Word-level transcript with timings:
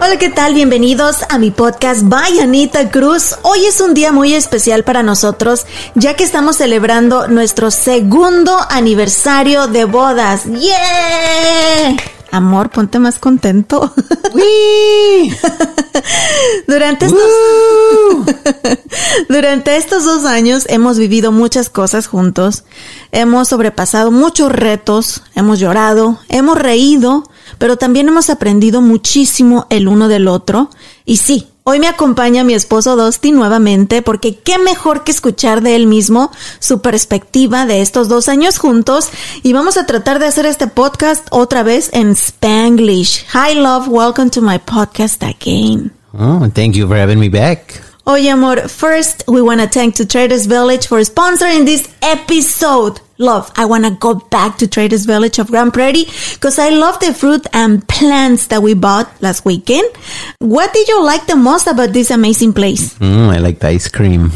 Hola, 0.00 0.16
¿qué 0.16 0.28
tal? 0.28 0.54
Bienvenidos 0.54 1.16
a 1.28 1.38
mi 1.38 1.50
podcast 1.50 2.02
By 2.04 2.38
Anita 2.38 2.88
Cruz. 2.88 3.34
Hoy 3.42 3.66
es 3.66 3.80
un 3.80 3.94
día 3.94 4.12
muy 4.12 4.32
especial 4.32 4.84
para 4.84 5.02
nosotros, 5.02 5.66
ya 5.96 6.14
que 6.14 6.22
estamos 6.22 6.56
celebrando 6.56 7.26
nuestro 7.26 7.72
segundo 7.72 8.56
aniversario 8.70 9.66
de 9.66 9.86
bodas. 9.86 10.44
¡Yeah! 10.44 11.96
Amor, 12.30 12.70
ponte 12.70 13.00
más 13.00 13.18
contento. 13.18 13.92
Durante 16.68 17.06
estos, 17.06 17.22
durante 19.28 19.76
estos 19.76 20.04
dos 20.04 20.24
años 20.26 20.64
hemos 20.68 20.98
vivido 20.98 21.32
muchas 21.32 21.70
cosas 21.70 22.06
juntos. 22.06 22.64
Hemos 23.10 23.48
sobrepasado 23.48 24.10
muchos 24.10 24.52
retos, 24.52 25.22
hemos 25.34 25.58
llorado, 25.58 26.20
hemos 26.28 26.56
reído, 26.56 27.24
pero 27.58 27.76
también 27.76 28.08
hemos 28.08 28.30
aprendido 28.30 28.80
muchísimo 28.80 29.66
el 29.70 29.88
uno 29.88 30.08
del 30.08 30.28
otro. 30.28 30.70
Y 31.04 31.18
sí, 31.18 31.48
hoy 31.64 31.80
me 31.80 31.88
acompaña 31.88 32.44
mi 32.44 32.54
esposo 32.54 32.96
Dusty 32.96 33.32
nuevamente 33.32 34.02
porque 34.02 34.38
qué 34.38 34.58
mejor 34.58 35.04
que 35.04 35.12
escuchar 35.12 35.62
de 35.62 35.76
él 35.76 35.86
mismo 35.86 36.30
su 36.60 36.80
perspectiva 36.80 37.66
de 37.66 37.82
estos 37.82 38.08
dos 38.08 38.28
años 38.28 38.58
juntos 38.58 39.10
y 39.42 39.52
vamos 39.52 39.76
a 39.76 39.86
tratar 39.86 40.18
de 40.18 40.26
hacer 40.26 40.46
este 40.46 40.66
podcast 40.66 41.26
otra 41.30 41.62
vez 41.62 41.90
en 41.92 42.12
Spanglish. 42.12 43.26
Hi 43.34 43.54
love, 43.54 43.88
welcome 43.88 44.30
to 44.30 44.40
my 44.40 44.58
podcast 44.58 45.22
again. 45.22 45.92
Oh, 46.18 46.48
thank 46.54 46.74
you 46.74 46.86
for 46.88 46.96
having 46.96 47.18
me 47.18 47.28
back. 47.28 47.87
Oye, 48.08 48.30
amor, 48.32 48.68
first 48.68 49.22
we 49.28 49.42
want 49.42 49.60
to 49.60 49.68
thank 49.68 49.96
to 49.96 50.06
Traders 50.06 50.46
Village 50.46 50.86
for 50.86 50.98
sponsoring 51.00 51.66
this 51.66 51.92
episode. 52.00 53.00
Love, 53.18 53.52
I 53.54 53.66
want 53.66 53.84
to 53.84 53.90
go 53.90 54.14
back 54.14 54.56
to 54.58 54.66
Traders 54.66 55.04
Village 55.04 55.38
of 55.38 55.48
Grand 55.48 55.74
Prairie 55.74 56.06
because 56.32 56.58
I 56.58 56.70
love 56.70 56.98
the 57.00 57.12
fruit 57.12 57.46
and 57.52 57.86
plants 57.86 58.46
that 58.46 58.62
we 58.62 58.72
bought 58.72 59.10
last 59.20 59.44
weekend. 59.44 59.90
What 60.38 60.72
did 60.72 60.88
you 60.88 61.04
like 61.04 61.26
the 61.26 61.36
most 61.36 61.66
about 61.66 61.92
this 61.92 62.10
amazing 62.10 62.54
place? 62.54 62.94
Mm, 62.94 63.28
I 63.28 63.38
like 63.40 63.58
the 63.58 63.68
ice 63.68 63.88
cream. 63.88 64.32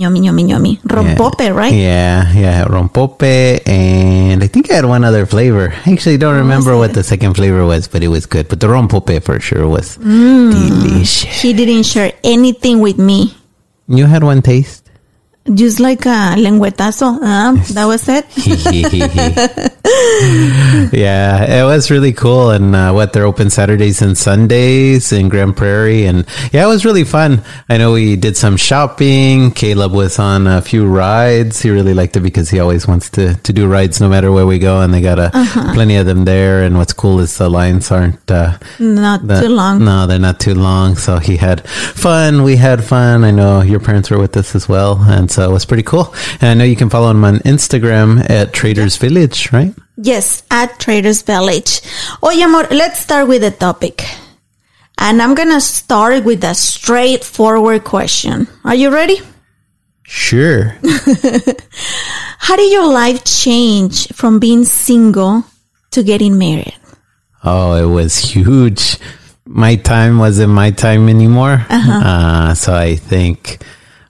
Mm, 0.00 0.02
yummy, 0.02 0.20
yummy, 0.24 0.44
yummy. 0.48 0.76
Rompope, 0.84 1.54
right? 1.54 1.72
Yeah, 1.74 2.32
yeah, 2.32 2.64
rompope, 2.64 3.22
and 3.68 4.42
I 4.42 4.46
think 4.46 4.70
I 4.70 4.74
had 4.76 4.86
one 4.86 5.04
other 5.04 5.26
flavor. 5.26 5.74
I 5.84 5.92
actually 5.92 6.16
don't 6.16 6.36
remember 6.36 6.76
what 6.76 6.94
the 6.94 7.02
second 7.02 7.34
flavor 7.34 7.66
was, 7.66 7.86
but 7.86 8.02
it 8.02 8.08
was 8.08 8.24
good. 8.24 8.48
But 8.48 8.60
the 8.60 8.68
rompope 8.68 9.22
for 9.22 9.38
sure 9.40 9.68
was 9.68 9.96
delicious. 9.96 11.42
He 11.42 11.52
didn't 11.52 11.84
share 11.84 12.12
anything 12.24 12.80
with 12.80 12.98
me. 12.98 13.36
You 13.88 14.06
had 14.06 14.22
one 14.24 14.40
taste. 14.40 14.79
Just 15.52 15.80
like 15.80 16.06
a 16.06 16.34
lengüetazo. 16.36 17.18
Uh, 17.20 17.56
that 17.74 17.86
was 17.86 18.08
it. 18.08 18.24
yeah, 20.92 21.60
it 21.60 21.64
was 21.64 21.90
really 21.90 22.12
cool. 22.12 22.50
And 22.50 22.74
uh, 22.76 22.92
what 22.92 23.12
they're 23.12 23.26
open 23.26 23.50
Saturdays 23.50 24.02
and 24.02 24.16
Sundays 24.16 25.12
in 25.12 25.28
Grand 25.28 25.56
Prairie, 25.56 26.06
and 26.06 26.24
yeah, 26.52 26.64
it 26.64 26.68
was 26.68 26.84
really 26.84 27.04
fun. 27.04 27.42
I 27.68 27.78
know 27.78 27.92
we 27.92 28.16
did 28.16 28.36
some 28.36 28.56
shopping. 28.56 29.50
Caleb 29.50 29.92
was 29.92 30.18
on 30.18 30.46
a 30.46 30.62
few 30.62 30.86
rides. 30.86 31.60
He 31.60 31.70
really 31.70 31.94
liked 31.94 32.16
it 32.16 32.20
because 32.20 32.50
he 32.50 32.60
always 32.60 32.86
wants 32.86 33.10
to 33.10 33.34
to 33.34 33.52
do 33.52 33.66
rides 33.66 34.00
no 34.00 34.08
matter 34.08 34.30
where 34.30 34.46
we 34.46 34.58
go, 34.58 34.80
and 34.80 34.94
they 34.94 35.00
got 35.00 35.18
a, 35.18 35.30
plenty 35.74 35.96
of 35.96 36.06
them 36.06 36.24
there. 36.24 36.62
And 36.62 36.76
what's 36.78 36.92
cool 36.92 37.18
is 37.20 37.36
the 37.38 37.48
lines 37.48 37.90
aren't 37.90 38.30
uh, 38.30 38.56
Not 38.78 39.26
the- 39.26 39.40
too 39.40 39.48
long. 39.48 39.84
No, 39.84 40.06
they're 40.06 40.18
not 40.18 40.38
too 40.38 40.54
long. 40.54 40.94
So 40.96 41.18
he 41.18 41.36
had 41.36 41.68
fun. 41.68 42.42
We 42.44 42.56
had 42.56 42.84
fun. 42.84 43.24
I 43.24 43.30
know 43.32 43.62
your 43.62 43.80
parents 43.80 44.10
were 44.10 44.18
with 44.18 44.36
us 44.36 44.54
as 44.54 44.68
well. 44.68 44.98
And 45.02 45.30
so 45.30 45.39
it 45.48 45.52
was 45.52 45.64
pretty 45.64 45.82
cool. 45.82 46.14
And 46.40 46.50
I 46.50 46.54
know 46.54 46.64
you 46.64 46.76
can 46.76 46.90
follow 46.90 47.10
him 47.10 47.24
on 47.24 47.38
Instagram 47.40 48.28
at 48.28 48.52
Traders 48.52 48.96
Village, 48.96 49.52
right? 49.52 49.74
Yes, 49.96 50.42
at 50.50 50.78
Traders 50.78 51.22
Village. 51.22 51.80
Oye, 52.22 52.42
amor, 52.42 52.66
let's 52.70 53.00
start 53.00 53.28
with 53.28 53.42
the 53.42 53.50
topic. 53.50 54.04
And 54.98 55.22
I'm 55.22 55.34
gonna 55.34 55.60
start 55.60 56.24
with 56.24 56.44
a 56.44 56.54
straightforward 56.54 57.84
question. 57.84 58.48
Are 58.64 58.74
you 58.74 58.90
ready? 58.90 59.20
Sure. 60.02 60.76
How 62.38 62.56
did 62.56 62.72
your 62.72 62.86
life 62.92 63.24
change 63.24 64.08
from 64.08 64.38
being 64.40 64.64
single 64.64 65.44
to 65.92 66.02
getting 66.02 66.36
married? 66.36 66.74
Oh, 67.44 67.74
it 67.74 67.86
was 67.86 68.18
huge. 68.18 68.98
My 69.46 69.76
time 69.76 70.18
wasn't 70.18 70.52
my 70.52 70.70
time 70.70 71.08
anymore. 71.08 71.64
Uh, 71.70 72.54
so 72.54 72.74
I 72.74 72.96
think 72.96 73.62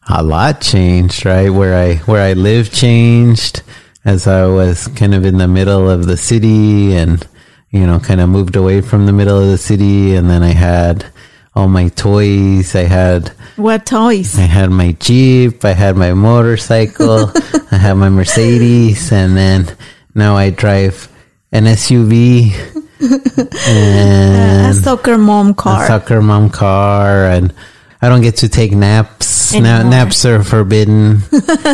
a 0.08 0.22
lot 0.22 0.60
changed, 0.60 1.24
right? 1.26 1.50
Where 1.50 1.74
I, 1.76 1.96
where 2.06 2.22
I 2.22 2.32
live 2.32 2.72
changed 2.72 3.62
as 4.04 4.26
I 4.26 4.46
was 4.46 4.88
kind 4.88 5.14
of 5.14 5.24
in 5.24 5.38
the 5.38 5.48
middle 5.48 5.88
of 5.88 6.06
the 6.06 6.16
city 6.16 6.94
and, 6.96 7.26
you 7.70 7.86
know, 7.86 8.00
kind 8.00 8.20
of 8.20 8.28
moved 8.28 8.56
away 8.56 8.80
from 8.80 9.06
the 9.06 9.12
middle 9.12 9.38
of 9.38 9.46
the 9.48 9.58
city. 9.58 10.14
And 10.16 10.28
then 10.30 10.42
I 10.42 10.52
had 10.52 11.06
all 11.54 11.68
my 11.68 11.88
toys. 11.88 12.74
I 12.74 12.84
had, 12.84 13.28
What 13.56 13.86
toys? 13.86 14.38
I 14.38 14.42
had 14.42 14.70
my 14.70 14.92
Jeep, 14.92 15.64
I 15.64 15.72
had 15.72 15.96
my 15.96 16.12
motorcycle, 16.14 17.30
I 17.70 17.76
had 17.76 17.94
my 17.94 18.08
Mercedes, 18.08 19.12
and 19.12 19.36
then 19.36 19.76
now 20.14 20.36
I 20.36 20.50
drive 20.50 21.08
an 21.52 21.64
SUV 21.64 22.54
and 23.68 24.70
A 24.70 24.74
soccer 24.74 25.18
mom 25.18 25.54
car. 25.54 25.84
a 25.84 25.86
soccer 25.86 26.22
mom 26.22 26.50
car, 26.50 27.26
and 27.26 27.52
I 28.02 28.08
don't 28.08 28.22
get 28.22 28.36
to 28.38 28.48
take 28.48 28.72
naps. 28.72 29.52
Now, 29.52 29.80
Anymore. 29.80 29.90
naps 29.90 30.24
are 30.24 30.42
forbidden. 30.42 31.20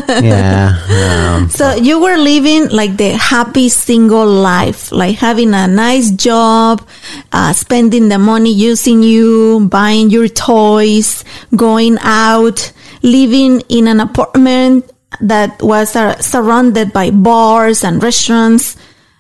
yeah. 0.09 1.37
Um, 1.37 1.49
So 1.51 1.75
you 1.75 2.01
were 2.01 2.17
living 2.17 2.69
like 2.71 2.97
the 2.97 3.11
happy 3.13 3.69
single 3.69 4.27
life, 4.27 4.91
like 4.91 5.17
having 5.17 5.55
a 5.55 5.69
nice 5.69 6.11
job, 6.11 6.87
uh, 7.33 7.53
spending 7.53 8.09
the 8.09 8.19
money 8.19 8.53
using 8.53 9.03
you, 9.03 9.69
buying 9.69 10.11
your 10.11 10.27
toys, 10.27 11.23
going 11.55 11.99
out, 12.01 12.73
living 13.03 13.61
in 13.69 13.87
an 13.87 14.01
apartment 14.01 14.91
that 15.21 15.63
was 15.63 15.95
uh, 15.95 16.19
surrounded 16.19 16.93
by 16.93 17.11
bars 17.11 17.85
and 17.85 18.03
restaurants. 18.03 18.77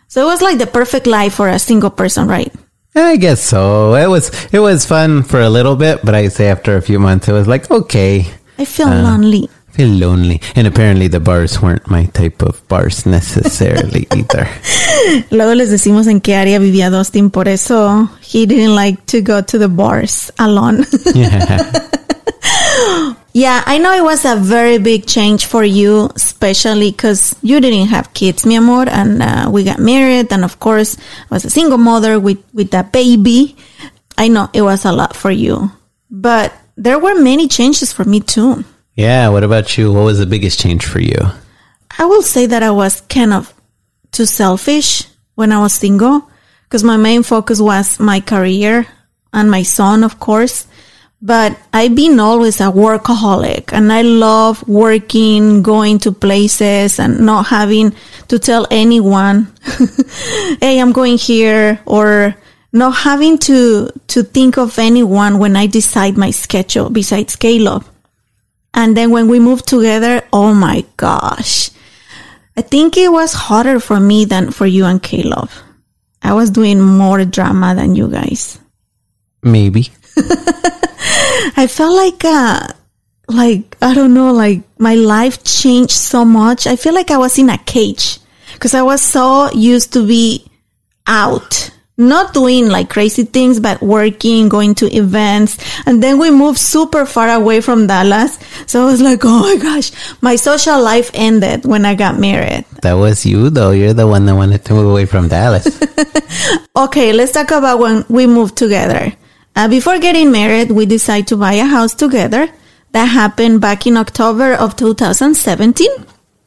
So 0.09 0.23
it 0.23 0.27
was 0.27 0.43
like 0.43 0.59
the 0.59 0.67
perfect 0.67 1.07
life 1.07 1.35
for 1.35 1.49
a 1.49 1.59
single 1.59 1.91
person, 1.91 2.27
right? 2.27 2.53
I 2.97 3.17
guess 3.17 3.43
so. 3.43 3.95
It 3.95 4.09
was 4.09 4.31
it 4.53 4.59
was 4.61 4.87
fun 4.87 5.23
for 5.23 5.41
a 5.41 5.51
little 5.51 5.77
bit, 5.77 6.01
but 6.03 6.15
I 6.15 6.29
say 6.29 6.49
after 6.49 6.77
a 6.77 6.83
few 6.83 6.99
months, 6.99 7.29
it 7.29 7.33
was 7.33 7.47
like 7.47 7.71
okay, 7.71 8.27
I 8.59 8.65
feel 8.65 8.89
uh, 8.89 9.03
lonely. 9.03 9.51
I 9.69 9.73
feel 9.73 9.89
lonely. 9.89 10.41
And 10.55 10.67
apparently, 10.67 11.07
the 11.09 11.21
bars 11.21 11.61
weren't 11.61 11.87
my 11.91 12.07
type 12.07 12.43
of 12.43 12.67
bars 12.69 13.05
necessarily 13.05 14.07
either. 14.17 14.49
Luego 15.31 15.55
les 15.55 15.71
decimos 15.71 16.07
en 16.07 16.21
qué 16.21 16.37
área 16.37 16.59
vivía 16.59 16.91
Dustin, 16.91 17.31
por 17.31 17.49
eso 17.49 18.09
he 18.23 18.47
didn't 18.47 18.75
like 18.75 19.05
to 19.07 19.21
go 19.21 19.43
to 19.43 19.59
the 19.59 19.69
bars 19.69 20.33
alone. 20.39 20.87
Yeah. 21.15 21.91
Yeah, 23.37 23.63
I 23.67 23.77
know 23.77 23.93
it 23.93 24.03
was 24.03 24.25
a 24.25 24.35
very 24.35 24.79
big 24.79 25.05
change 25.05 25.45
for 25.45 25.63
you, 25.63 26.09
especially 26.17 26.91
because 26.91 27.37
you 27.43 27.61
didn't 27.61 27.89
have 27.89 28.15
kids, 28.15 28.47
mi 28.47 28.57
amor, 28.57 28.89
and 28.89 29.23
uh, 29.23 29.51
we 29.53 29.63
got 29.63 29.79
married, 29.79 30.33
and 30.33 30.43
of 30.43 30.59
course, 30.59 30.97
I 30.97 31.35
was 31.35 31.45
a 31.45 31.51
single 31.51 31.77
mother 31.77 32.19
with 32.19 32.41
with 32.55 32.73
a 32.73 32.83
baby. 32.83 33.55
I 34.17 34.29
know 34.29 34.49
it 34.55 34.63
was 34.63 34.87
a 34.87 34.93
lot 34.93 35.15
for 35.15 35.31
you, 35.31 35.71
but 36.09 36.57
there 36.79 36.99
were 36.99 37.21
many 37.21 37.47
changes 37.47 37.93
for 37.93 38.09
me 38.09 38.21
too. 38.21 38.65
yeah. 38.95 39.29
What 39.29 39.45
about 39.45 39.77
you? 39.77 39.93
What 39.93 40.09
was 40.09 40.19
the 40.19 40.25
biggest 40.25 40.59
change 40.59 40.87
for 40.87 41.01
you? 41.05 41.21
I 41.99 42.07
will 42.07 42.25
say 42.25 42.47
that 42.47 42.63
I 42.63 42.71
was 42.71 43.03
kind 43.03 43.35
of 43.35 43.53
too 44.13 44.25
selfish 44.25 45.05
when 45.35 45.53
I 45.53 45.61
was 45.61 45.75
single 45.75 46.25
because 46.65 46.83
my 46.83 46.97
main 46.97 47.23
focus 47.23 47.61
was 47.61 48.01
my 48.01 48.21
career 48.21 48.87
and 49.35 49.51
my 49.51 49.63
son, 49.63 50.05
of 50.05 50.17
course. 50.25 50.65
But 51.27 51.59
I've 51.73 51.97
been 51.97 52.21
always 52.21 52.61
a 52.61 52.71
workaholic 52.71 53.73
and 53.73 53.93
I 53.93 54.03
love 54.03 54.63
working, 54.69 55.61
going 55.61 55.99
to 56.07 56.13
places 56.13 57.01
and 57.01 57.19
not 57.19 57.47
having 57.47 57.97
to 58.29 58.39
tell 58.39 58.65
anyone, 58.71 59.53
Hey, 60.61 60.79
I'm 60.81 60.93
going 60.93 61.19
here 61.19 61.81
or 61.85 62.37
not 62.73 62.93
having 62.93 63.39
to, 63.39 63.91
to 64.07 64.23
think 64.23 64.57
of 64.57 64.79
anyone 64.79 65.41
when 65.41 65.57
I 65.57 65.67
decide 65.67 66.17
my 66.17 66.31
schedule 66.31 66.91
besides 66.91 67.35
Caleb. 67.35 67.85
And 68.73 68.97
then 68.97 69.11
when 69.11 69.27
we 69.27 69.41
moved 69.41 69.67
together, 69.67 70.23
oh 70.33 70.55
my 70.55 70.85
gosh. 70.97 71.71
I 72.57 72.63
think 72.63 72.97
it 72.97 73.11
was 73.11 73.33
harder 73.33 73.81
for 73.81 73.99
me 73.99 74.27
than 74.27 74.53
for 74.53 74.65
you 74.67 74.85
and 74.85 75.03
Caleb. 75.03 75.51
I 76.23 76.35
was 76.35 76.51
doing 76.51 76.81
more 76.81 77.25
drama 77.25 77.75
than 77.75 77.97
you 77.97 78.09
guys. 78.09 78.61
Maybe. 79.43 79.91
I 81.57 81.67
felt 81.69 81.97
like, 81.97 82.25
uh, 82.25 82.69
like, 83.29 83.77
I 83.83 83.95
don't 83.95 84.15
know, 84.15 84.33
like 84.33 84.63
my 84.79 84.95
life 84.95 85.45
changed 85.45 85.93
so 85.93 86.25
much. 86.25 86.67
I 86.67 86.77
feel 86.77 86.95
like 86.95 87.11
I 87.11 87.19
was 87.19 87.39
in 87.39 87.51
a 87.51 87.59
cage 87.59 88.19
because 88.55 88.75
I 88.75 88.83
was 88.83 89.03
so 89.03 89.51
used 89.53 89.93
to 89.95 90.07
be 90.07 90.47
out, 91.07 91.71
not 91.99 92.35
doing 92.35 92.69
like 92.69 92.89
crazy 92.91 93.25
things, 93.25 93.61
but 93.61 93.81
working, 93.83 94.49
going 94.49 94.75
to 94.77 94.87
events. 94.95 95.59
And 95.87 96.03
then 96.03 96.19
we 96.19 96.31
moved 96.31 96.59
super 96.59 97.05
far 97.07 97.31
away 97.31 97.61
from 97.61 97.87
Dallas. 97.87 98.39
So 98.67 98.83
I 98.83 98.87
was 98.87 99.01
like, 99.03 99.21
oh 99.25 99.41
my 99.41 99.63
gosh, 99.63 99.93
my 100.21 100.37
social 100.37 100.83
life 100.83 101.11
ended 101.15 101.65
when 101.65 101.85
I 101.85 101.95
got 101.95 102.19
married. 102.19 102.65
That 102.83 102.95
was 102.95 103.27
you, 103.27 103.51
though. 103.51 103.73
You're 103.73 103.95
the 103.95 104.07
one 104.07 104.27
that 104.27 104.35
wanted 104.37 104.65
to 104.67 104.75
move 104.75 104.91
away 104.91 105.07
from 105.07 105.29
Dallas. 105.29 105.81
Okay, 106.77 107.15
let's 107.15 107.33
talk 107.33 107.51
about 107.53 107.79
when 107.79 108.05
we 108.09 108.27
moved 108.27 108.57
together. 108.57 109.11
Uh, 109.57 109.69
before 109.69 109.99
getting 109.99 110.31
married, 110.31 110.71
we 110.71 110.85
decided 110.85 111.27
to 111.29 111.37
buy 111.37 111.55
a 111.55 111.65
house 111.65 111.95
together. 111.95 112.49
That 112.93 113.07
happened 113.07 113.61
back 113.61 113.87
in 113.87 113.97
October 113.97 114.53
of 114.53 114.77
2017. 114.77 115.89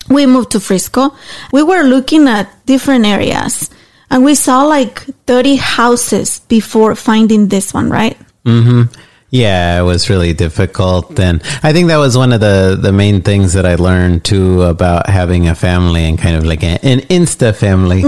We 0.10 0.26
moved 0.26 0.52
to 0.52 0.60
Frisco. 0.60 1.16
We 1.52 1.64
were 1.64 1.84
looking 1.84 2.28
at 2.28 2.50
different 2.66 3.06
areas 3.06 3.70
and 4.10 4.24
we 4.24 4.36
saw 4.36 4.64
like 4.64 5.02
30 5.28 5.58
houses 5.58 6.40
before 6.48 6.96
finding 6.96 7.48
this 7.48 7.74
one, 7.74 7.90
right? 7.90 8.18
Yeah, 9.32 9.80
it 9.80 9.84
was 9.84 10.10
really 10.10 10.34
difficult. 10.34 11.20
And 11.20 11.42
I 11.62 11.72
think 11.72 11.88
that 11.90 11.98
was 11.98 12.18
one 12.18 12.34
of 12.34 12.40
the, 12.40 12.78
the 12.80 12.92
main 12.92 13.22
things 13.22 13.54
that 13.54 13.66
I 13.66 13.76
learned 13.76 14.26
too 14.26 14.64
about 14.64 15.08
having 15.08 15.48
a 15.48 15.54
family 15.54 16.06
and 16.06 16.18
kind 16.18 16.36
of 16.36 16.46
like 16.46 16.64
a, 16.64 16.84
an 16.84 17.02
insta 17.02 17.56
family 17.56 18.02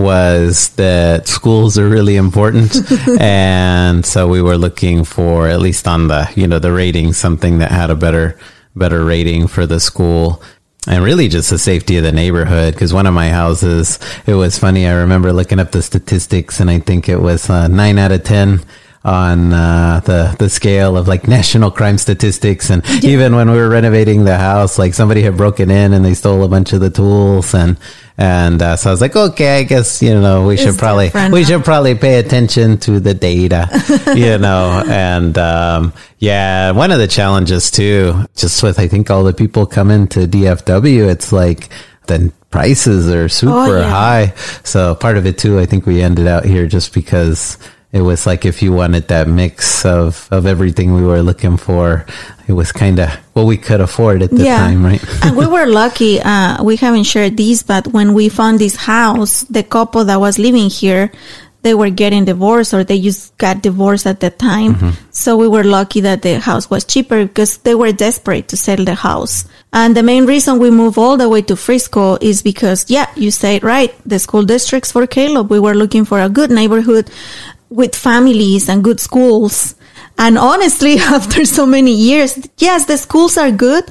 was 0.00 0.68
that 0.70 1.26
schools 1.26 1.78
are 1.78 1.88
really 1.88 2.14
important. 2.14 2.76
and 3.20 4.06
so 4.06 4.28
we 4.28 4.40
were 4.40 4.56
looking 4.56 5.02
for, 5.02 5.48
at 5.48 5.60
least 5.60 5.88
on 5.88 6.06
the, 6.06 6.30
you 6.36 6.46
know, 6.46 6.60
the 6.60 6.72
rating, 6.72 7.12
something 7.12 7.58
that 7.58 7.72
had 7.72 7.90
a 7.90 7.96
better, 7.96 8.38
better 8.76 9.04
rating 9.04 9.48
for 9.48 9.66
the 9.66 9.80
school. 9.80 10.40
And 10.86 11.04
really 11.04 11.28
just 11.28 11.50
the 11.50 11.58
safety 11.58 11.96
of 11.98 12.04
the 12.04 12.12
neighborhood. 12.12 12.74
Cause 12.76 12.94
one 12.94 13.06
of 13.06 13.12
my 13.12 13.30
houses, 13.30 13.98
it 14.26 14.34
was 14.34 14.58
funny. 14.58 14.86
I 14.86 14.92
remember 14.92 15.32
looking 15.32 15.58
up 15.58 15.72
the 15.72 15.82
statistics 15.82 16.60
and 16.60 16.70
I 16.70 16.78
think 16.78 17.08
it 17.08 17.20
was 17.20 17.50
uh, 17.50 17.66
nine 17.66 17.98
out 17.98 18.12
of 18.12 18.22
10 18.22 18.60
on 19.04 19.52
uh, 19.52 20.00
the 20.04 20.34
the 20.38 20.50
scale 20.50 20.96
of 20.96 21.08
like 21.08 21.28
national 21.28 21.70
crime 21.70 21.98
statistics, 21.98 22.70
and 22.70 22.84
even 23.04 23.34
when 23.36 23.50
we 23.50 23.56
were 23.56 23.68
renovating 23.68 24.24
the 24.24 24.36
house, 24.36 24.78
like 24.78 24.94
somebody 24.94 25.22
had 25.22 25.36
broken 25.36 25.70
in 25.70 25.92
and 25.92 26.04
they 26.04 26.14
stole 26.14 26.42
a 26.44 26.48
bunch 26.48 26.72
of 26.72 26.80
the 26.80 26.90
tools, 26.90 27.54
and 27.54 27.78
and 28.16 28.60
uh, 28.60 28.76
so 28.76 28.90
I 28.90 28.92
was 28.92 29.00
like, 29.00 29.14
okay, 29.14 29.60
I 29.60 29.62
guess 29.62 30.02
you 30.02 30.14
know 30.20 30.46
we 30.46 30.56
should 30.56 30.76
probably 30.76 31.06
different 31.06 31.32
we 31.32 31.44
should 31.44 31.64
probably 31.64 31.94
pay 31.94 32.18
attention 32.18 32.78
to 32.78 33.00
the 33.00 33.14
data, 33.14 33.68
you 34.16 34.38
know, 34.38 34.82
and 34.86 35.38
um, 35.38 35.92
yeah, 36.18 36.72
one 36.72 36.90
of 36.90 36.98
the 36.98 37.08
challenges 37.08 37.70
too, 37.70 38.24
just 38.34 38.62
with 38.62 38.78
I 38.78 38.88
think 38.88 39.10
all 39.10 39.24
the 39.24 39.32
people 39.32 39.66
coming 39.66 40.08
to 40.08 40.26
DFW, 40.26 41.08
it's 41.08 41.32
like 41.32 41.68
the 42.08 42.32
prices 42.50 43.08
are 43.08 43.28
super 43.28 43.78
yeah. 43.78 43.88
high. 43.88 44.34
So 44.64 44.94
part 44.94 45.16
of 45.16 45.26
it 45.26 45.38
too, 45.38 45.58
I 45.58 45.66
think 45.66 45.86
we 45.86 46.02
ended 46.02 46.26
out 46.26 46.44
here 46.44 46.66
just 46.66 46.92
because 46.92 47.58
it 47.90 48.02
was 48.02 48.26
like 48.26 48.44
if 48.44 48.60
you 48.60 48.72
wanted 48.72 49.08
that 49.08 49.28
mix 49.28 49.86
of, 49.86 50.28
of 50.30 50.44
everything 50.44 50.94
we 50.94 51.02
were 51.02 51.22
looking 51.22 51.56
for, 51.56 52.04
it 52.46 52.52
was 52.52 52.70
kind 52.70 52.98
of 52.98 53.08
what 53.32 53.46
we 53.46 53.56
could 53.56 53.80
afford 53.80 54.22
at 54.22 54.30
the 54.30 54.44
time, 54.44 54.84
right? 54.84 55.02
and 55.24 55.36
we 55.36 55.46
were 55.46 55.66
lucky. 55.66 56.20
Uh, 56.20 56.62
we 56.62 56.76
haven't 56.76 57.04
shared 57.04 57.36
these, 57.36 57.62
but 57.62 57.86
when 57.88 58.12
we 58.12 58.28
found 58.28 58.58
this 58.58 58.76
house, 58.76 59.42
the 59.42 59.62
couple 59.62 60.04
that 60.04 60.20
was 60.20 60.38
living 60.38 60.68
here, 60.68 61.10
they 61.62 61.74
were 61.74 61.90
getting 61.90 62.24
divorced 62.24 62.72
or 62.72 62.84
they 62.84 63.00
just 63.00 63.36
got 63.36 63.62
divorced 63.62 64.06
at 64.06 64.20
the 64.20 64.30
time. 64.30 64.94
So 65.10 65.36
we 65.36 65.48
were 65.48 65.64
lucky 65.64 66.00
that 66.02 66.22
the 66.22 66.38
house 66.38 66.70
was 66.70 66.84
cheaper 66.84 67.26
because 67.26 67.58
they 67.58 67.74
were 67.74 67.90
desperate 67.90 68.48
to 68.48 68.56
sell 68.56 68.84
the 68.84 68.94
house. 68.94 69.44
And 69.72 69.96
the 69.96 70.02
main 70.04 70.24
reason 70.24 70.60
we 70.60 70.70
moved 70.70 70.96
all 70.96 71.16
the 71.16 71.28
way 71.28 71.42
to 71.42 71.56
Frisco 71.56 72.16
is 72.20 72.42
because, 72.42 72.88
yeah, 72.88 73.10
you 73.16 73.30
said 73.30 73.64
right, 73.64 73.92
the 74.06 74.18
school 74.18 74.44
districts 74.44 74.92
for 74.92 75.06
Caleb. 75.06 75.50
We 75.50 75.58
were 75.58 75.74
looking 75.74 76.04
for 76.04 76.20
a 76.20 76.28
good 76.28 76.50
neighborhood 76.50 77.10
with 77.70 77.94
families 77.94 78.68
and 78.68 78.82
good 78.84 79.00
schools. 79.00 79.74
And 80.18 80.38
honestly, 80.38 80.96
after 80.98 81.44
so 81.44 81.66
many 81.66 81.94
years, 81.94 82.38
yes, 82.58 82.86
the 82.86 82.96
schools 82.96 83.36
are 83.36 83.50
good, 83.50 83.84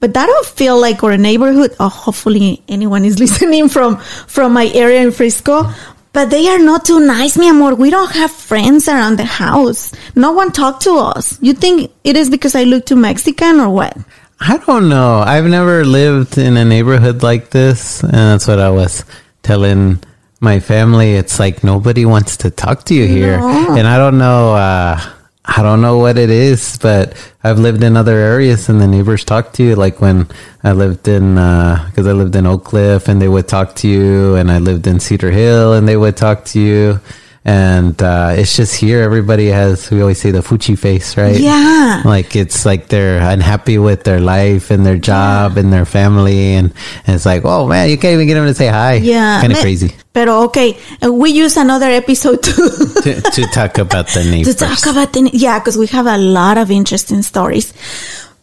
but 0.00 0.14
that 0.14 0.26
don't 0.26 0.46
feel 0.46 0.80
like 0.80 1.04
our 1.04 1.16
neighborhood. 1.16 1.76
Oh, 1.78 1.88
hopefully 1.88 2.62
anyone 2.68 3.04
is 3.04 3.18
listening 3.24 3.68
from, 3.68 3.98
from 3.98 4.52
my 4.52 4.68
area 4.74 5.02
in 5.02 5.12
Frisco. 5.12 5.70
But 6.12 6.30
they 6.30 6.48
are 6.48 6.58
not 6.58 6.84
too 6.84 6.98
nice, 6.98 7.38
mi 7.38 7.48
amor. 7.48 7.76
We 7.76 7.90
don't 7.90 8.10
have 8.10 8.32
friends 8.32 8.88
around 8.88 9.16
the 9.16 9.24
house. 9.24 9.92
No 10.16 10.32
one 10.32 10.50
talked 10.50 10.82
to 10.82 10.94
us. 10.96 11.38
You 11.40 11.52
think 11.52 11.92
it 12.02 12.16
is 12.16 12.28
because 12.28 12.56
I 12.56 12.64
look 12.64 12.84
too 12.84 12.96
Mexican 12.96 13.60
or 13.60 13.68
what? 13.70 13.96
I 14.40 14.56
don't 14.56 14.88
know. 14.88 15.20
I've 15.20 15.44
never 15.44 15.84
lived 15.84 16.36
in 16.36 16.56
a 16.56 16.64
neighborhood 16.64 17.22
like 17.22 17.50
this, 17.50 18.02
and 18.02 18.12
that's 18.12 18.48
what 18.48 18.58
I 18.58 18.70
was 18.70 19.04
telling 19.42 20.02
my 20.40 20.58
family. 20.60 21.14
It's 21.14 21.38
like 21.38 21.62
nobody 21.62 22.04
wants 22.04 22.36
to 22.38 22.50
talk 22.50 22.84
to 22.84 22.94
you 22.94 23.06
here, 23.06 23.38
No. 23.38 23.76
and 23.76 23.86
I 23.86 23.98
don't 23.98 24.18
know. 24.18 24.54
Uh, 24.54 25.00
I 25.44 25.62
don't 25.62 25.80
know 25.80 25.98
what 25.98 26.16
it 26.18 26.30
is, 26.30 26.78
but 26.80 27.14
I've 27.42 27.58
lived 27.58 27.82
in 27.82 27.96
other 27.96 28.16
areas, 28.16 28.68
and 28.68 28.80
the 28.80 28.86
neighbors 28.86 29.24
talk 29.24 29.52
to 29.54 29.62
you. 29.64 29.74
Like 29.74 30.00
when 30.00 30.28
I 30.62 30.72
lived 30.72 31.08
in, 31.08 31.34
because 31.34 32.06
I 32.06 32.12
lived 32.12 32.36
in 32.36 32.46
Oak 32.46 32.64
Cliff, 32.64 33.08
and 33.08 33.20
they 33.20 33.28
would 33.28 33.48
talk 33.48 33.74
to 33.76 33.88
you, 33.88 34.34
and 34.36 34.50
I 34.50 34.58
lived 34.58 34.86
in 34.86 35.00
Cedar 35.00 35.30
Hill, 35.30 35.74
and 35.74 35.88
they 35.88 35.96
would 35.96 36.16
talk 36.16 36.44
to 36.46 36.60
you. 36.60 37.00
And 37.42 37.96
uh, 38.02 38.34
it's 38.36 38.54
just 38.54 38.76
here, 38.78 39.00
everybody 39.00 39.46
has, 39.48 39.90
we 39.90 40.02
always 40.02 40.20
say 40.20 40.30
the 40.30 40.40
Fuchi 40.40 40.78
face, 40.78 41.16
right? 41.16 41.40
Yeah. 41.40 42.02
like 42.04 42.36
it's 42.36 42.66
like 42.66 42.88
they're 42.88 43.18
unhappy 43.18 43.78
with 43.78 44.04
their 44.04 44.20
life 44.20 44.70
and 44.70 44.84
their 44.84 44.98
job 44.98 45.56
and 45.56 45.72
their 45.72 45.86
family 45.86 46.52
and, 46.54 46.72
and 47.06 47.16
it's 47.16 47.24
like 47.26 47.42
oh 47.44 47.66
man 47.66 47.88
you 47.88 47.96
can't 47.98 48.14
even 48.14 48.26
get 48.26 48.34
them 48.34 48.46
to 48.46 48.54
say 48.54 48.68
hi 48.68 48.94
Yeah. 48.94 49.40
kind 49.40 49.52
of 49.52 49.58
crazy 49.58 49.94
Pero 50.12 50.42
okay, 50.44 50.76
we 51.08 51.30
use 51.30 51.56
another 51.56 51.86
episode 51.86 52.42
to 52.42 52.52
to, 53.02 53.20
to 53.20 53.42
talk 53.54 53.78
about 53.78 54.06
the 54.08 54.22
to 54.22 54.30
neighbors 54.30 54.56
talk 54.56 54.86
about 54.90 55.12
the 55.12 55.30
yeah, 55.32 55.58
because 55.60 55.78
we 55.78 55.86
have 55.88 56.06
a 56.06 56.18
lot 56.18 56.58
of 56.58 56.70
interesting 56.70 57.22
stories. 57.22 57.72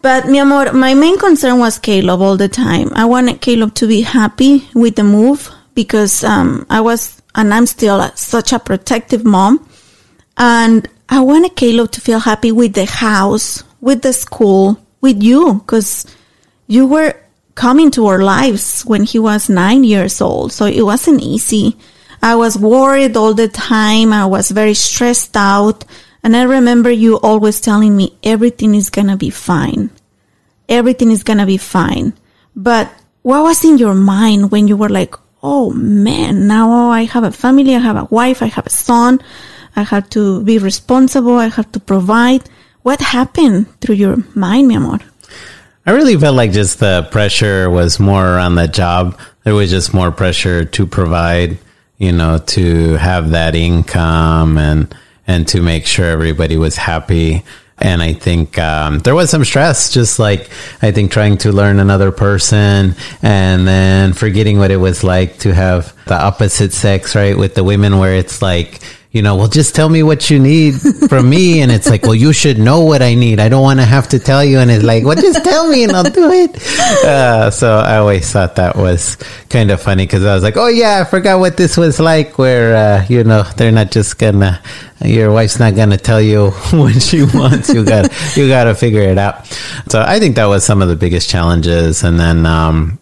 But 0.01 0.27
mi 0.27 0.39
amor, 0.39 0.71
my 0.71 0.93
main 0.93 1.17
concern 1.19 1.59
was 1.59 1.77
Caleb 1.77 2.21
all 2.21 2.37
the 2.37 2.47
time. 2.47 2.89
I 2.95 3.03
wanted 3.03 3.41
Caleb 3.41 3.73
to 3.75 3.87
be 3.87 4.01
happy 4.01 4.67
with 4.73 4.95
the 4.95 5.03
move 5.03 5.51
because 5.75 6.23
um, 6.23 6.65
I 6.69 6.79
was 6.79 7.16
and 7.37 7.53
I'm 7.53 7.65
still 7.65 8.01
a, 8.01 8.11
such 8.17 8.51
a 8.51 8.59
protective 8.59 9.23
mom, 9.23 9.69
and 10.35 10.89
I 11.07 11.21
wanted 11.21 11.55
Caleb 11.55 11.91
to 11.91 12.01
feel 12.01 12.19
happy 12.19 12.51
with 12.51 12.73
the 12.73 12.85
house, 12.85 13.63
with 13.79 14.01
the 14.01 14.11
school, 14.11 14.77
with 14.99 15.23
you, 15.23 15.53
because 15.53 16.05
you 16.67 16.85
were 16.85 17.15
coming 17.55 17.89
to 17.91 18.07
our 18.07 18.21
lives 18.21 18.83
when 18.83 19.03
he 19.03 19.17
was 19.17 19.49
nine 19.49 19.83
years 19.83 20.19
old. 20.19 20.51
So 20.51 20.65
it 20.65 20.83
wasn't 20.83 21.21
easy. 21.21 21.77
I 22.21 22.35
was 22.35 22.57
worried 22.57 23.15
all 23.15 23.33
the 23.33 23.47
time. 23.47 24.11
I 24.11 24.25
was 24.25 24.51
very 24.51 24.73
stressed 24.73 25.37
out. 25.37 25.85
And 26.23 26.35
I 26.35 26.43
remember 26.43 26.91
you 26.91 27.15
always 27.19 27.61
telling 27.61 27.95
me 27.95 28.17
everything 28.23 28.75
is 28.75 28.89
going 28.89 29.07
to 29.07 29.15
be 29.15 29.29
fine. 29.29 29.89
Everything 30.67 31.11
is 31.11 31.23
going 31.23 31.39
to 31.39 31.45
be 31.45 31.57
fine. 31.57 32.13
But 32.55 32.91
what 33.21 33.43
was 33.43 33.63
in 33.63 33.77
your 33.77 33.95
mind 33.95 34.51
when 34.51 34.67
you 34.67 34.75
were 34.75 34.89
like, 34.89 35.15
oh 35.43 35.71
man, 35.71 36.47
now 36.47 36.89
I 36.89 37.03
have 37.03 37.23
a 37.23 37.31
family, 37.31 37.75
I 37.75 37.79
have 37.79 37.95
a 37.97 38.05
wife, 38.05 38.41
I 38.41 38.47
have 38.47 38.65
a 38.65 38.71
son, 38.71 39.21
I 39.75 39.83
have 39.83 40.09
to 40.11 40.43
be 40.43 40.57
responsible, 40.57 41.37
I 41.37 41.47
have 41.47 41.71
to 41.73 41.79
provide. 41.79 42.49
What 42.81 43.01
happened 43.01 43.67
through 43.81 43.95
your 43.95 44.17
mind, 44.33 44.67
mi 44.67 44.75
amor? 44.75 44.99
I 45.85 45.91
really 45.91 46.17
felt 46.17 46.35
like 46.35 46.51
just 46.51 46.79
the 46.79 47.07
pressure 47.11 47.69
was 47.69 47.99
more 47.99 48.37
on 48.39 48.55
the 48.55 48.67
job. 48.67 49.17
There 49.43 49.55
was 49.55 49.69
just 49.69 49.93
more 49.93 50.11
pressure 50.11 50.65
to 50.65 50.85
provide, 50.85 51.57
you 51.97 52.11
know, 52.11 52.39
to 52.39 52.93
have 52.95 53.31
that 53.31 53.55
income 53.55 54.57
and 54.57 54.93
and 55.27 55.47
to 55.49 55.61
make 55.61 55.85
sure 55.85 56.05
everybody 56.05 56.57
was 56.57 56.75
happy. 56.75 57.43
And 57.79 58.01
I 58.01 58.13
think 58.13 58.57
um, 58.57 58.99
there 58.99 59.13
was 59.13 59.29
some 59.29 59.45
stress, 59.45 59.93
just 59.93 60.17
like 60.17 60.49
I 60.81 60.91
think 60.91 61.11
trying 61.11 61.37
to 61.39 61.51
learn 61.51 61.79
another 61.79 62.11
person 62.11 62.95
and 63.21 63.67
then 63.67 64.13
forgetting 64.13 64.57
what 64.57 64.71
it 64.71 64.77
was 64.77 65.03
like 65.03 65.37
to 65.39 65.53
have 65.53 65.93
the 66.05 66.15
opposite 66.19 66.73
sex, 66.73 67.15
right? 67.15 67.37
With 67.37 67.53
the 67.53 67.63
women, 67.63 67.99
where 67.99 68.15
it's 68.15 68.41
like 68.41 68.81
you 69.11 69.21
know, 69.21 69.35
well, 69.35 69.47
just 69.47 69.73
tell 69.73 69.87
me 69.89 70.03
what 70.03 70.29
you 70.29 70.37
need 70.37 70.75
from 71.09 71.29
me. 71.29 71.61
And 71.61 71.71
it's 71.71 71.89
like, 71.89 72.03
well, 72.03 72.15
you 72.15 72.33
should 72.33 72.59
know 72.59 72.81
what 72.81 73.01
I 73.01 73.15
need. 73.15 73.39
I 73.39 73.47
don't 73.47 73.63
want 73.63 73.79
to 73.79 73.85
have 73.85 74.07
to 74.09 74.19
tell 74.19 74.43
you. 74.43 74.59
And 74.59 74.69
it's 74.69 74.83
like, 74.83 75.05
well, 75.05 75.15
just 75.15 75.43
tell 75.43 75.67
me 75.69 75.83
and 75.85 75.93
I'll 75.93 76.03
do 76.03 76.29
it. 76.29 76.55
Uh, 77.05 77.49
so 77.49 77.77
I 77.77 77.97
always 77.97 78.29
thought 78.31 78.57
that 78.57 78.75
was 78.75 79.15
kind 79.49 79.71
of 79.71 79.81
funny 79.81 80.05
because 80.05 80.25
I 80.25 80.33
was 80.33 80.43
like, 80.43 80.57
oh, 80.57 80.67
yeah, 80.67 81.01
I 81.01 81.09
forgot 81.09 81.39
what 81.39 81.55
this 81.57 81.77
was 81.77 81.99
like 81.99 82.37
where, 82.37 82.75
uh, 82.75 83.05
you 83.07 83.23
know, 83.23 83.43
they're 83.55 83.71
not 83.71 83.91
just 83.91 84.19
gonna, 84.19 84.61
your 85.03 85.31
wife's 85.31 85.59
not 85.59 85.75
gonna 85.75 85.97
tell 85.97 86.21
you 86.21 86.49
what 86.71 87.01
she 87.01 87.23
wants. 87.23 87.73
You 87.73 87.85
got, 87.85 88.11
you 88.35 88.47
got 88.47 88.65
to 88.65 88.75
figure 88.75 89.01
it 89.01 89.17
out. 89.17 89.47
So 89.89 90.03
I 90.05 90.19
think 90.19 90.35
that 90.35 90.45
was 90.45 90.65
some 90.65 90.81
of 90.81 90.89
the 90.89 90.95
biggest 90.95 91.29
challenges. 91.29 92.03
And 92.03 92.19
then, 92.19 92.45
um, 92.45 92.99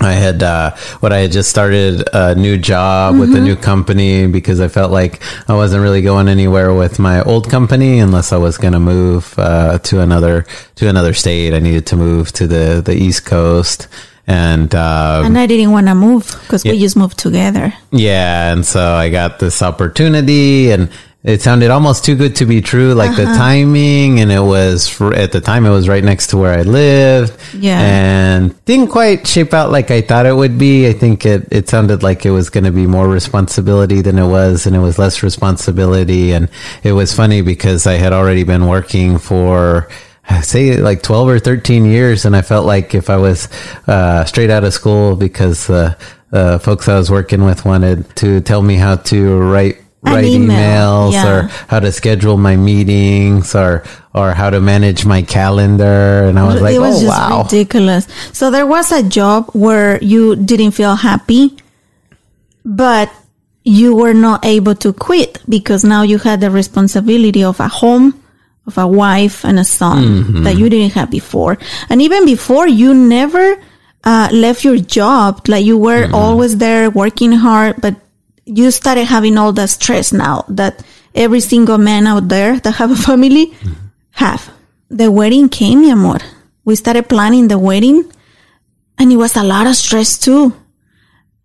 I 0.00 0.12
had 0.12 0.42
uh, 0.42 0.74
what 1.00 1.12
I 1.12 1.18
had 1.18 1.32
just 1.32 1.50
started 1.50 2.02
a 2.12 2.34
new 2.34 2.58
job 2.58 3.12
mm-hmm. 3.12 3.20
with 3.20 3.30
a 3.30 3.34
mm-hmm. 3.34 3.44
new 3.44 3.56
company 3.56 4.26
because 4.26 4.60
I 4.60 4.68
felt 4.68 4.90
like 4.90 5.22
I 5.48 5.54
wasn't 5.54 5.82
really 5.82 6.02
going 6.02 6.28
anywhere 6.28 6.74
with 6.74 6.98
my 6.98 7.22
old 7.22 7.48
company 7.48 8.00
unless 8.00 8.32
I 8.32 8.36
was 8.36 8.58
going 8.58 8.72
to 8.72 8.80
move 8.80 9.34
uh, 9.38 9.78
to 9.78 10.00
another 10.00 10.46
to 10.76 10.88
another 10.88 11.14
state. 11.14 11.54
I 11.54 11.60
needed 11.60 11.86
to 11.88 11.96
move 11.96 12.32
to 12.32 12.46
the 12.46 12.82
the 12.84 12.94
East 12.94 13.24
Coast, 13.24 13.88
and 14.26 14.74
um, 14.74 15.26
and 15.26 15.38
I 15.38 15.46
didn't 15.46 15.70
want 15.70 15.86
to 15.86 15.94
move 15.94 16.26
because 16.42 16.64
yeah, 16.64 16.72
we 16.72 16.80
just 16.80 16.96
moved 16.96 17.18
together. 17.18 17.72
Yeah, 17.92 18.52
and 18.52 18.66
so 18.66 18.94
I 18.94 19.10
got 19.10 19.38
this 19.38 19.62
opportunity, 19.62 20.72
and 20.72 20.90
it 21.24 21.40
sounded 21.40 21.70
almost 21.70 22.04
too 22.04 22.14
good 22.14 22.36
to 22.36 22.44
be 22.44 22.60
true 22.60 22.92
like 22.92 23.10
uh-huh. 23.10 23.24
the 23.24 23.38
timing 23.38 24.20
and 24.20 24.30
it 24.30 24.40
was 24.40 25.00
at 25.00 25.32
the 25.32 25.40
time 25.40 25.64
it 25.64 25.70
was 25.70 25.88
right 25.88 26.04
next 26.04 26.28
to 26.28 26.36
where 26.36 26.56
i 26.58 26.62
lived. 26.62 27.34
Yeah. 27.54 27.80
And 27.80 28.64
didn't 28.66 28.88
quite 28.88 29.26
shape 29.26 29.54
out 29.54 29.70
like 29.70 29.90
i 29.90 30.02
thought 30.02 30.26
it 30.26 30.36
would 30.36 30.58
be. 30.58 30.86
I 30.86 30.92
think 30.92 31.24
it, 31.24 31.48
it 31.50 31.68
sounded 31.68 32.02
like 32.02 32.26
it 32.26 32.30
was 32.30 32.50
going 32.50 32.64
to 32.64 32.72
be 32.72 32.86
more 32.86 33.08
responsibility 33.08 34.02
than 34.02 34.18
it 34.18 34.26
was 34.26 34.66
and 34.66 34.76
it 34.76 34.80
was 34.80 34.98
less 34.98 35.22
responsibility. 35.22 36.32
And 36.32 36.50
it 36.82 36.92
was 36.92 37.14
funny 37.14 37.40
because 37.40 37.86
i 37.86 37.94
had 37.94 38.12
already 38.12 38.44
been 38.44 38.66
working 38.66 39.18
for 39.18 39.88
say 40.42 40.76
like 40.78 41.02
12 41.02 41.28
or 41.28 41.38
13 41.38 41.84
years 41.84 42.24
and 42.24 42.34
i 42.34 42.40
felt 42.40 42.64
like 42.64 42.94
if 42.94 43.10
i 43.10 43.16
was 43.16 43.48
uh, 43.86 44.24
straight 44.24 44.48
out 44.48 44.64
of 44.64 44.72
school 44.72 45.16
because 45.16 45.68
uh, 45.68 45.94
uh, 46.32 46.58
folks 46.58 46.88
i 46.88 46.96
was 46.96 47.10
working 47.10 47.44
with 47.44 47.64
wanted 47.66 48.08
to 48.16 48.40
tell 48.40 48.62
me 48.62 48.76
how 48.76 48.96
to 48.96 49.38
write 49.38 49.83
write 50.04 50.24
email, 50.24 51.10
emails 51.10 51.12
yeah. 51.12 51.26
or 51.26 51.42
how 51.68 51.80
to 51.80 51.90
schedule 51.92 52.36
my 52.36 52.56
meetings 52.56 53.54
or 53.54 53.84
or 54.14 54.32
how 54.32 54.50
to 54.50 54.60
manage 54.60 55.04
my 55.04 55.22
calendar 55.22 56.24
and 56.24 56.38
I 56.38 56.46
was 56.46 56.60
like, 56.60 56.74
it 56.74 56.78
was 56.78 57.02
oh, 57.02 57.06
just 57.06 57.18
wow. 57.18 57.42
ridiculous. 57.42 58.06
So 58.32 58.50
there 58.50 58.66
was 58.66 58.92
a 58.92 59.02
job 59.02 59.50
where 59.52 60.02
you 60.02 60.36
didn't 60.36 60.72
feel 60.72 60.94
happy, 60.94 61.56
but 62.64 63.10
you 63.64 63.96
were 63.96 64.14
not 64.14 64.44
able 64.44 64.74
to 64.76 64.92
quit 64.92 65.40
because 65.48 65.84
now 65.84 66.02
you 66.02 66.18
had 66.18 66.40
the 66.40 66.50
responsibility 66.50 67.42
of 67.42 67.58
a 67.60 67.68
home, 67.68 68.22
of 68.66 68.78
a 68.78 68.86
wife 68.86 69.44
and 69.44 69.58
a 69.58 69.64
son 69.64 70.04
mm-hmm. 70.04 70.42
that 70.44 70.56
you 70.56 70.68
didn't 70.68 70.92
have 70.92 71.10
before. 71.10 71.58
And 71.88 72.02
even 72.02 72.26
before 72.26 72.68
you 72.68 72.94
never 72.94 73.56
uh, 74.04 74.28
left 74.32 74.64
your 74.64 74.76
job, 74.76 75.48
like 75.48 75.64
you 75.64 75.78
were 75.78 76.04
mm-hmm. 76.04 76.14
always 76.14 76.58
there 76.58 76.90
working 76.90 77.32
hard, 77.32 77.76
but 77.80 77.96
you 78.46 78.70
started 78.70 79.04
having 79.04 79.38
all 79.38 79.52
the 79.52 79.66
stress 79.66 80.12
now 80.12 80.44
that 80.48 80.84
every 81.14 81.40
single 81.40 81.78
man 81.78 82.06
out 82.06 82.28
there 82.28 82.58
that 82.60 82.72
have 82.72 82.90
a 82.90 82.96
family 82.96 83.46
mm-hmm. 83.46 83.72
have. 84.12 84.50
The 84.90 85.10
wedding 85.10 85.48
came, 85.48 85.80
mi 85.80 85.90
amor. 85.90 86.18
We 86.64 86.76
started 86.76 87.08
planning 87.08 87.48
the 87.48 87.58
wedding 87.58 88.10
and 88.98 89.12
it 89.12 89.16
was 89.16 89.36
a 89.36 89.42
lot 89.42 89.66
of 89.66 89.76
stress 89.76 90.18
too 90.18 90.54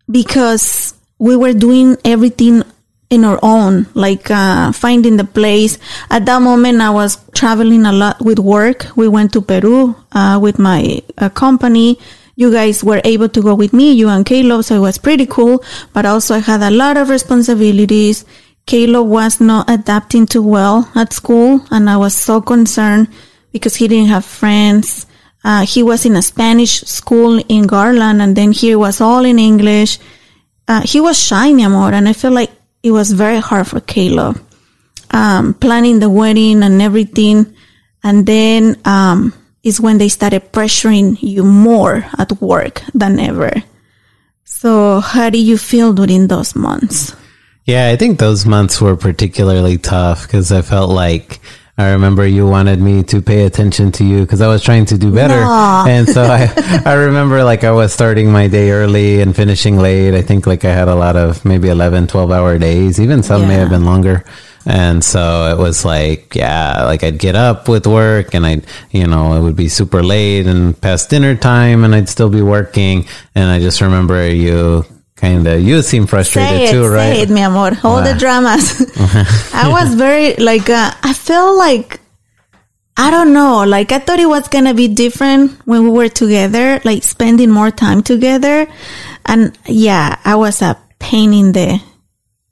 because 0.10 0.94
we 1.18 1.36
were 1.36 1.54
doing 1.54 1.98
everything 2.06 2.64
in 3.10 3.26
our 3.26 3.40
own, 3.42 3.88
like 3.96 4.30
uh, 4.30 4.72
finding 4.72 5.18
the 5.18 5.24
place. 5.24 5.80
At 6.10 6.26
that 6.28 6.42
moment, 6.42 6.80
I 6.80 6.92
was 6.92 7.18
traveling 7.32 7.86
a 7.86 7.92
lot 7.92 8.22
with 8.22 8.40
work. 8.40 8.86
We 8.96 9.08
went 9.08 9.34
to 9.34 9.42
Peru 9.42 9.96
uh, 10.12 10.40
with 10.42 10.60
my 10.60 11.02
uh, 11.18 11.30
company 11.30 11.98
you 12.40 12.50
guys 12.54 12.82
were 12.86 13.02
able 13.04 13.28
to 13.28 13.42
go 13.42 13.54
with 13.54 13.74
me, 13.74 13.92
you 13.92 14.08
and 14.08 14.26
Caleb, 14.26 14.64
so 14.64 14.78
it 14.78 14.80
was 14.80 14.98
pretty 14.98 15.26
cool. 15.26 15.62
But 15.92 16.06
also 16.06 16.36
I 16.36 16.40
had 16.40 16.62
a 16.62 16.72
lot 16.72 16.96
of 16.96 17.10
responsibilities. 17.10 18.24
Caleb 18.66 19.08
was 19.08 19.42
not 19.42 19.70
adapting 19.70 20.26
too 20.26 20.44
well 20.44 20.90
at 20.96 21.12
school, 21.12 21.60
and 21.70 21.90
I 21.90 21.98
was 21.98 22.16
so 22.16 22.40
concerned 22.40 23.10
because 23.52 23.76
he 23.76 23.90
didn't 23.90 24.08
have 24.08 24.24
friends. 24.24 25.06
Uh, 25.44 25.66
he 25.66 25.84
was 25.84 26.06
in 26.06 26.16
a 26.16 26.22
Spanish 26.22 26.80
school 26.84 27.44
in 27.50 27.68
Garland, 27.68 28.22
and 28.22 28.38
then 28.38 28.54
here 28.54 28.80
was 28.80 29.02
all 29.02 29.26
in 29.26 29.38
English. 29.38 30.00
Uh, 30.66 30.80
he 30.86 31.02
was 31.02 31.22
shy, 31.22 31.52
mi 31.52 31.64
amor, 31.64 31.92
and 31.92 32.08
I 32.08 32.14
feel 32.14 32.32
like 32.32 32.52
it 32.84 32.92
was 32.92 33.12
very 33.12 33.40
hard 33.40 33.68
for 33.68 33.82
Caleb. 33.82 34.42
Um, 35.12 35.56
planning 35.56 36.00
the 36.00 36.10
wedding 36.10 36.64
and 36.64 36.82
everything. 36.82 37.54
And 38.02 38.26
then, 38.26 38.80
um, 38.86 39.34
is 39.64 39.82
when 39.82 39.98
they 39.98 40.10
started 40.10 40.52
pressuring 40.52 41.22
you 41.22 41.44
more 41.44 42.06
at 42.18 42.42
work 42.42 42.82
than 42.94 43.20
ever. 43.20 43.52
So 44.44 45.00
how 45.00 45.30
do 45.30 45.38
you 45.38 45.58
feel 45.58 45.94
during 45.94 46.28
those 46.28 46.56
months? 46.56 47.16
Yeah, 47.66 47.90
I 47.90 47.96
think 47.96 48.20
those 48.20 48.46
months 48.46 48.82
were 48.82 48.96
particularly 48.96 49.78
tough 49.78 50.24
because 50.24 50.52
I 50.52 50.62
felt 50.62 50.90
like 50.90 51.40
I 51.78 51.92
remember 51.92 52.28
you 52.28 52.46
wanted 52.46 52.82
me 52.82 53.04
to 53.04 53.22
pay 53.22 53.46
attention 53.46 53.94
to 53.94 54.04
you 54.04 54.22
because 54.22 54.42
I 54.42 54.48
was 54.48 54.62
trying 54.62 54.84
to 54.88 54.98
do 54.98 55.14
better. 55.14 55.40
No. 55.40 55.86
And 55.88 56.10
so 56.10 56.24
I, 56.24 56.52
I 56.86 56.94
remember 56.96 57.42
like 57.44 57.64
I 57.64 57.72
was 57.72 57.94
starting 57.94 58.32
my 58.32 58.48
day 58.48 58.72
early 58.72 59.22
and 59.22 59.34
finishing 59.34 59.78
late. 59.78 60.14
I 60.14 60.22
think 60.22 60.46
like 60.46 60.66
I 60.66 60.74
had 60.74 60.90
a 60.90 60.96
lot 60.96 61.16
of 61.16 61.46
maybe 61.46 61.70
11, 61.70 62.08
12 62.08 62.32
hour 62.32 62.58
days. 62.58 63.00
Even 63.00 63.24
some 63.24 63.44
yeah. 63.44 63.48
may 63.48 63.54
have 63.54 63.70
been 63.70 63.86
longer. 63.86 64.26
And 64.66 65.04
so 65.04 65.52
it 65.52 65.58
was 65.58 65.86
like, 65.86 66.36
yeah, 66.36 66.84
like 66.84 67.04
I'd 67.04 67.18
get 67.18 67.36
up 67.36 67.68
with 67.68 67.88
work 67.88 68.34
and 68.34 68.46
I'd, 68.46 68.66
you 68.92 69.08
know, 69.08 69.34
it 69.34 69.42
would 69.42 69.56
be 69.56 69.70
super 69.70 70.04
late 70.04 70.48
and 70.48 70.80
past 70.80 71.10
dinner 71.10 71.36
time 71.36 71.84
and 71.84 71.96
I'd 71.96 72.10
still 72.10 72.30
be 72.30 72.42
working. 72.42 73.06
And 73.36 73.50
I 73.50 73.60
just 73.60 73.82
remember 73.82 74.28
you 74.30 74.86
kind 75.16 75.48
of, 75.48 75.62
you 75.62 75.82
seem 75.82 76.08
frustrated 76.08 76.62
it, 76.62 76.72
too, 76.72 76.88
right? 76.88 77.16
Say 77.16 77.22
it, 77.22 77.30
mi 77.30 77.42
amor. 77.42 77.72
All 77.84 78.04
the 78.04 78.16
dramas. 78.18 78.82
I 79.54 79.70
was 79.70 79.96
very, 79.96 80.36
like, 80.36 80.70
uh, 80.70 80.92
I 81.04 81.14
felt 81.14 81.58
like, 81.58 82.00
I 82.98 83.12
don't 83.12 83.32
know, 83.32 83.64
like 83.64 83.94
I 83.94 84.00
thought 84.00 84.20
it 84.20 84.28
was 84.28 84.50
going 84.50 84.66
to 84.66 84.74
be 84.74 84.90
different 84.90 85.52
when 85.66 85.84
we 85.84 85.90
were 85.90 86.10
together, 86.10 86.82
like 86.84 87.04
spending 87.04 87.50
more 87.50 87.72
time 87.72 88.04
together. 88.04 88.68
And 89.26 89.58
yeah, 89.66 90.20
I 90.26 90.36
was 90.36 90.62
a 90.62 90.78
pain 91.00 91.34
in 91.34 91.54
the 91.54 91.82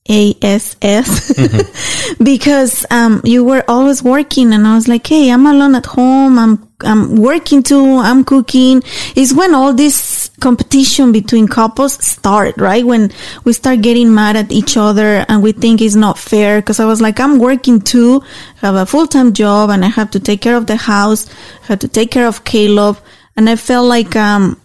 ASS 0.09 0.75
mm-hmm. 0.79 2.23
because 2.23 2.85
um, 2.91 3.21
you 3.23 3.43
were 3.43 3.63
always 3.67 4.01
working 4.01 4.53
and 4.53 4.65
I 4.65 4.75
was 4.75 4.87
like, 4.87 5.05
hey, 5.05 5.31
I'm 5.31 5.45
alone 5.45 5.75
at 5.75 5.85
home. 5.85 6.39
I'm 6.39 6.67
I'm 6.81 7.15
working 7.15 7.63
too. 7.63 7.97
I'm 7.97 8.23
cooking. 8.23 8.83
is 9.15 9.33
when 9.33 9.55
all 9.55 9.73
this 9.73 10.29
competition 10.39 11.11
between 11.11 11.47
couples 11.47 11.93
start, 12.05 12.55
right? 12.57 12.85
When 12.85 13.11
we 13.43 13.53
start 13.53 13.81
getting 13.81 14.13
mad 14.13 14.35
at 14.35 14.51
each 14.51 14.77
other 14.77 15.25
and 15.27 15.41
we 15.41 15.53
think 15.53 15.81
it's 15.81 15.95
not 15.95 16.19
fair. 16.19 16.61
Cause 16.61 16.79
I 16.79 16.85
was 16.85 17.01
like, 17.01 17.19
I'm 17.19 17.39
working 17.39 17.81
too, 17.81 18.21
I 18.61 18.67
have 18.67 18.75
a 18.75 18.85
full-time 18.85 19.33
job 19.33 19.71
and 19.71 19.83
I 19.83 19.89
have 19.89 20.11
to 20.11 20.19
take 20.19 20.41
care 20.41 20.55
of 20.55 20.67
the 20.67 20.75
house, 20.75 21.27
I 21.63 21.67
have 21.67 21.79
to 21.79 21.87
take 21.87 22.11
care 22.11 22.27
of 22.27 22.43
Caleb. 22.43 22.99
And 23.35 23.49
I 23.49 23.55
felt 23.55 23.87
like, 23.87 24.15
um, 24.15 24.61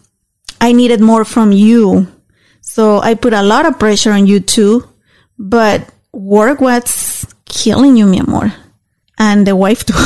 I 0.61 0.72
needed 0.72 1.00
more 1.00 1.25
from 1.25 1.50
you. 1.50 2.06
So 2.61 3.00
I 3.00 3.14
put 3.14 3.32
a 3.32 3.42
lot 3.42 3.66
of 3.66 3.78
pressure 3.78 4.12
on 4.12 4.26
you 4.26 4.38
too 4.38 4.91
but 5.42 5.90
work 6.12 6.61
was 6.61 7.26
killing 7.44 7.96
you, 7.96 8.06
mi 8.06 8.20
amor. 8.20 8.54
And 9.18 9.46
the 9.46 9.56
wife 9.56 9.84
too. 9.84 9.94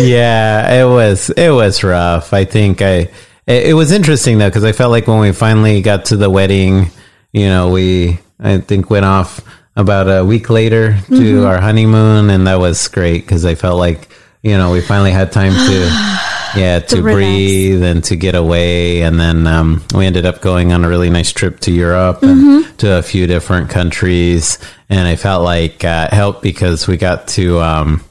yeah, 0.00 0.72
it 0.72 0.84
was 0.84 1.30
it 1.30 1.50
was 1.50 1.84
rough. 1.84 2.32
I 2.32 2.44
think 2.44 2.82
I 2.82 3.10
it, 3.46 3.66
it 3.66 3.74
was 3.74 3.92
interesting 3.92 4.38
though 4.38 4.48
because 4.48 4.64
I 4.64 4.72
felt 4.72 4.90
like 4.90 5.06
when 5.06 5.20
we 5.20 5.32
finally 5.32 5.82
got 5.82 6.06
to 6.06 6.16
the 6.16 6.30
wedding, 6.30 6.90
you 7.32 7.46
know, 7.46 7.70
we, 7.70 8.18
I 8.40 8.58
think, 8.58 8.90
went 8.90 9.04
off 9.04 9.40
about 9.76 10.08
a 10.08 10.24
week 10.24 10.50
later 10.50 10.92
to 10.92 11.12
mm-hmm. 11.12 11.46
our 11.46 11.60
honeymoon, 11.60 12.30
and 12.30 12.46
that 12.46 12.58
was 12.58 12.88
great 12.88 13.22
because 13.22 13.44
I 13.44 13.54
felt 13.54 13.78
like, 13.78 14.10
you 14.42 14.58
know, 14.58 14.72
we 14.72 14.80
finally 14.80 15.12
had 15.12 15.30
time 15.30 15.52
to. 15.52 16.16
Yeah, 16.56 16.80
to, 16.80 17.02
relax. 17.02 17.14
breathe 17.14 17.82
and 17.82 18.02
to 18.04 18.16
get 18.16 18.34
away, 18.34 19.02
and 19.02 19.18
then 19.18 19.46
um, 19.46 19.82
we 19.94 20.06
ended 20.06 20.26
up 20.26 20.40
going 20.40 20.72
on 20.72 20.84
a 20.84 20.88
really 20.88 21.10
nice 21.10 21.32
trip 21.32 21.60
to 21.60 21.72
Europe 21.72 22.22
and 22.22 22.78
to 22.78 22.98
a 22.98 23.02
few 23.02 23.26
different 23.26 23.70
countries, 23.70 24.58
and 24.88 25.06
I 25.06 25.16
felt 25.16 25.44
like 25.44 25.84
uh, 25.84 26.08
it 26.10 26.14
helped 26.14 26.42
because 26.42 26.88
we 26.88 26.96
got 26.96 27.28
to 27.28 27.60
um, 27.60 28.04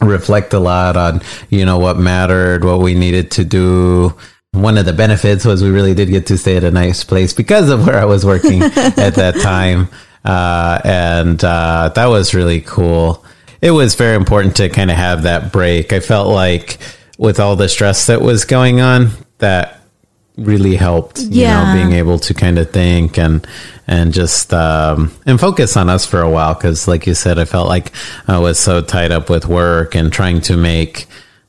reflect 0.00 0.52
a 0.54 0.58
lot 0.58 0.96
on 0.96 1.20
you 1.50 1.64
know 1.64 1.78
what 1.78 1.98
mattered 1.98 2.64
what 2.64 2.80
we 2.80 2.94
needed 2.94 3.30
to 3.32 3.44
do. 3.44 4.16
One 4.52 4.78
of 4.78 4.84
the 4.84 4.92
benefits 4.92 5.44
was 5.44 5.62
we 5.62 5.70
really 5.70 5.94
did 5.94 6.08
get 6.08 6.26
to 6.26 6.38
stay 6.38 6.56
at 6.56 6.64
a 6.64 6.70
nice 6.72 7.04
place 7.04 7.32
because 7.32 7.70
of 7.70 7.86
where 7.86 7.98
i 7.98 8.04
was 8.04 8.26
working 8.26 8.62
at 8.76 9.14
that 9.14 9.40
time. 9.40 9.88
Uh, 10.24 10.80
and 10.84 11.42
uh, 11.44 11.90
that 11.94 12.06
was 12.06 12.34
really 12.34 12.60
cool. 12.60 13.24
It 13.62 13.70
was 13.70 13.94
very 13.94 14.16
important 14.16 14.56
to 14.56 14.68
kind 14.68 14.90
of 14.90 14.96
have 14.96 15.22
that 15.22 15.52
break. 15.52 15.92
I 15.92 16.00
felt 16.00 16.28
like 16.28 16.78
with 17.20 17.38
all 17.38 17.54
the 17.54 17.68
stress 17.68 18.06
that 18.08 18.20
was 18.22 18.44
going 18.46 18.80
on 18.80 19.10
that 19.38 19.76
really 20.36 20.74
helped 20.74 21.18
you 21.20 21.42
Yeah. 21.42 21.52
know 21.60 21.64
being 21.78 21.92
able 22.02 22.18
to 22.20 22.32
kind 22.32 22.58
of 22.58 22.70
think 22.70 23.18
and 23.18 23.46
and 23.86 24.06
just 24.14 24.54
um 24.54 25.12
and 25.26 25.38
focus 25.38 25.76
on 25.76 25.90
us 25.90 26.06
for 26.06 26.22
a 26.22 26.30
while 26.30 26.54
because 26.54 26.88
like 26.88 27.06
you 27.06 27.14
said 27.14 27.38
i 27.38 27.44
felt 27.44 27.68
like 27.68 27.92
i 28.26 28.38
was 28.38 28.58
so 28.58 28.80
tied 28.80 29.12
up 29.12 29.28
with 29.28 29.44
work 29.46 29.94
and 29.94 30.10
trying 30.10 30.40
to 30.48 30.56
make 30.56 31.06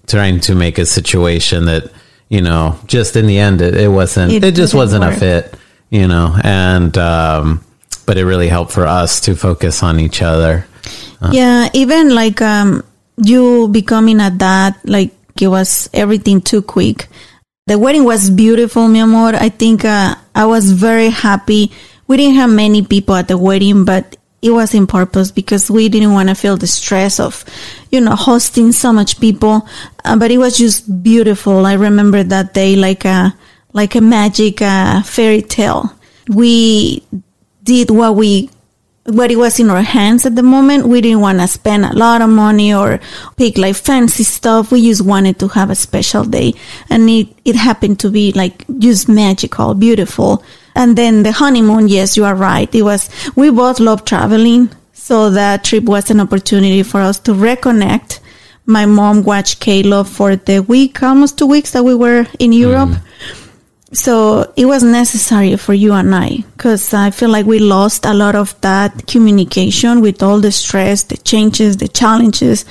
trying 0.08 0.42
to 0.42 0.56
make 0.56 0.78
a 0.78 0.86
situation 0.86 1.66
that 1.72 1.84
you 2.28 2.42
know 2.42 2.76
just 2.86 3.16
in 3.16 3.26
the 3.28 3.40
end 3.40 3.62
it, 3.62 3.76
it 3.76 3.88
wasn't 3.88 4.30
It 4.34 4.44
it, 4.44 4.56
just 4.56 4.74
wasn't 4.74 5.06
work. 5.06 5.16
a 5.16 5.20
fit 5.20 5.56
you 5.90 6.08
know 6.08 6.36
and 6.44 6.98
um 6.98 7.64
but 8.06 8.18
it 8.18 8.26
really 8.26 8.50
helped 8.50 8.74
for 8.74 8.86
us 8.86 9.22
to 9.22 9.36
focus 9.38 9.84
on 9.84 10.00
each 10.02 10.22
other 10.22 10.66
Yeah, 11.32 11.70
even 11.74 12.04
like 12.22 12.42
um 12.42 12.84
you 13.24 13.68
becoming 13.70 14.20
a 14.20 14.32
dad, 14.32 14.74
like 14.84 15.12
it 15.42 15.48
was 15.48 15.90
everything 15.94 16.42
too 16.42 16.62
quick. 16.62 17.08
The 17.68 17.78
wedding 17.78 18.04
was 18.04 18.30
beautiful, 18.30 18.88
mi 18.88 19.00
amor. 19.00 19.36
I 19.36 19.50
think 19.50 19.86
uh, 19.86 20.16
I 20.36 20.46
was 20.46 20.72
very 20.72 21.10
happy. 21.10 21.72
We 22.08 22.18
didn't 22.18 22.36
have 22.36 22.50
many 22.50 22.84
people 22.84 23.16
at 23.16 23.28
the 23.28 23.38
wedding, 23.38 23.86
but 23.86 24.18
it 24.42 24.50
was 24.50 24.74
in 24.74 24.88
purpose 24.88 25.32
because 25.32 25.70
we 25.70 25.88
didn't 25.88 26.14
want 26.14 26.30
to 26.30 26.36
feel 26.36 26.58
the 26.58 26.68
stress 26.68 27.20
of, 27.20 27.46
you 27.92 28.02
know, 28.02 28.16
hosting 28.16 28.72
so 28.72 28.92
much 28.92 29.20
people. 29.20 29.68
Uh, 30.04 30.18
but 30.18 30.32
it 30.32 30.38
was 30.38 30.58
just 30.58 31.04
beautiful. 31.04 31.66
I 31.66 31.74
remember 31.74 32.24
that 32.24 32.54
day 32.54 32.76
like 32.76 33.06
a 33.06 33.36
like 33.74 33.96
a 33.96 34.02
magic 34.02 34.62
uh, 34.62 35.04
fairy 35.04 35.42
tale. 35.42 35.94
We 36.28 37.04
did 37.64 37.92
what 37.92 38.16
we 38.16 38.50
what 39.06 39.32
it 39.32 39.36
was 39.36 39.60
in 39.60 39.70
our 39.70 39.82
hands 39.82 40.26
at 40.26 40.36
the 40.36 40.44
moment. 40.44 40.88
We 40.88 41.02
didn't 41.02 41.22
want 41.22 41.40
to 41.40 41.48
spend 41.48 41.86
a 41.86 41.94
lot 41.94 42.22
of 42.22 42.30
money 42.30 42.74
or 42.74 43.00
pick 43.36 43.58
like 43.58 43.76
fancy 43.76 44.24
stuff. 44.24 44.72
We 44.72 44.88
just 44.88 45.04
wanted 45.04 45.40
to 45.40 45.48
have 45.50 45.70
a 45.70 45.76
special 45.76 46.24
day. 46.24 46.54
And 46.90 47.10
it, 47.10 47.28
it 47.44 47.56
happened 47.56 48.00
to 48.02 48.10
be 48.10 48.32
like 48.34 48.66
just 48.78 49.10
magical, 49.10 49.74
beautiful. 49.74 50.44
And 50.76 50.98
then 50.98 51.24
the 51.24 51.32
honeymoon, 51.32 51.88
yes, 51.88 52.16
you 52.16 52.26
are 52.26 52.36
right. 52.36 52.74
It 52.74 52.84
was, 52.84 53.10
we 53.36 53.50
both 53.50 53.80
love 53.80 54.06
traveling. 54.06 54.70
So 54.94 55.32
that 55.32 55.64
trip 55.64 55.86
was 55.86 56.12
an 56.12 56.20
opportunity 56.20 56.84
for 56.84 57.02
us 57.02 57.20
to 57.22 57.32
reconnect. 57.32 58.20
My 58.66 58.86
mom 58.86 59.24
watched 59.24 59.60
Caleb 59.60 60.08
for 60.08 60.36
the 60.36 60.60
week, 60.60 61.02
almost 61.02 61.38
two 61.40 61.48
weeks 61.48 61.72
that 61.72 61.84
we 61.84 61.96
were 61.96 62.28
in 62.38 62.54
Europe. 62.54 62.90
Mm-hmm. 62.90 63.08
So 63.94 64.52
it 64.56 64.66
was 64.66 64.84
necessary 64.84 65.58
for 65.58 65.74
you 65.74 65.94
and 65.94 66.16
I 66.16 66.38
because 66.56 66.94
I 66.94 67.12
feel 67.12 67.30
like 67.30 67.46
we 67.46 67.60
lost 67.60 68.06
a 68.06 68.14
lot 68.14 68.36
of 68.36 68.60
that 68.62 69.06
communication 69.08 70.00
with 70.00 70.24
all 70.24 70.40
the 70.40 70.52
stress, 70.52 71.04
the 71.04 71.18
changes, 71.18 71.78
the 71.78 71.90
challenges. 71.90 72.64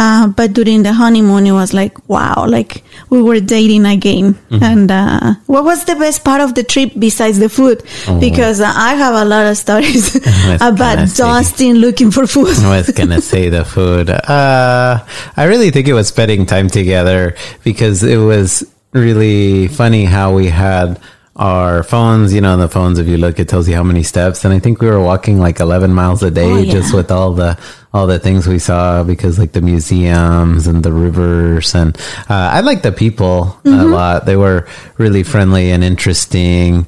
Uh, 0.00 0.28
but 0.28 0.52
during 0.52 0.84
the 0.84 0.92
honeymoon, 0.92 1.44
it 1.44 1.52
was 1.52 1.74
like, 1.74 2.08
wow, 2.08 2.46
like 2.46 2.84
we 3.10 3.20
were 3.20 3.40
dating 3.40 3.84
again. 3.84 4.38
And 4.62 4.90
uh, 4.90 5.34
what 5.46 5.64
was 5.64 5.84
the 5.86 5.96
best 5.96 6.24
part 6.24 6.40
of 6.40 6.54
the 6.54 6.62
trip 6.62 6.92
besides 6.96 7.40
the 7.40 7.48
food? 7.48 7.82
Because 8.20 8.60
uh, 8.60 8.72
I 8.72 8.94
have 8.94 9.14
a 9.14 9.24
lot 9.24 9.46
of 9.46 9.56
stories 9.56 10.14
about. 10.60 11.08
Dustin 11.16 11.78
looking 11.78 12.12
for 12.12 12.28
food. 12.28 12.56
I 12.58 12.78
was 12.78 12.90
gonna 12.90 13.20
say 13.20 13.48
the 13.48 13.64
food. 13.64 14.08
Uh, 14.08 15.04
I 15.36 15.44
really 15.44 15.70
think 15.70 15.88
it 15.88 15.94
was 15.94 16.08
spending 16.08 16.46
time 16.46 16.68
together 16.68 17.34
because 17.64 18.04
it 18.04 18.18
was 18.18 18.64
really 18.92 19.68
funny 19.68 20.04
how 20.04 20.34
we 20.34 20.46
had 20.46 21.00
our 21.36 21.82
phones. 21.84 22.32
You 22.32 22.40
know, 22.40 22.56
the 22.56 22.68
phones, 22.68 22.98
if 22.98 23.06
you 23.06 23.16
look, 23.16 23.38
it 23.38 23.48
tells 23.48 23.68
you 23.68 23.74
how 23.76 23.82
many 23.84 24.02
steps. 24.02 24.44
And 24.44 24.52
I 24.52 24.58
think 24.58 24.80
we 24.80 24.88
were 24.88 25.00
walking 25.00 25.38
like 25.38 25.60
11 25.60 25.92
miles 25.92 26.22
a 26.22 26.30
day 26.30 26.50
Oh, 26.50 26.58
yeah. 26.58 26.72
just 26.72 26.94
with 26.94 27.10
all 27.10 27.32
the 27.32 27.58
all 27.94 28.06
the 28.06 28.18
things 28.18 28.46
we 28.46 28.58
saw 28.58 29.02
because 29.02 29.38
like 29.38 29.52
the 29.52 29.62
museums 29.62 30.66
and 30.66 30.82
the 30.82 30.92
rivers 30.92 31.74
and 31.74 31.96
uh, 32.28 32.50
I 32.52 32.60
like 32.60 32.82
the 32.82 32.92
people 32.92 33.58
a 33.64 33.68
Mm-hmm. 33.68 33.92
lot. 33.92 34.26
They 34.26 34.36
were 34.36 34.66
really 34.98 35.22
friendly 35.22 35.70
and 35.70 35.82
interesting 35.84 36.86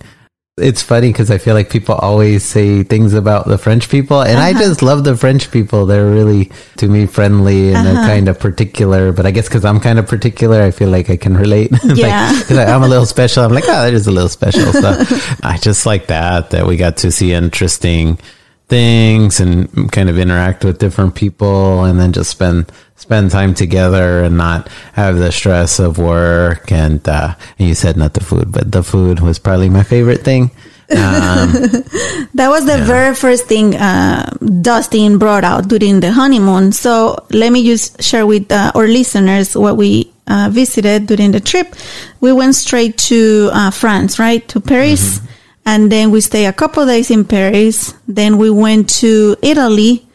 it's 0.57 0.83
funny 0.83 1.09
because 1.09 1.31
I 1.31 1.39
feel 1.39 1.55
like 1.55 1.71
people 1.71 1.95
always 1.95 2.45
say 2.45 2.83
things 2.83 3.15
about 3.15 3.47
the 3.47 3.57
French 3.57 3.89
people, 3.89 4.21
and 4.21 4.39
I 4.39 4.51
uh-huh. 4.51 4.61
just 4.61 4.83
love 4.83 5.05
the 5.05 5.17
French 5.17 5.51
people. 5.51 5.87
They're 5.87 6.11
really, 6.11 6.51
to 6.77 6.89
me, 6.89 7.07
friendly 7.07 7.73
and 7.73 7.87
they're 7.87 7.97
uh-huh. 7.97 8.07
kind 8.07 8.29
of 8.29 8.39
particular. 8.39 9.13
But 9.13 9.27
I 9.27 9.31
guess 9.31 9.49
because 9.49 9.65
I'm 9.65 9.81
kind 9.81 9.99
of 9.99 10.07
particular, 10.07 10.63
I 10.63 10.71
feel 10.71 10.91
like 10.91 11.11
I 11.11 11.17
can 11.17 11.37
relate. 11.37 11.71
Yeah. 12.01 12.39
because 12.39 12.57
I'm 12.57 12.83
a 12.83 12.89
little 12.89 13.07
special. 13.07 13.45
I'm 13.45 13.53
like, 13.53 13.65
oh, 13.65 13.83
that 13.83 13.95
is 13.95 14.07
a 14.07 14.13
little 14.13 14.29
special. 14.29 14.73
So 14.73 14.89
I 15.43 15.59
just 15.61 15.87
like 15.87 16.07
that 16.07 16.51
that 16.51 16.67
we 16.67 16.77
got 16.77 16.99
to 16.99 17.11
see 17.11 17.33
interesting 17.33 18.19
things 18.69 19.41
and 19.41 19.91
kind 19.91 20.09
of 20.09 20.19
interact 20.19 20.65
with 20.65 20.79
different 20.79 21.15
people, 21.15 21.85
and 21.85 21.99
then 21.99 22.13
just 22.13 22.31
spend 22.31 22.71
spend 23.01 23.31
time 23.31 23.55
together 23.55 24.23
and 24.25 24.37
not 24.37 24.69
have 24.93 25.17
the 25.17 25.33
stress 25.33 25.79
of 25.79 25.99
work 25.99 26.71
and 26.71 27.09
uh 27.09 27.35
and 27.59 27.69
you 27.69 27.75
said 27.75 27.97
not 27.97 28.15
the 28.15 28.23
food 28.23 28.53
but 28.53 28.71
the 28.71 28.83
food 28.83 29.21
was 29.21 29.39
probably 29.39 29.69
my 29.69 29.83
favorite 29.83 30.23
thing 30.23 30.51
um 30.91 31.53
That 32.35 32.49
was 32.49 32.65
the 32.65 32.79
very 32.79 33.15
first 33.15 33.47
thing 33.47 33.75
uh, 33.75 34.31
Dustin 34.63 35.19
brought 35.19 35.45
out 35.45 35.69
during 35.69 36.01
the 36.01 36.13
honeymoon. 36.13 36.73
So 36.73 37.27
let 37.31 37.51
me 37.53 37.65
just 37.65 38.03
share 38.03 38.27
with 38.27 38.51
uh, 38.51 38.73
our 38.75 38.87
listeners 38.87 39.57
what 39.57 39.77
we 39.77 40.13
uh, 40.27 40.49
visited 40.51 41.07
during 41.07 41.33
the 41.33 41.41
trip. 41.41 41.75
We 42.21 42.33
went 42.33 42.55
straight 42.55 42.97
to 43.11 43.51
uh, 43.53 43.71
France, 43.73 44.19
right? 44.19 44.47
To 44.49 44.61
Paris. 44.61 45.21
And 45.67 45.91
then 45.93 46.11
we 46.11 46.21
stayed 46.21 46.47
a 46.47 46.53
couple 46.53 46.87
days 46.87 47.11
in 47.11 47.25
Paris. 47.25 47.95
Then 48.09 48.39
we 48.39 48.49
went 48.51 48.89
to 49.01 49.37
Italy, 49.43 50.07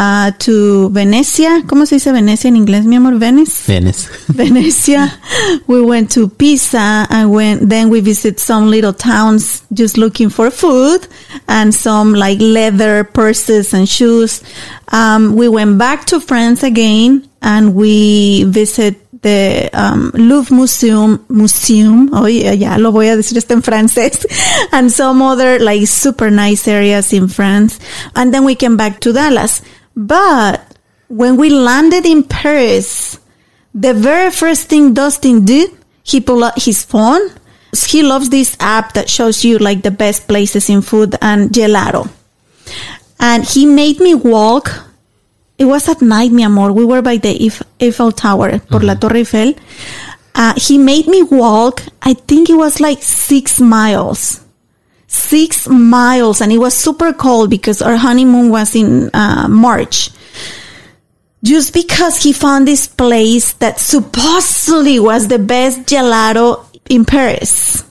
uh, 0.00 0.32
to 0.38 0.88
Venecia. 0.90 1.62
¿Cómo 1.66 1.84
se 1.84 1.96
dice 1.96 2.10
Venecia 2.10 2.48
en 2.48 2.56
inglés, 2.56 2.86
mi 2.86 2.96
amor? 2.96 3.18
Venice? 3.18 3.70
Venice. 3.70 4.08
Venecia. 4.28 5.20
We 5.66 5.82
went 5.82 6.10
to 6.14 6.28
Pisa 6.28 7.06
and 7.10 7.30
went, 7.30 7.68
then 7.68 7.90
we 7.90 8.00
visit 8.00 8.40
some 8.40 8.70
little 8.70 8.94
towns 8.94 9.62
just 9.74 9.98
looking 9.98 10.30
for 10.30 10.50
food 10.50 11.06
and 11.48 11.74
some 11.74 12.14
like 12.14 12.40
leather 12.40 13.04
purses 13.04 13.74
and 13.74 13.86
shoes. 13.86 14.42
Um, 14.88 15.36
we 15.36 15.48
went 15.48 15.78
back 15.78 16.06
to 16.06 16.20
France 16.20 16.62
again 16.62 17.28
and 17.42 17.74
we 17.74 18.44
visit 18.44 18.96
the 19.22 19.68
um, 19.74 20.12
Louvre 20.14 20.54
Museum, 20.54 21.24
Museum. 21.28 22.08
Oh, 22.14 22.26
yeah, 22.26 22.52
ya 22.52 22.76
lo 22.78 22.90
voy 22.90 23.08
a 23.08 23.16
decir 23.16 23.36
esto 23.36 23.52
en 23.52 23.62
francés. 23.62 24.24
And 24.72 24.90
some 24.90 25.20
other 25.20 25.58
like 25.58 25.86
super 25.86 26.30
nice 26.30 26.66
areas 26.66 27.12
in 27.12 27.28
France. 27.28 27.78
And 28.16 28.32
then 28.32 28.44
we 28.44 28.54
came 28.54 28.78
back 28.78 29.00
to 29.00 29.12
Dallas. 29.12 29.60
But 29.96 30.76
when 31.08 31.36
we 31.36 31.50
landed 31.50 32.06
in 32.06 32.24
Paris, 32.24 33.18
the 33.74 33.94
very 33.94 34.30
first 34.30 34.68
thing 34.68 34.94
Dustin 34.94 35.44
did, 35.44 35.70
he 36.02 36.20
pulled 36.20 36.44
out 36.44 36.62
his 36.62 36.82
phone. 36.82 37.20
He 37.86 38.02
loves 38.02 38.30
this 38.30 38.56
app 38.58 38.94
that 38.94 39.08
shows 39.08 39.44
you 39.44 39.58
like 39.58 39.82
the 39.82 39.90
best 39.90 40.26
places 40.26 40.68
in 40.68 40.82
food 40.82 41.14
and 41.20 41.50
gelato. 41.50 42.08
And 43.18 43.44
he 43.44 43.66
made 43.66 44.00
me 44.00 44.14
walk. 44.14 44.70
It 45.58 45.66
was 45.66 45.88
at 45.88 46.00
night, 46.02 46.32
mi 46.32 46.42
amor. 46.42 46.72
We 46.72 46.84
were 46.84 47.02
by 47.02 47.18
the 47.18 47.36
Eif- 47.38 47.62
Eiffel 47.80 48.12
Tower, 48.12 48.58
por 48.60 48.80
la 48.80 48.94
Torre 48.94 49.18
Eiffel. 49.18 49.54
Uh, 50.34 50.54
he 50.56 50.78
made 50.78 51.06
me 51.06 51.22
walk. 51.22 51.82
I 52.02 52.14
think 52.14 52.48
it 52.48 52.54
was 52.54 52.80
like 52.80 53.02
six 53.02 53.60
miles. 53.60 54.40
Six 55.12 55.66
miles. 55.68 56.40
And 56.40 56.52
it 56.52 56.58
was 56.58 56.72
super 56.72 57.12
cold 57.12 57.50
because 57.50 57.82
our 57.82 57.96
honeymoon 57.96 58.50
was 58.50 58.76
in 58.76 59.10
uh, 59.12 59.48
March 59.48 60.10
just 61.42 61.72
because 61.72 62.22
he 62.22 62.32
found 62.32 62.66
this 62.68 62.86
place 62.86 63.54
that 63.54 63.78
supposedly 63.80 65.00
was 65.00 65.28
the 65.28 65.38
best 65.38 65.80
gelato 65.80 66.64
in 66.88 67.04
Paris. 67.04 67.84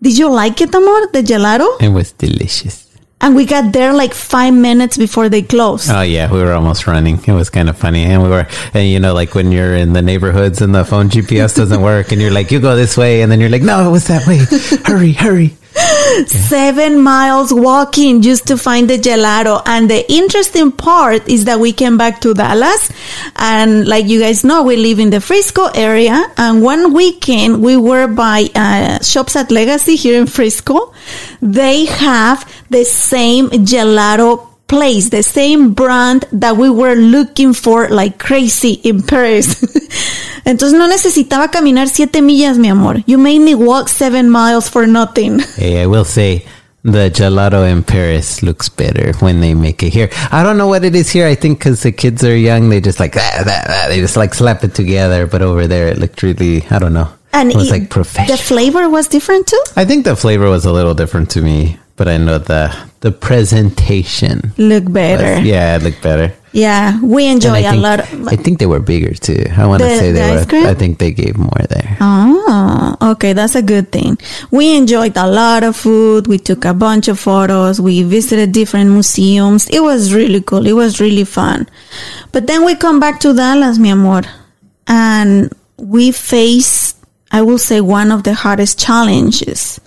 Did 0.00 0.18
you 0.18 0.30
like 0.30 0.60
it, 0.60 0.74
amor, 0.74 1.06
the 1.12 1.22
gelato? 1.22 1.80
It 1.80 1.88
was 1.88 2.12
delicious. 2.12 2.88
And 3.20 3.36
we 3.36 3.46
got 3.46 3.72
there 3.72 3.92
like 3.92 4.14
five 4.14 4.52
minutes 4.52 4.96
before 4.96 5.28
they 5.28 5.42
closed. 5.42 5.88
Oh 5.90 6.02
yeah, 6.02 6.30
we 6.30 6.40
were 6.40 6.52
almost 6.52 6.88
running. 6.88 7.22
It 7.24 7.32
was 7.32 7.50
kind 7.50 7.68
of 7.68 7.78
funny, 7.78 8.02
and 8.02 8.20
we 8.20 8.28
were, 8.28 8.48
and 8.74 8.88
you 8.88 8.98
know, 8.98 9.14
like 9.14 9.36
when 9.36 9.52
you're 9.52 9.76
in 9.76 9.92
the 9.92 10.02
neighborhoods 10.02 10.60
and 10.60 10.74
the 10.74 10.84
phone 10.84 11.08
GPS 11.08 11.54
doesn't 11.54 11.82
work, 11.82 12.10
and 12.10 12.20
you're 12.20 12.32
like, 12.32 12.50
you 12.50 12.58
go 12.58 12.74
this 12.74 12.96
way, 12.96 13.22
and 13.22 13.30
then 13.30 13.38
you're 13.38 13.48
like, 13.48 13.62
no, 13.62 13.88
it 13.88 13.92
was 13.92 14.08
that 14.08 14.26
way. 14.26 14.40
hurry, 14.84 15.12
hurry. 15.12 15.54
Seven 16.26 17.00
miles 17.00 17.52
walking 17.52 18.20
just 18.22 18.46
to 18.48 18.56
find 18.56 18.88
the 18.88 18.98
gelato. 18.98 19.62
And 19.66 19.90
the 19.90 20.10
interesting 20.12 20.72
part 20.72 21.28
is 21.28 21.46
that 21.46 21.60
we 21.60 21.72
came 21.72 21.96
back 21.96 22.20
to 22.22 22.34
Dallas. 22.34 22.90
And 23.36 23.86
like 23.88 24.06
you 24.06 24.20
guys 24.20 24.44
know, 24.44 24.62
we 24.62 24.76
live 24.76 24.98
in 24.98 25.10
the 25.10 25.20
Frisco 25.20 25.66
area. 25.74 26.24
And 26.36 26.62
one 26.62 26.92
weekend 26.92 27.62
we 27.62 27.76
were 27.76 28.06
by 28.06 28.48
uh, 28.54 29.02
Shops 29.02 29.36
at 29.36 29.50
Legacy 29.50 29.96
here 29.96 30.20
in 30.20 30.26
Frisco. 30.26 30.92
They 31.40 31.86
have 31.86 32.50
the 32.70 32.84
same 32.84 33.48
gelato 33.50 34.51
place, 34.72 35.10
the 35.10 35.22
same 35.22 35.74
brand 35.74 36.24
that 36.32 36.56
we 36.56 36.70
were 36.70 36.94
looking 36.96 37.52
for 37.52 37.88
like 37.90 38.18
crazy 38.18 38.72
in 38.82 39.02
Paris. 39.02 39.54
Entonces 40.44 40.72
no 40.72 40.88
necesitaba 40.88 41.50
caminar 41.50 41.88
siete 41.88 42.20
millas, 42.22 42.58
mi 42.58 42.68
amor. 42.68 42.96
You 43.06 43.18
made 43.18 43.40
me 43.40 43.54
walk 43.54 43.88
seven 43.88 44.30
miles 44.30 44.68
for 44.68 44.86
nothing. 44.86 45.40
Hey, 45.56 45.82
I 45.82 45.86
will 45.86 46.04
say 46.06 46.44
the 46.82 47.10
gelato 47.10 47.62
in 47.70 47.82
Paris 47.84 48.42
looks 48.42 48.68
better 48.68 49.12
when 49.20 49.40
they 49.40 49.54
make 49.54 49.82
it 49.84 49.92
here. 49.92 50.08
I 50.32 50.42
don't 50.42 50.56
know 50.56 50.66
what 50.66 50.84
it 50.84 50.94
is 50.96 51.10
here. 51.10 51.26
I 51.28 51.36
think 51.36 51.58
because 51.58 51.82
the 51.82 51.92
kids 51.92 52.24
are 52.24 52.36
young, 52.36 52.70
they 52.70 52.80
just 52.80 52.98
like 52.98 53.14
ah, 53.16 53.44
ah, 53.46 53.64
ah, 53.68 53.84
they 53.88 54.00
just 54.00 54.16
like 54.16 54.34
slap 54.34 54.64
it 54.64 54.74
together. 54.74 55.26
But 55.26 55.42
over 55.42 55.66
there, 55.68 55.88
it 55.88 55.98
looked 55.98 56.22
really 56.22 56.64
I 56.70 56.78
don't 56.80 56.94
know. 56.94 57.08
And 57.32 57.50
it 57.52 57.56
was 57.56 57.68
it- 57.68 57.72
like 57.72 57.90
professional. 57.90 58.36
The 58.36 58.42
flavor 58.42 58.88
was 58.88 59.06
different 59.08 59.46
too. 59.46 59.62
I 59.76 59.84
think 59.84 60.04
the 60.04 60.16
flavor 60.16 60.48
was 60.50 60.64
a 60.66 60.72
little 60.72 60.94
different 60.94 61.30
to 61.30 61.40
me, 61.42 61.78
but 62.02 62.10
I 62.10 62.16
know 62.16 62.38
the 62.38 62.74
the 62.98 63.12
presentation. 63.12 64.52
Look 64.58 64.90
better. 64.92 65.36
was- 65.38 65.46
yeah, 65.46 65.76
it 65.76 65.82
looked 65.84 66.02
better. 66.02 66.34
Yeah, 66.50 67.00
we 67.00 67.28
enjoy 67.28 67.60
a 67.64 67.70
think, 67.70 67.82
lot. 67.82 68.00
I 68.32 68.34
think 68.34 68.58
they 68.58 68.66
were 68.66 68.80
bigger 68.80 69.14
too. 69.14 69.44
I 69.56 69.64
want 69.66 69.82
to 69.82 69.88
say 69.98 70.10
they 70.10 70.34
were. 70.34 70.44
cream? 70.44 70.66
I 70.66 70.74
think 70.74 70.98
they 70.98 71.12
gave 71.12 71.38
more 71.38 71.62
there. 71.70 71.96
Oh, 72.00 72.96
okay, 73.12 73.32
that's 73.32 73.54
a 73.54 73.62
good 73.62 73.92
thing. 73.92 74.18
We 74.50 74.76
enjoyed 74.76 75.16
a 75.16 75.28
lot 75.30 75.62
of 75.62 75.76
food. 75.76 76.26
We 76.26 76.38
took 76.38 76.64
a 76.64 76.74
bunch 76.74 77.06
of 77.06 77.20
photos. 77.20 77.80
We 77.80 78.02
visited 78.02 78.50
different 78.50 78.90
museums. 78.90 79.68
It 79.70 79.80
was 79.80 80.12
really 80.12 80.42
cool. 80.42 80.66
It 80.66 80.74
was 80.74 81.00
really 81.00 81.24
fun. 81.24 81.68
But 82.32 82.48
then 82.48 82.64
we 82.66 82.74
come 82.74 82.98
back 82.98 83.20
to 83.20 83.32
Dallas, 83.32 83.78
mi 83.78 83.90
amor, 83.90 84.22
and 84.88 85.54
we 85.78 86.10
face, 86.10 86.96
I 87.30 87.42
will 87.42 87.58
say, 87.58 87.80
one 87.80 88.10
of 88.10 88.24
the 88.24 88.34
hardest 88.34 88.76
challenges 88.78 89.80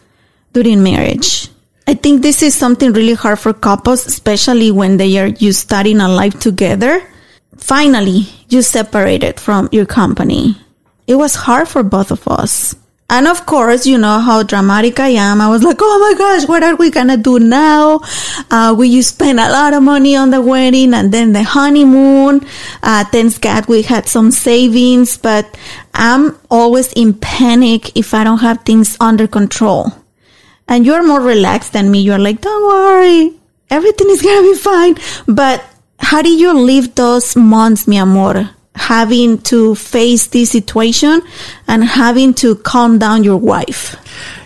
during 0.54 0.82
marriage. 0.82 1.49
I 1.88 1.93
think 1.93 2.24
this 2.24 2.41
is 2.41 2.56
something 2.56 2.93
really 2.93 3.13
hard 3.13 3.38
for 3.38 3.54
couples, 3.54 4.08
especially 4.08 4.71
when 4.71 4.98
they 4.98 5.19
are 5.19 5.28
you 5.28 5.54
starting 5.54 6.02
a 6.02 6.10
life 6.10 6.39
together. 6.39 7.04
Finally, 7.58 8.28
you 8.50 8.63
separated 8.63 9.39
from 9.39 9.69
your 9.71 9.86
company. 9.86 10.58
It 11.06 11.15
was 11.15 11.36
hard 11.36 11.67
for 11.67 11.84
both 11.84 12.10
of 12.10 12.28
us. 12.28 12.76
And 13.08 13.28
of 13.28 13.45
course, 13.45 13.86
you 13.86 14.00
know 14.00 14.17
how 14.17 14.41
dramatic 14.41 15.00
I 15.00 15.10
am. 15.10 15.39
I 15.39 15.48
was 15.48 15.62
like, 15.62 15.78
oh 15.80 16.00
my 16.00 16.17
gosh, 16.17 16.48
what 16.48 16.63
are 16.63 16.76
we 16.76 16.89
gonna 16.89 17.17
do 17.17 17.38
now? 17.38 18.00
Uh, 18.50 18.74
we 18.76 19.00
spent 19.04 19.38
a 19.39 19.52
lot 19.52 19.76
of 19.76 19.84
money 19.84 20.15
on 20.15 20.32
the 20.32 20.41
wedding 20.41 20.91
and 20.95 21.12
then 21.12 21.34
the 21.34 21.43
honeymoon. 21.43 22.41
Uh, 22.82 23.06
thanks 23.06 23.38
God 23.38 23.67
we 23.67 23.84
had 23.84 24.08
some 24.08 24.32
savings, 24.32 25.17
but 25.17 25.56
I'm 25.93 26.36
always 26.50 26.91
in 26.93 27.13
panic 27.13 27.95
if 27.95 28.15
I 28.15 28.24
don't 28.24 28.39
have 28.39 28.65
things 28.65 28.98
under 29.00 29.28
control 29.28 29.93
and 30.67 30.86
you're 30.86 31.06
more 31.06 31.21
relaxed 31.21 31.73
than 31.73 31.91
me. 31.91 32.01
You're 32.01 32.19
like, 32.19 32.41
don't 32.41 32.67
worry, 32.67 33.34
everything 33.69 34.10
is 34.10 34.21
gonna 34.21 34.41
be 34.41 34.56
fine. 34.56 34.95
But 35.28 35.63
how 35.99 36.21
do 36.21 36.30
you 36.30 36.54
live 36.54 36.95
those 36.95 37.36
months, 37.36 37.88
mi 37.88 37.97
amor? 37.97 38.49
Having 38.75 39.38
to 39.43 39.73
face 39.75 40.28
this 40.28 40.51
situation 40.51 41.21
and 41.67 41.84
having 41.84 42.34
to 42.36 42.56
calm 42.56 42.99
down 42.99 43.23
your 43.23 43.38
wife. 43.38 43.95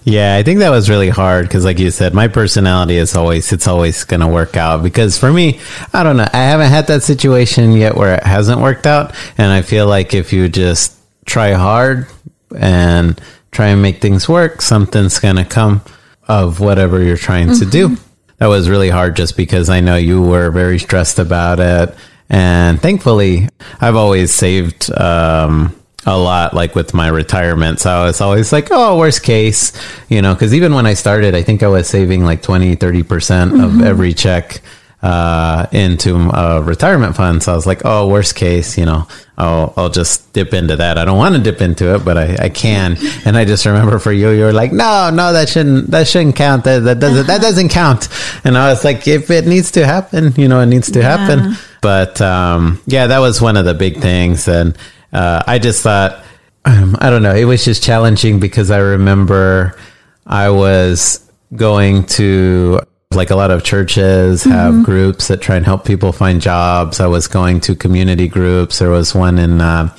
Yeah, 0.03 0.36
I 0.36 0.43
think 0.43 0.60
that 0.60 0.69
was 0.69 0.89
really 0.89 1.10
hard 1.10 1.47
because, 1.47 1.65
like 1.65 1.79
you 1.79 1.89
said, 1.89 2.13
my 2.13 2.27
personality 2.27 2.97
is 2.97 3.15
always 3.15 3.51
it's 3.51 3.67
always 3.67 4.03
going 4.03 4.19
to 4.21 4.27
work 4.27 4.55
out. 4.55 4.84
Because 4.84 5.17
for 5.17 5.32
me, 5.34 5.60
I 5.93 6.03
don't 6.03 6.17
know, 6.17 6.27
I 6.32 6.38
haven't 6.38 6.69
had 6.69 6.88
that 6.88 7.03
situation 7.03 7.73
yet 7.73 7.95
where 7.95 8.15
it 8.15 8.23
hasn't 8.23 8.62
worked 8.62 8.86
out, 8.86 9.15
and 9.38 9.51
I 9.51 9.63
feel 9.63 9.88
like 9.88 10.13
if 10.13 10.32
you 10.32 10.47
just 10.47 10.95
try 11.25 11.53
hard 11.53 12.08
and 12.55 13.19
try 13.51 13.67
and 13.67 13.82
make 13.82 13.99
things 13.99 14.29
work, 14.29 14.62
something's 14.62 15.19
going 15.19 15.38
to 15.38 15.45
come 15.45 15.82
of 16.29 16.59
whatever 16.59 17.03
you're 17.03 17.17
trying 17.17 17.53
to 17.55 17.65
do. 17.65 17.97
That 18.37 18.47
was 18.47 18.69
really 18.69 18.89
hard 18.89 19.17
just 19.17 19.35
because 19.35 19.67
I 19.69 19.81
know 19.81 19.97
you 19.97 20.21
were 20.21 20.51
very 20.51 20.79
stressed 20.79 21.19
about 21.19 21.59
it. 21.59 21.93
And 22.29 22.79
thankfully, 22.79 23.49
I've 23.81 23.95
always 23.95 24.31
saved 24.31 24.89
um, 24.93 25.75
a 26.05 26.17
lot, 26.17 26.53
like 26.53 26.75
with 26.75 26.93
my 26.93 27.07
retirement. 27.07 27.79
So 27.79 28.05
it's 28.05 28.21
always 28.21 28.53
like, 28.53 28.67
oh, 28.71 28.97
worst 28.97 29.23
case, 29.23 29.73
you 30.07 30.21
know, 30.21 30.35
because 30.35 30.53
even 30.53 30.73
when 30.73 30.85
I 30.85 30.93
started, 30.93 31.35
I 31.35 31.41
think 31.41 31.63
I 31.63 31.67
was 31.67 31.89
saving 31.89 32.23
like 32.23 32.43
20, 32.43 32.77
30% 32.77 33.63
of 33.63 33.81
every 33.81 34.13
check 34.13 34.61
uh, 35.01 35.65
into 35.71 36.15
a 36.15 36.62
retirement 36.62 37.15
fund. 37.15 37.41
So 37.41 37.53
I 37.53 37.55
was 37.55 37.65
like, 37.65 37.83
oh, 37.85 38.09
worst 38.09 38.35
case, 38.35 38.77
you 38.77 38.85
know, 38.85 39.07
I'll, 39.38 39.73
I'll 39.77 39.89
just 39.89 40.33
dip 40.33 40.53
into 40.53 40.75
that. 40.75 40.97
I 40.97 41.05
don't 41.05 41.17
want 41.17 41.35
to 41.35 41.41
dip 41.41 41.62
into 41.62 41.95
it, 41.95 42.03
but 42.03 42.17
I, 42.17 42.35
I 42.38 42.49
can. 42.49 42.97
And 43.25 43.38
I 43.38 43.45
just 43.45 43.65
remember 43.65 43.99
for 43.99 44.12
you, 44.12 44.31
you 44.31 44.43
were 44.43 44.53
like, 44.53 44.73
no, 44.73 45.09
no, 45.13 45.31
that 45.31 45.47
shouldn't, 45.47 45.91
that 45.91 46.07
shouldn't 46.07 46.35
count. 46.35 46.65
That, 46.65 46.79
that 46.79 46.99
doesn't, 46.99 47.27
that 47.27 47.41
doesn't 47.41 47.69
count. 47.69 48.09
And 48.43 48.57
I 48.57 48.69
was 48.69 48.83
like, 48.83 49.07
if 49.07 49.31
it 49.31 49.47
needs 49.47 49.71
to 49.71 49.85
happen, 49.85 50.33
you 50.35 50.49
know, 50.49 50.59
it 50.59 50.65
needs 50.65 50.91
to 50.91 51.01
happen. 51.01 51.55
But, 51.81 52.19
um, 52.19 52.81
yeah, 52.85 53.07
that 53.07 53.19
was 53.19 53.41
one 53.41 53.55
of 53.55 53.63
the 53.63 53.73
big 53.73 54.01
things. 54.01 54.49
And, 54.49 54.77
uh, 55.13 55.43
I 55.47 55.59
just 55.59 55.81
thought, 55.81 56.23
um, 56.65 56.97
I 56.99 57.09
don't 57.09 57.23
know, 57.23 57.33
it 57.33 57.45
was 57.45 57.63
just 57.63 57.81
challenging 57.81 58.41
because 58.41 58.69
I 58.69 58.79
remember 58.79 59.79
I 60.27 60.49
was 60.49 61.25
going 61.55 62.05
to 62.07 62.81
like 63.15 63.31
a 63.31 63.35
lot 63.35 63.49
of 63.49 63.63
churches 63.63 64.43
have 64.43 64.83
groups 64.83 65.29
that 65.29 65.41
try 65.41 65.55
and 65.55 65.65
help 65.65 65.83
people 65.83 66.11
find 66.11 66.39
jobs. 66.39 66.99
I 66.99 67.07
was 67.07 67.27
going 67.27 67.59
to 67.61 67.75
community 67.75 68.27
groups. 68.27 68.77
There 68.77 68.91
was 68.91 69.15
one 69.15 69.39
in, 69.39 69.61
uh, 69.61 69.89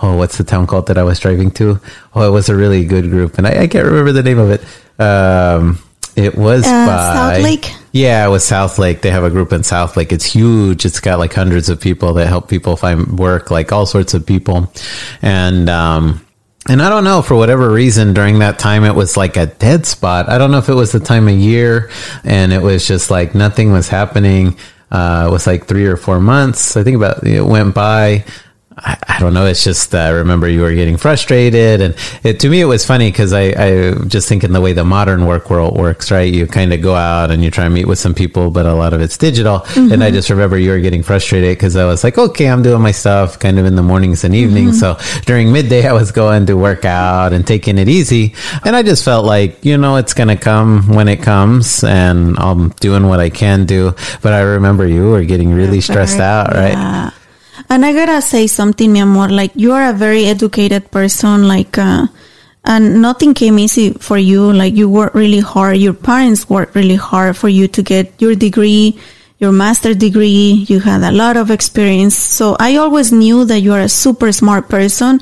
oh, 0.00 0.16
what's 0.16 0.38
the 0.38 0.44
town 0.44 0.68
called 0.68 0.86
that 0.86 0.96
I 0.96 1.02
was 1.02 1.18
driving 1.18 1.50
to? 1.52 1.80
Oh, 2.14 2.28
it 2.28 2.30
was 2.30 2.48
a 2.48 2.54
really 2.54 2.84
good 2.84 3.10
group, 3.10 3.38
and 3.38 3.46
I, 3.48 3.62
I 3.62 3.66
can't 3.66 3.84
remember 3.84 4.12
the 4.12 4.22
name 4.22 4.38
of 4.38 4.50
it. 4.52 4.62
Um, 5.02 5.80
it 6.14 6.36
was 6.36 6.64
Uh, 6.64 6.86
by 6.86 7.14
South 7.14 7.42
Lake? 7.42 7.72
Yeah, 7.90 8.24
it 8.24 8.30
was 8.30 8.44
South 8.44 8.78
Lake. 8.78 9.02
They 9.02 9.10
have 9.10 9.24
a 9.24 9.30
group 9.30 9.52
in 9.52 9.64
South 9.64 9.96
Lake. 9.96 10.12
It's 10.12 10.24
huge. 10.24 10.84
It's 10.84 11.00
got 11.00 11.18
like 11.18 11.34
hundreds 11.34 11.68
of 11.70 11.80
people 11.80 12.12
that 12.14 12.28
help 12.28 12.48
people 12.48 12.76
find 12.76 13.18
work, 13.18 13.50
like 13.50 13.72
all 13.72 13.84
sorts 13.84 14.14
of 14.14 14.24
people, 14.24 14.72
and 15.22 15.68
um, 15.68 16.24
and 16.68 16.82
I 16.82 16.88
don't 16.88 17.04
know, 17.04 17.22
for 17.22 17.34
whatever 17.34 17.70
reason, 17.70 18.12
during 18.12 18.40
that 18.40 18.58
time, 18.58 18.84
it 18.84 18.94
was 18.94 19.16
like 19.16 19.36
a 19.36 19.46
dead 19.46 19.86
spot. 19.86 20.28
I 20.28 20.36
don't 20.38 20.50
know 20.50 20.58
if 20.58 20.68
it 20.68 20.74
was 20.74 20.92
the 20.92 21.00
time 21.00 21.26
of 21.26 21.34
year 21.34 21.90
and 22.22 22.52
it 22.52 22.60
was 22.60 22.86
just 22.86 23.10
like 23.10 23.34
nothing 23.34 23.72
was 23.72 23.88
happening. 23.88 24.58
Uh, 24.90 25.26
it 25.28 25.32
was 25.32 25.46
like 25.46 25.66
three 25.66 25.86
or 25.86 25.96
four 25.96 26.20
months. 26.20 26.76
I 26.76 26.82
think 26.82 26.96
about 26.96 27.26
it 27.26 27.42
went 27.42 27.74
by. 27.74 28.24
I, 28.76 28.96
I 29.08 29.18
don't 29.18 29.34
know. 29.34 29.46
It's 29.46 29.64
just, 29.64 29.94
uh, 29.94 29.98
I 29.98 30.08
remember 30.10 30.48
you 30.48 30.60
were 30.60 30.72
getting 30.74 30.96
frustrated. 30.96 31.80
And 31.80 31.96
it, 32.22 32.40
to 32.40 32.48
me, 32.48 32.60
it 32.60 32.66
was 32.66 32.86
funny 32.86 33.10
because 33.10 33.32
I, 33.32 33.52
I 33.56 33.94
just 34.06 34.28
think 34.28 34.44
in 34.44 34.52
the 34.52 34.60
way 34.60 34.72
the 34.72 34.84
modern 34.84 35.26
work 35.26 35.50
world 35.50 35.76
works, 35.76 36.10
right? 36.10 36.32
You 36.32 36.46
kind 36.46 36.72
of 36.72 36.80
go 36.80 36.94
out 36.94 37.30
and 37.30 37.42
you 37.42 37.50
try 37.50 37.64
and 37.64 37.74
meet 37.74 37.86
with 37.86 37.98
some 37.98 38.14
people, 38.14 38.50
but 38.50 38.66
a 38.66 38.74
lot 38.74 38.92
of 38.92 39.00
it's 39.00 39.18
digital. 39.18 39.64
And 39.76 40.04
I 40.04 40.10
just 40.12 40.30
remember 40.30 40.56
you 40.56 40.70
were 40.70 40.78
getting 40.80 41.02
frustrated 41.02 41.56
because 41.58 41.74
I 41.76 41.84
was 41.84 42.04
like, 42.04 42.16
okay, 42.16 42.48
I'm 42.48 42.62
doing 42.62 42.80
my 42.80 42.92
stuff 42.92 43.38
kind 43.38 43.58
of 43.58 43.66
in 43.66 43.74
the 43.74 43.82
mornings 43.82 44.22
and 44.24 44.34
evenings. 44.34 44.78
So 44.80 44.96
during 45.26 45.52
midday, 45.52 45.86
I 45.86 45.92
was 45.92 46.12
going 46.12 46.46
to 46.46 46.54
work 46.54 46.84
out 46.84 47.32
and 47.32 47.46
taking 47.46 47.76
it 47.76 47.88
easy. 47.88 48.34
And 48.64 48.76
I 48.76 48.82
just 48.82 49.04
felt 49.04 49.24
like, 49.24 49.64
you 49.64 49.76
know, 49.76 49.96
it's 49.96 50.14
going 50.14 50.28
to 50.28 50.36
come 50.36 50.88
when 50.94 51.08
it 51.08 51.22
comes 51.22 51.82
and 51.82 52.38
I'm 52.38 52.68
doing 52.80 53.08
what 53.08 53.18
I 53.20 53.30
can 53.30 53.66
do. 53.66 53.94
But 54.22 54.32
I 54.32 54.40
remember 54.40 54.86
you 54.86 55.10
were 55.10 55.24
getting 55.24 55.52
really 55.52 55.80
stressed 55.80 56.20
out, 56.20 56.54
right? 56.54 56.72
Yeah. 56.72 57.10
And 57.68 57.84
I 57.84 57.92
gotta 57.92 58.22
say 58.22 58.46
something, 58.46 58.92
mi 58.92 59.00
amor. 59.00 59.28
Like 59.28 59.52
you 59.54 59.72
are 59.72 59.90
a 59.90 59.92
very 59.92 60.26
educated 60.26 60.90
person. 60.90 61.46
Like, 61.46 61.76
uh, 61.78 62.06
and 62.64 63.00
nothing 63.00 63.34
came 63.34 63.58
easy 63.58 63.92
for 63.92 64.18
you. 64.18 64.52
Like 64.52 64.74
you 64.74 64.88
worked 64.88 65.14
really 65.14 65.40
hard. 65.40 65.78
Your 65.78 65.94
parents 65.94 66.48
worked 66.48 66.74
really 66.74 66.96
hard 66.96 67.36
for 67.36 67.48
you 67.48 67.68
to 67.68 67.82
get 67.82 68.12
your 68.20 68.34
degree, 68.34 68.98
your 69.38 69.52
master 69.52 69.94
degree. 69.94 70.66
You 70.68 70.80
had 70.80 71.02
a 71.02 71.12
lot 71.12 71.36
of 71.36 71.50
experience. 71.50 72.16
So 72.16 72.56
I 72.60 72.76
always 72.76 73.12
knew 73.12 73.44
that 73.44 73.60
you 73.60 73.72
are 73.72 73.80
a 73.80 73.88
super 73.88 74.32
smart 74.32 74.68
person. 74.68 75.20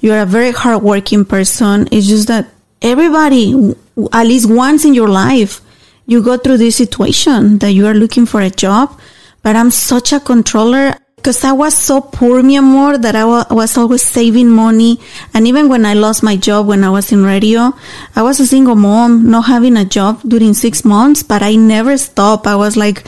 You 0.00 0.12
are 0.12 0.22
a 0.22 0.26
very 0.26 0.50
hardworking 0.50 1.24
person. 1.24 1.88
It's 1.90 2.06
just 2.06 2.28
that 2.28 2.48
everybody, 2.82 3.74
at 4.12 4.26
least 4.26 4.50
once 4.50 4.84
in 4.84 4.94
your 4.94 5.08
life, 5.08 5.60
you 6.06 6.22
go 6.22 6.36
through 6.36 6.58
this 6.58 6.76
situation 6.76 7.58
that 7.58 7.70
you 7.70 7.86
are 7.86 7.94
looking 7.94 8.26
for 8.26 8.40
a 8.40 8.50
job. 8.50 8.98
But 9.42 9.56
I'm 9.56 9.70
such 9.70 10.12
a 10.12 10.20
controller 10.20 10.96
because 11.20 11.44
I 11.44 11.52
was 11.52 11.76
so 11.76 12.00
poor, 12.00 12.42
mi 12.42 12.56
amor, 12.56 12.96
that 12.96 13.14
I 13.14 13.26
wa- 13.26 13.44
was 13.50 13.76
always 13.76 14.02
saving 14.02 14.48
money. 14.48 14.98
And 15.34 15.46
even 15.46 15.68
when 15.68 15.84
I 15.84 15.92
lost 15.92 16.22
my 16.22 16.34
job 16.36 16.66
when 16.66 16.82
I 16.82 16.88
was 16.88 17.12
in 17.12 17.24
radio, 17.24 17.74
I 18.16 18.22
was 18.22 18.40
a 18.40 18.46
single 18.46 18.74
mom, 18.74 19.30
not 19.30 19.42
having 19.42 19.76
a 19.76 19.84
job 19.84 20.22
during 20.26 20.54
six 20.54 20.82
months, 20.82 21.22
but 21.22 21.42
I 21.42 21.56
never 21.56 21.98
stopped. 21.98 22.46
I 22.46 22.56
was 22.56 22.74
like, 22.74 23.06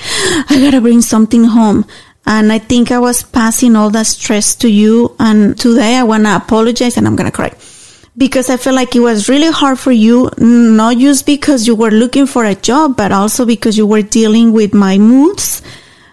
I 0.50 0.60
gotta 0.60 0.82
bring 0.82 1.00
something 1.00 1.44
home. 1.44 1.86
And 2.26 2.52
I 2.52 2.58
think 2.58 2.90
I 2.92 2.98
was 2.98 3.22
passing 3.22 3.76
all 3.76 3.88
that 3.90 4.06
stress 4.06 4.54
to 4.56 4.68
you. 4.68 5.16
And 5.18 5.58
today 5.58 5.96
I 5.96 6.02
wanna 6.02 6.36
apologize 6.36 6.98
and 6.98 7.06
I'm 7.06 7.16
gonna 7.16 7.32
cry 7.32 7.56
because 8.18 8.50
I 8.50 8.58
feel 8.58 8.74
like 8.74 8.94
it 8.94 9.00
was 9.00 9.30
really 9.30 9.50
hard 9.50 9.78
for 9.78 9.90
you, 9.90 10.28
not 10.36 10.98
just 10.98 11.24
because 11.24 11.66
you 11.66 11.74
were 11.74 11.90
looking 11.90 12.26
for 12.26 12.44
a 12.44 12.54
job, 12.54 12.94
but 12.94 13.10
also 13.10 13.46
because 13.46 13.78
you 13.78 13.86
were 13.86 14.02
dealing 14.02 14.52
with 14.52 14.74
my 14.74 14.98
moods 14.98 15.62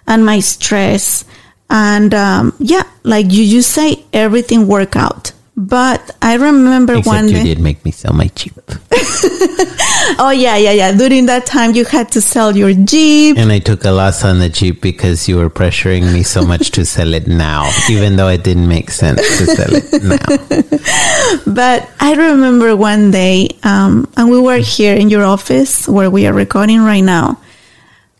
and 0.07 0.25
my 0.25 0.39
stress. 0.39 1.25
And 1.69 2.13
um, 2.13 2.53
yeah, 2.59 2.83
like 3.03 3.31
you 3.31 3.47
just 3.47 3.71
say, 3.71 4.03
everything 4.13 4.67
worked 4.67 4.95
out. 4.95 5.31
But 5.55 6.11
I 6.21 6.35
remember 6.35 6.93
Except 6.93 7.07
one 7.07 7.27
you 7.27 7.43
did 7.43 7.59
make 7.59 7.83
me 7.83 7.91
sell 7.91 8.13
my 8.13 8.27
Jeep. 8.27 8.53
Oh 10.17 10.31
yeah, 10.31 10.57
yeah, 10.57 10.71
yeah. 10.71 10.91
During 10.91 11.27
that 11.27 11.45
time, 11.45 11.75
you 11.75 11.85
had 11.85 12.11
to 12.13 12.21
sell 12.21 12.55
your 12.55 12.73
Jeep. 12.73 13.37
And 13.37 13.51
I 13.51 13.59
took 13.59 13.85
a 13.85 13.91
loss 13.91 14.23
on 14.23 14.39
the 14.39 14.49
Jeep 14.49 14.81
because 14.81 15.29
you 15.29 15.37
were 15.37 15.49
pressuring 15.49 16.13
me 16.13 16.23
so 16.23 16.43
much 16.43 16.71
to 16.71 16.85
sell 16.85 17.13
it 17.13 17.27
now, 17.27 17.69
even 17.89 18.15
though 18.15 18.27
it 18.29 18.43
didn't 18.43 18.67
make 18.67 18.89
sense 18.89 19.21
to 19.21 19.45
sell 19.45 19.69
it 19.71 20.03
now. 20.03 21.43
But 21.53 21.89
I 21.99 22.15
remember 22.15 22.75
one 22.75 23.11
day, 23.11 23.49
um, 23.63 24.07
and 24.17 24.29
we 24.29 24.39
were 24.39 24.57
here 24.57 24.95
in 24.95 25.09
your 25.09 25.23
office 25.23 25.87
where 25.87 26.09
we 26.09 26.25
are 26.25 26.33
recording 26.33 26.81
right 26.81 27.03
now, 27.03 27.39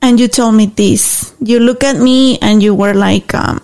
and 0.02 0.20
you 0.20 0.28
told 0.28 0.56
me 0.56 0.68
this. 0.68 1.34
You 1.40 1.60
look 1.60 1.84
at 1.84 1.98
me 1.98 2.38
and 2.40 2.64
you 2.64 2.74
were 2.74 2.94
like, 2.94 3.34
um, 3.34 3.62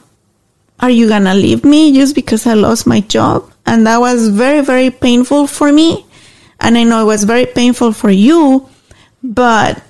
"Are 0.80 0.89
you 0.89 1.08
gonna 1.08 1.34
leave 1.34 1.63
me 1.63 1.93
just 1.93 2.15
because 2.15 2.45
I 2.45 2.54
lost 2.54 2.88
my 2.88 3.02
job?" 3.02 3.50
And 3.65 3.88
that 3.88 4.00
was 4.00 4.30
very, 4.30 4.62
very 4.62 4.89
painful 4.89 5.48
for 5.48 5.71
me, 5.71 6.06
and 6.60 6.78
I 6.78 6.84
know 6.84 7.02
it 7.02 7.06
was 7.06 7.24
very 7.24 7.45
painful 7.45 7.93
for 7.93 8.10
you, 8.10 8.67
but 9.24 9.82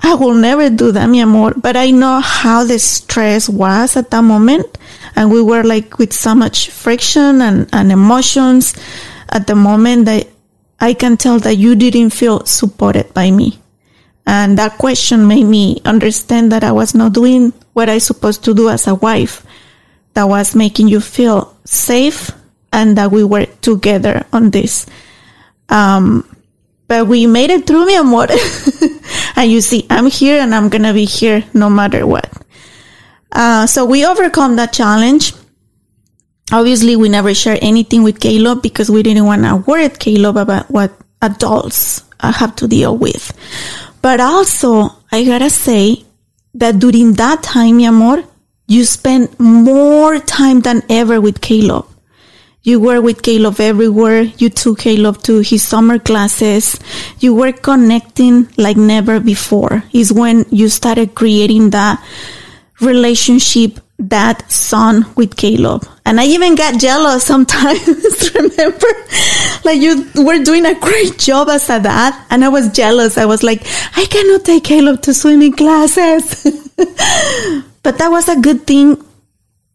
I 0.00 0.14
will 0.14 0.34
never 0.34 0.70
do 0.70 0.92
that, 0.92 1.08
mi 1.08 1.20
amor. 1.20 1.54
But 1.56 1.76
I 1.76 1.90
know 1.90 2.20
how 2.20 2.64
the 2.64 2.78
stress 2.78 3.48
was 3.48 3.96
at 3.96 4.10
that 4.10 4.22
moment. 4.22 4.78
And 5.16 5.32
we 5.32 5.42
were 5.42 5.64
like 5.64 5.98
with 5.98 6.12
so 6.12 6.34
much 6.34 6.70
friction 6.70 7.42
and, 7.42 7.68
and 7.72 7.90
emotions 7.90 8.74
at 9.30 9.46
the 9.48 9.56
moment 9.56 10.04
that 10.06 10.28
I 10.80 10.94
can 10.94 11.16
tell 11.16 11.40
that 11.40 11.56
you 11.56 11.74
didn't 11.74 12.10
feel 12.10 12.46
supported 12.46 13.12
by 13.12 13.32
me. 13.32 13.58
And 14.28 14.58
that 14.58 14.76
question 14.76 15.26
made 15.26 15.44
me 15.44 15.80
understand 15.86 16.52
that 16.52 16.62
I 16.62 16.70
was 16.70 16.94
not 16.94 17.14
doing 17.14 17.54
what 17.72 17.88
I 17.88 17.96
supposed 17.96 18.44
to 18.44 18.52
do 18.52 18.68
as 18.68 18.86
a 18.86 18.94
wife. 18.94 19.42
That 20.12 20.28
was 20.28 20.54
making 20.54 20.88
you 20.88 21.00
feel 21.00 21.56
safe 21.64 22.30
and 22.70 22.98
that 22.98 23.10
we 23.10 23.24
were 23.24 23.46
together 23.64 24.26
on 24.30 24.50
this. 24.50 24.84
Um, 25.70 26.28
but 26.88 27.06
we 27.06 27.26
made 27.26 27.48
it 27.48 27.66
through, 27.66 27.86
mi 27.86 27.96
amor. 27.96 28.26
and 29.36 29.50
you 29.50 29.62
see, 29.62 29.86
I'm 29.88 30.06
here 30.06 30.38
and 30.42 30.54
I'm 30.54 30.68
gonna 30.68 30.92
be 30.92 31.06
here 31.06 31.42
no 31.54 31.70
matter 31.70 32.06
what. 32.06 32.30
Uh, 33.32 33.66
so 33.66 33.86
we 33.86 34.04
overcome 34.04 34.56
that 34.56 34.74
challenge. 34.74 35.32
Obviously, 36.52 36.96
we 36.96 37.08
never 37.08 37.32
share 37.32 37.56
anything 37.62 38.02
with 38.02 38.20
Caleb 38.20 38.60
because 38.60 38.90
we 38.90 39.02
didn't 39.02 39.24
want 39.24 39.44
to 39.44 39.56
worry 39.66 39.88
Caleb 39.88 40.36
about 40.36 40.70
what 40.70 40.92
adults 41.22 42.04
uh, 42.20 42.32
have 42.32 42.54
to 42.56 42.68
deal 42.68 42.94
with. 42.94 43.32
But 44.00 44.20
also, 44.20 44.90
I 45.10 45.24
gotta 45.24 45.50
say 45.50 46.04
that 46.54 46.78
during 46.78 47.14
that 47.14 47.42
time, 47.42 47.78
mi 47.78 47.86
amor, 47.86 48.24
you 48.66 48.84
spent 48.84 49.38
more 49.40 50.18
time 50.18 50.60
than 50.60 50.82
ever 50.88 51.20
with 51.20 51.40
Caleb. 51.40 51.86
You 52.62 52.80
were 52.80 53.00
with 53.00 53.22
Caleb 53.22 53.60
everywhere. 53.60 54.22
You 54.36 54.50
took 54.50 54.80
Caleb 54.80 55.22
to 55.22 55.38
his 55.40 55.62
summer 55.62 55.98
classes. 55.98 56.78
You 57.18 57.34
were 57.34 57.52
connecting 57.52 58.48
like 58.58 58.76
never 58.76 59.20
before. 59.20 59.84
Is 59.92 60.12
when 60.12 60.44
you 60.50 60.68
started 60.68 61.14
creating 61.14 61.70
that 61.70 62.02
relationship, 62.80 63.80
that 63.98 64.50
son 64.50 65.04
with 65.16 65.36
Caleb. 65.36 65.86
And 66.06 66.20
I 66.20 66.26
even 66.26 66.54
got 66.54 66.80
jealous 66.80 67.24
sometimes, 67.24 68.34
remember? 68.34 68.86
Like 69.64 69.80
you 69.80 70.06
were 70.14 70.42
doing 70.42 70.64
a 70.66 70.78
great 70.78 71.18
job 71.18 71.48
as 71.48 71.68
a 71.68 71.80
dad. 71.80 72.14
And 72.30 72.44
I 72.44 72.48
was 72.48 72.70
jealous. 72.72 73.18
I 73.18 73.24
was 73.24 73.42
like, 73.42 73.66
I 73.96 74.04
cannot 74.06 74.44
take 74.44 74.64
Caleb 74.64 75.02
to 75.02 75.14
swimming 75.14 75.52
classes. 75.52 76.44
but 77.82 77.98
that 77.98 78.08
was 78.08 78.28
a 78.28 78.40
good 78.40 78.66
thing 78.66 79.04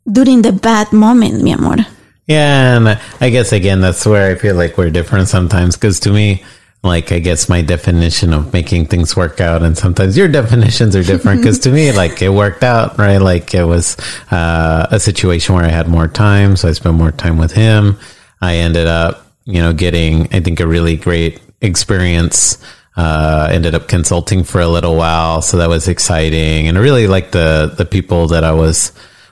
during 0.09 0.41
the 0.41 0.51
bad 0.51 0.91
moment, 0.93 1.43
mi 1.43 1.53
amor. 1.53 1.77
Yeah, 2.25 2.77
and 2.77 2.99
I 3.19 3.29
guess 3.29 3.51
again 3.51 3.81
that's 3.81 4.05
where 4.05 4.31
I 4.31 4.35
feel 4.35 4.55
like 4.55 4.77
we're 4.77 4.89
different 4.89 5.27
sometimes 5.27 5.75
because 5.75 5.99
to 6.01 6.11
me, 6.11 6.43
like 6.83 7.13
I 7.13 7.19
guess 7.19 7.47
my 7.47 7.61
definition 7.61 8.33
of 8.33 8.51
making 8.51 8.87
things 8.87 9.15
work 9.15 9.39
out, 9.39 9.63
and 9.63 9.77
sometimes 9.77 10.17
your 10.17 10.27
definitions 10.27 10.95
are 10.95 11.03
different 11.03 11.41
because 11.41 11.59
to 11.59 11.71
me, 11.71 11.91
like 11.95 12.21
it 12.21 12.29
worked 12.29 12.63
out, 12.63 12.97
right? 12.97 13.19
Like 13.19 13.53
it 13.55 13.63
was 13.63 13.97
uh, 14.31 14.87
a 14.91 14.99
situation 14.99 15.55
where 15.55 15.63
I 15.63 15.69
had 15.69 15.87
more 15.87 16.09
time, 16.09 16.57
so 16.57 16.67
I 16.67 16.73
spent 16.73 16.95
more 16.95 17.11
time 17.11 17.37
with 17.37 17.53
him. 17.53 17.97
I 18.41 18.55
ended 18.57 18.87
up, 18.87 19.25
you 19.45 19.61
know, 19.61 19.71
getting 19.73 20.23
I 20.33 20.41
think 20.41 20.59
a 20.59 20.67
really 20.67 20.97
great 20.97 21.41
experience. 21.61 22.57
Uh, 22.95 23.47
ended 23.49 23.73
up 23.73 23.87
consulting 23.87 24.43
for 24.43 24.61
a 24.61 24.67
little 24.67 24.95
while, 24.95 25.41
so 25.41 25.57
that 25.57 25.67
was 25.67 25.87
exciting, 25.87 26.67
and 26.67 26.77
I 26.77 26.81
really 26.81 27.07
liked 27.07 27.31
the 27.31 27.73
the 27.75 27.85
people 27.85 28.27
that 28.27 28.43
I 28.43 28.51
was 28.51 28.91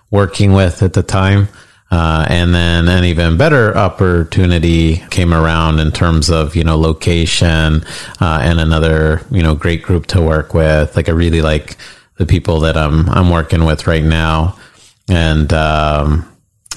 working 0.10 0.54
with 0.54 0.82
at 0.82 0.94
the 0.94 1.04
time. 1.04 1.48
Uh, 1.92 2.26
and 2.30 2.56
then 2.56 2.88
an 2.88 3.04
even 3.04 3.36
better 3.36 3.76
opportunity 3.78 5.04
came 5.10 5.34
around 5.34 5.80
in 5.80 5.92
terms 5.92 6.30
of, 6.30 6.56
you 6.56 6.64
know, 6.64 6.78
location, 6.78 7.84
uh, 8.22 8.40
and 8.42 8.62
another, 8.62 9.22
you 9.30 9.44
know, 9.44 9.56
great 9.56 9.84
group 9.84 10.06
to 10.06 10.22
work 10.22 10.54
with. 10.54 10.96
Like 10.96 11.10
I 11.10 11.12
really 11.12 11.42
like 11.42 11.76
the 12.16 12.26
people 12.26 12.62
that 12.62 12.78
I'm, 12.78 13.10
I'm 13.10 13.30
working 13.30 13.66
with 13.66 13.88
right 13.88 14.04
now. 14.04 14.58
And, 15.10 15.52
um, 15.52 16.26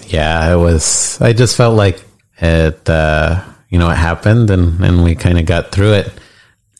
yeah, 0.08 0.52
it 0.52 0.56
was, 0.56 1.20
I 1.20 1.32
just 1.32 1.56
felt 1.56 1.76
like 1.76 2.02
it, 2.38 2.90
uh, 2.90 3.44
you 3.68 3.78
know, 3.78 3.90
it 3.90 3.96
happened 3.96 4.50
and, 4.50 4.84
and 4.84 5.04
we 5.04 5.14
kind 5.14 5.38
of 5.38 5.46
got 5.46 5.70
through 5.70 5.92
it. 5.92 6.12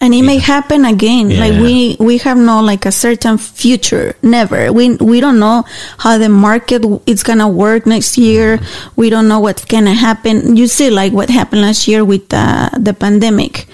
And 0.05 0.15
it 0.15 0.21
may 0.21 0.37
happen 0.37 0.85
again. 0.85 1.31
Yeah. 1.31 1.41
like 1.41 1.57
we 1.61 1.97
we 1.99 2.19
have 2.19 2.37
no 2.37 2.61
like 2.61 2.85
a 2.85 2.93
certain 2.93 3.39
future. 3.39 4.15
Never. 4.21 4.71
We 4.71 4.97
we 4.97 5.21
don't 5.21 5.41
know 5.41 5.65
how 5.97 6.19
the 6.19 6.29
market 6.29 6.85
is 7.07 7.23
gonna 7.23 7.49
work 7.49 7.87
next 7.87 8.19
year. 8.19 8.61
We 8.97 9.09
don't 9.09 9.29
know 9.29 9.41
what's 9.41 9.65
gonna 9.65 9.95
happen. 9.95 10.57
You 10.57 10.67
see 10.69 10.91
like 10.91 11.13
what 11.15 11.31
happened 11.31 11.63
last 11.63 11.89
year 11.89 12.05
with 12.05 12.29
uh, 12.35 12.69
the 12.77 12.93
pandemic. 12.93 13.67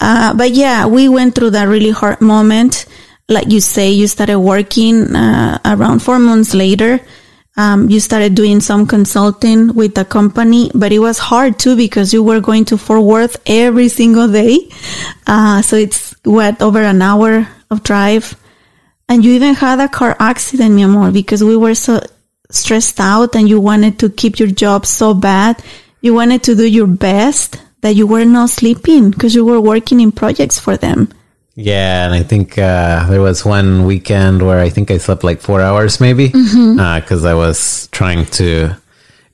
Uh, 0.00 0.32
but 0.34 0.52
yeah 0.52 0.86
we 0.86 1.08
went 1.08 1.34
through 1.34 1.50
that 1.50 1.66
really 1.66 1.90
hard 1.90 2.20
moment. 2.20 2.86
Like 3.28 3.50
you 3.50 3.60
say 3.60 3.90
you 3.90 4.06
started 4.06 4.38
working 4.38 5.16
uh, 5.16 5.58
around 5.64 6.00
four 6.00 6.18
months 6.18 6.54
later 6.54 7.00
um, 7.56 7.90
you 7.90 8.00
started 8.00 8.34
doing 8.34 8.60
some 8.60 8.86
consulting 8.86 9.74
with 9.74 9.94
the 9.94 10.04
company, 10.04 10.70
but 10.74 10.92
it 10.92 11.00
was 11.00 11.18
hard 11.18 11.58
too 11.58 11.76
because 11.76 12.12
you 12.12 12.22
were 12.22 12.40
going 12.40 12.64
to 12.66 12.78
Fort 12.78 13.02
Worth 13.02 13.36
every 13.46 13.88
single 13.88 14.28
day. 14.28 14.58
Uh, 15.26 15.60
so 15.60 15.76
it's 15.76 16.14
what 16.24 16.60
over 16.62 16.80
an 16.80 17.02
hour 17.02 17.46
of 17.70 17.82
drive, 17.82 18.36
and 19.08 19.24
you 19.24 19.32
even 19.32 19.54
had 19.54 19.80
a 19.80 19.88
car 19.88 20.16
accident, 20.18 20.74
mi 20.74 20.82
amor, 20.82 21.10
because 21.10 21.44
we 21.44 21.56
were 21.56 21.74
so 21.74 22.00
stressed 22.50 23.00
out 23.00 23.34
and 23.34 23.48
you 23.48 23.60
wanted 23.60 23.98
to 23.98 24.10
keep 24.10 24.38
your 24.38 24.48
job 24.48 24.86
so 24.86 25.14
bad. 25.14 25.62
You 26.00 26.14
wanted 26.14 26.42
to 26.44 26.54
do 26.54 26.66
your 26.66 26.86
best 26.86 27.60
that 27.82 27.94
you 27.96 28.06
were 28.06 28.24
not 28.24 28.50
sleeping 28.50 29.10
because 29.10 29.34
you 29.34 29.44
were 29.44 29.60
working 29.60 30.00
in 30.00 30.12
projects 30.12 30.58
for 30.58 30.76
them. 30.76 31.12
Yeah, 31.54 32.06
and 32.06 32.14
I 32.14 32.22
think 32.22 32.56
uh, 32.56 33.06
there 33.10 33.20
was 33.20 33.44
one 33.44 33.84
weekend 33.84 34.44
where 34.44 34.58
I 34.58 34.70
think 34.70 34.90
I 34.90 34.96
slept 34.96 35.22
like 35.22 35.40
four 35.40 35.60
hours, 35.60 36.00
maybe, 36.00 36.28
because 36.28 37.24
I 37.24 37.34
was 37.34 37.88
trying 37.92 38.24
to 38.26 38.74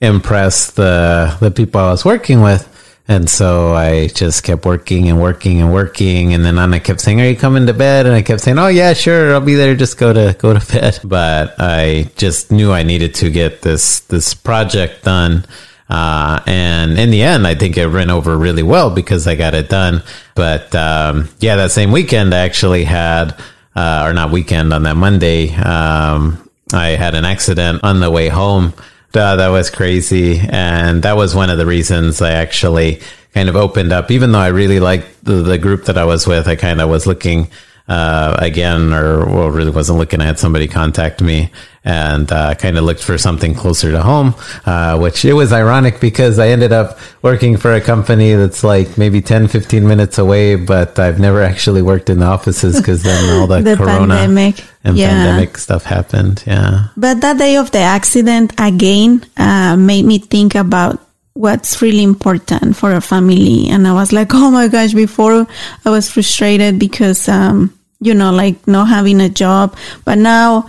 impress 0.00 0.72
the 0.72 1.36
the 1.40 1.50
people 1.50 1.80
I 1.80 1.90
was 1.90 2.04
working 2.04 2.40
with, 2.40 2.66
and 3.06 3.30
so 3.30 3.72
I 3.72 4.08
just 4.08 4.42
kept 4.42 4.64
working 4.64 5.08
and 5.08 5.20
working 5.20 5.60
and 5.60 5.72
working, 5.72 6.34
and 6.34 6.44
then 6.44 6.58
Anna 6.58 6.80
kept 6.80 7.00
saying, 7.00 7.20
"Are 7.20 7.28
you 7.28 7.36
coming 7.36 7.66
to 7.66 7.72
bed?" 7.74 8.06
And 8.06 8.16
I 8.16 8.22
kept 8.22 8.40
saying, 8.40 8.58
"Oh 8.58 8.66
yeah, 8.68 8.94
sure, 8.94 9.32
I'll 9.32 9.40
be 9.40 9.54
there. 9.54 9.76
Just 9.76 9.96
go 9.96 10.12
to 10.12 10.34
go 10.38 10.58
to 10.58 10.72
bed." 10.72 10.98
But 11.04 11.54
I 11.58 12.10
just 12.16 12.50
knew 12.50 12.72
I 12.72 12.82
needed 12.82 13.14
to 13.16 13.30
get 13.30 13.62
this 13.62 14.00
this 14.00 14.34
project 14.34 15.04
done. 15.04 15.44
Uh, 15.88 16.40
and 16.46 16.98
in 16.98 17.10
the 17.10 17.22
end, 17.22 17.46
I 17.46 17.54
think 17.54 17.78
it 17.78 17.86
ran 17.86 18.10
over 18.10 18.36
really 18.36 18.62
well 18.62 18.90
because 18.90 19.26
I 19.26 19.36
got 19.36 19.54
it 19.54 19.70
done. 19.70 20.02
But 20.38 20.72
um, 20.76 21.28
yeah, 21.40 21.56
that 21.56 21.72
same 21.72 21.90
weekend, 21.90 22.32
I 22.32 22.38
actually 22.38 22.84
had, 22.84 23.34
uh, 23.74 24.04
or 24.06 24.12
not 24.12 24.30
weekend, 24.30 24.72
on 24.72 24.84
that 24.84 24.96
Monday, 24.96 25.52
um, 25.52 26.48
I 26.72 26.90
had 26.90 27.16
an 27.16 27.24
accident 27.24 27.82
on 27.82 27.98
the 27.98 28.08
way 28.08 28.28
home. 28.28 28.72
Uh, 29.12 29.34
that 29.34 29.48
was 29.48 29.68
crazy. 29.68 30.38
And 30.38 31.02
that 31.02 31.16
was 31.16 31.34
one 31.34 31.50
of 31.50 31.58
the 31.58 31.66
reasons 31.66 32.22
I 32.22 32.34
actually 32.34 33.00
kind 33.34 33.48
of 33.48 33.56
opened 33.56 33.92
up, 33.92 34.12
even 34.12 34.30
though 34.30 34.38
I 34.38 34.48
really 34.48 34.78
liked 34.78 35.24
the, 35.24 35.42
the 35.42 35.58
group 35.58 35.86
that 35.86 35.98
I 35.98 36.04
was 36.04 36.24
with, 36.24 36.46
I 36.46 36.54
kind 36.54 36.80
of 36.80 36.88
was 36.88 37.04
looking 37.04 37.48
uh, 37.88 38.36
again, 38.38 38.92
or 38.92 39.26
well, 39.26 39.50
really 39.50 39.70
wasn't 39.70 39.98
looking. 39.98 40.20
I 40.20 40.24
had 40.26 40.38
somebody 40.38 40.68
contact 40.68 41.20
me 41.22 41.50
and 41.84 42.30
uh, 42.30 42.54
kind 42.54 42.76
of 42.76 42.84
looked 42.84 43.02
for 43.02 43.16
something 43.16 43.54
closer 43.54 43.90
to 43.92 44.02
home, 44.02 44.34
uh, 44.66 44.98
which 44.98 45.24
it 45.24 45.32
was 45.32 45.52
ironic 45.54 46.00
because 46.00 46.38
I 46.38 46.48
ended 46.48 46.70
up 46.70 46.98
working 47.22 47.56
for 47.56 47.72
a 47.72 47.80
company 47.80 48.34
that's 48.34 48.62
like 48.62 48.98
maybe 48.98 49.22
10, 49.22 49.48
15 49.48 49.88
minutes 49.88 50.18
away, 50.18 50.56
but 50.56 50.98
I've 50.98 51.18
never 51.18 51.42
actually 51.42 51.80
worked 51.80 52.10
in 52.10 52.18
the 52.18 52.26
offices 52.26 52.76
because 52.76 53.02
then 53.04 53.40
all 53.40 53.46
the, 53.52 53.62
The 53.62 53.76
corona 53.76 54.16
pandemic. 54.16 54.62
and 54.84 54.98
Yeah. 54.98 55.08
pandemic 55.08 55.56
stuff 55.56 55.84
happened. 55.84 56.42
Yeah. 56.46 56.88
But 56.96 57.22
that 57.22 57.38
day 57.38 57.56
of 57.56 57.70
the 57.70 57.78
accident 57.78 58.52
again 58.58 59.24
uh, 59.38 59.76
made 59.78 60.04
me 60.04 60.18
think 60.18 60.54
about 60.56 61.00
what's 61.32 61.80
really 61.80 62.02
important 62.02 62.76
for 62.76 62.92
a 62.92 63.00
family. 63.00 63.68
And 63.70 63.86
I 63.88 63.92
was 63.94 64.12
like, 64.12 64.34
oh 64.34 64.50
my 64.50 64.68
gosh, 64.68 64.92
before 64.92 65.46
I 65.86 65.90
was 65.90 66.10
frustrated 66.10 66.78
because, 66.78 67.28
um, 67.30 67.72
you 68.00 68.14
know, 68.14 68.32
like 68.32 68.66
not 68.66 68.88
having 68.88 69.20
a 69.20 69.28
job, 69.28 69.76
but 70.04 70.18
now 70.18 70.68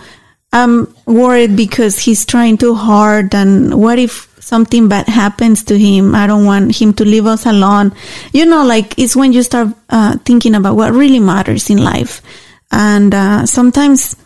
I'm 0.52 0.92
worried 1.06 1.56
because 1.56 1.98
he's 1.98 2.26
trying 2.26 2.58
too 2.58 2.74
hard. 2.74 3.34
And 3.34 3.80
what 3.80 3.98
if 3.98 4.28
something 4.40 4.88
bad 4.88 5.06
happens 5.06 5.62
to 5.64 5.78
him? 5.78 6.14
I 6.14 6.26
don't 6.26 6.44
want 6.44 6.76
him 6.76 6.92
to 6.94 7.04
leave 7.04 7.26
us 7.26 7.46
alone. 7.46 7.92
You 8.32 8.46
know, 8.46 8.64
like 8.64 8.98
it's 8.98 9.14
when 9.14 9.32
you 9.32 9.42
start 9.42 9.68
uh, 9.88 10.16
thinking 10.24 10.54
about 10.54 10.76
what 10.76 10.92
really 10.92 11.20
matters 11.20 11.70
in 11.70 11.78
life. 11.78 12.20
And 12.72 13.14
uh, 13.14 13.46
sometimes 13.46 14.16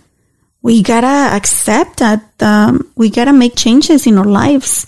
we 0.63 0.83
gotta 0.83 1.37
accept 1.37 1.99
that 1.99 2.25
um, 2.41 2.91
we 2.97 3.11
gotta 3.11 3.33
make 3.33 3.55
changes 3.55 4.07
in 4.07 4.17
our 4.17 4.25
lives. 4.25 4.87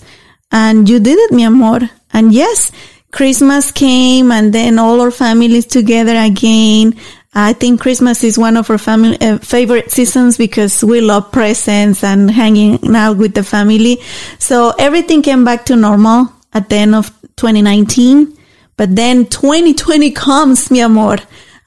And 0.51 0.89
you 0.89 0.99
did 0.99 1.19
it, 1.19 1.31
mi 1.31 1.43
amor. 1.43 1.81
And 2.13 2.33
yes, 2.33 2.71
Christmas 3.11 3.71
came 3.71 4.31
and 4.31 4.53
then 4.53 4.79
all 4.79 5.01
our 5.01 5.11
families 5.11 5.65
together 5.65 6.15
again. 6.15 6.95
I 7.33 7.53
think 7.53 7.81
Christmas 7.81 8.23
is 8.23 8.37
one 8.37 8.57
of 8.57 8.69
our 8.69 8.77
family 8.77 9.17
uh, 9.21 9.37
favorite 9.39 9.91
seasons 9.91 10.37
because 10.37 10.83
we 10.83 11.01
love 11.01 11.31
presents 11.31 12.03
and 12.03 12.31
hanging 12.31 12.95
out 12.95 13.17
with 13.17 13.33
the 13.33 13.43
family. 13.43 13.97
So 14.39 14.73
everything 14.79 15.21
came 15.21 15.43
back 15.45 15.65
to 15.65 15.75
normal 15.75 16.31
at 16.53 16.69
the 16.69 16.77
end 16.77 16.95
of 16.95 17.09
2019. 17.35 18.35
But 18.77 18.95
then 18.95 19.25
2020 19.25 20.11
comes, 20.11 20.71
mi 20.71 20.81
amor, 20.81 21.17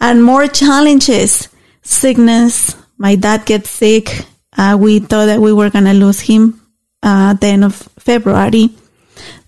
and 0.00 0.24
more 0.24 0.46
challenges, 0.46 1.48
sickness. 1.82 2.76
My 2.98 3.16
dad 3.16 3.46
gets 3.46 3.70
sick. 3.70 4.24
Uh, 4.56 4.76
we 4.80 4.98
thought 5.00 5.26
that 5.26 5.40
we 5.40 5.52
were 5.52 5.70
going 5.70 5.86
to 5.86 5.92
lose 5.94 6.20
him 6.20 6.60
uh, 7.02 7.30
at 7.32 7.40
the 7.40 7.48
end 7.48 7.64
of 7.64 7.74
February. 7.98 8.70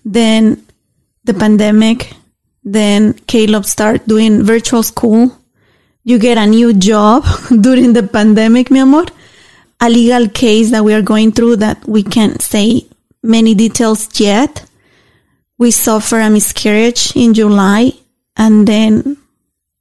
Then 0.05 0.65
the 1.23 1.33
pandemic. 1.33 2.13
Then 2.63 3.13
Caleb 3.27 3.65
start 3.65 4.07
doing 4.07 4.43
virtual 4.43 4.83
school. 4.83 5.37
You 6.03 6.19
get 6.19 6.37
a 6.37 6.45
new 6.45 6.73
job 6.73 7.25
during 7.61 7.93
the 7.93 8.03
pandemic, 8.03 8.69
mi 8.69 8.79
amor. 8.79 9.05
A 9.79 9.89
legal 9.89 10.27
case 10.29 10.71
that 10.71 10.83
we 10.83 10.93
are 10.93 11.01
going 11.01 11.31
through 11.31 11.57
that 11.57 11.85
we 11.87 12.03
can't 12.03 12.41
say 12.41 12.85
many 13.21 13.55
details 13.55 14.19
yet. 14.19 14.65
We 15.57 15.71
suffer 15.71 16.19
a 16.19 16.29
miscarriage 16.29 17.15
in 17.15 17.33
July 17.33 17.91
and 18.35 18.67
then 18.67 19.17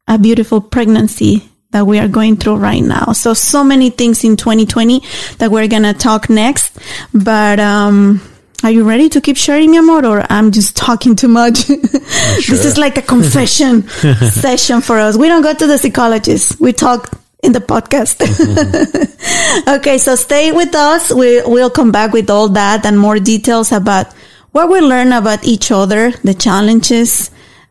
a 0.07 0.19
beautiful 0.19 0.61
pregnancy 0.61 1.49
that 1.71 1.87
we 1.87 1.99
are 1.99 2.09
going 2.09 2.37
through 2.37 2.57
right 2.57 2.83
now. 2.83 3.13
So, 3.13 3.35
so 3.35 3.65
many 3.65 3.91
things 3.91 4.25
in 4.25 4.37
2020 4.37 5.03
that 5.39 5.51
we're 5.51 5.69
going 5.69 5.85
to 5.85 5.95
talk 5.95 6.29
next. 6.29 6.79
But, 7.15 7.59
um, 7.59 8.21
are 8.63 8.71
you 8.71 8.85
ready 8.85 9.09
to 9.09 9.21
keep 9.21 9.37
sharing, 9.37 9.77
amor, 9.77 10.07
or 10.07 10.25
I'm 10.31 10.53
just 10.53 10.77
talking 10.77 11.17
too 11.17 11.29
much? 11.29 11.67
this 11.67 12.65
is 12.65 12.79
like 12.79 12.97
a 12.97 13.03
confession 13.03 13.89
session 13.89 14.81
for 14.81 14.99
us. 14.99 15.17
We 15.17 15.29
don't 15.29 15.43
go 15.43 15.53
to 15.53 15.67
the 15.67 15.79
psychologist. 15.79 16.61
We 16.61 16.73
talk 16.73 17.19
in 17.43 17.53
the 17.53 17.61
podcast. 17.61 18.23
okay, 19.79 19.99
so 19.99 20.15
stay 20.15 20.53
with 20.53 20.75
us. 20.75 21.13
We, 21.13 21.43
we'll 21.43 21.71
come 21.71 21.91
back 21.91 22.13
with 22.13 22.31
all 22.31 22.49
that 22.51 22.87
and 22.87 22.99
more 22.99 23.19
details 23.19 23.73
about 23.73 24.13
what 24.53 24.71
we 24.71 24.81
learn 24.81 25.13
about 25.13 25.45
each 25.45 25.73
other, 25.73 26.13
the 26.23 26.35
challenges, 26.35 27.31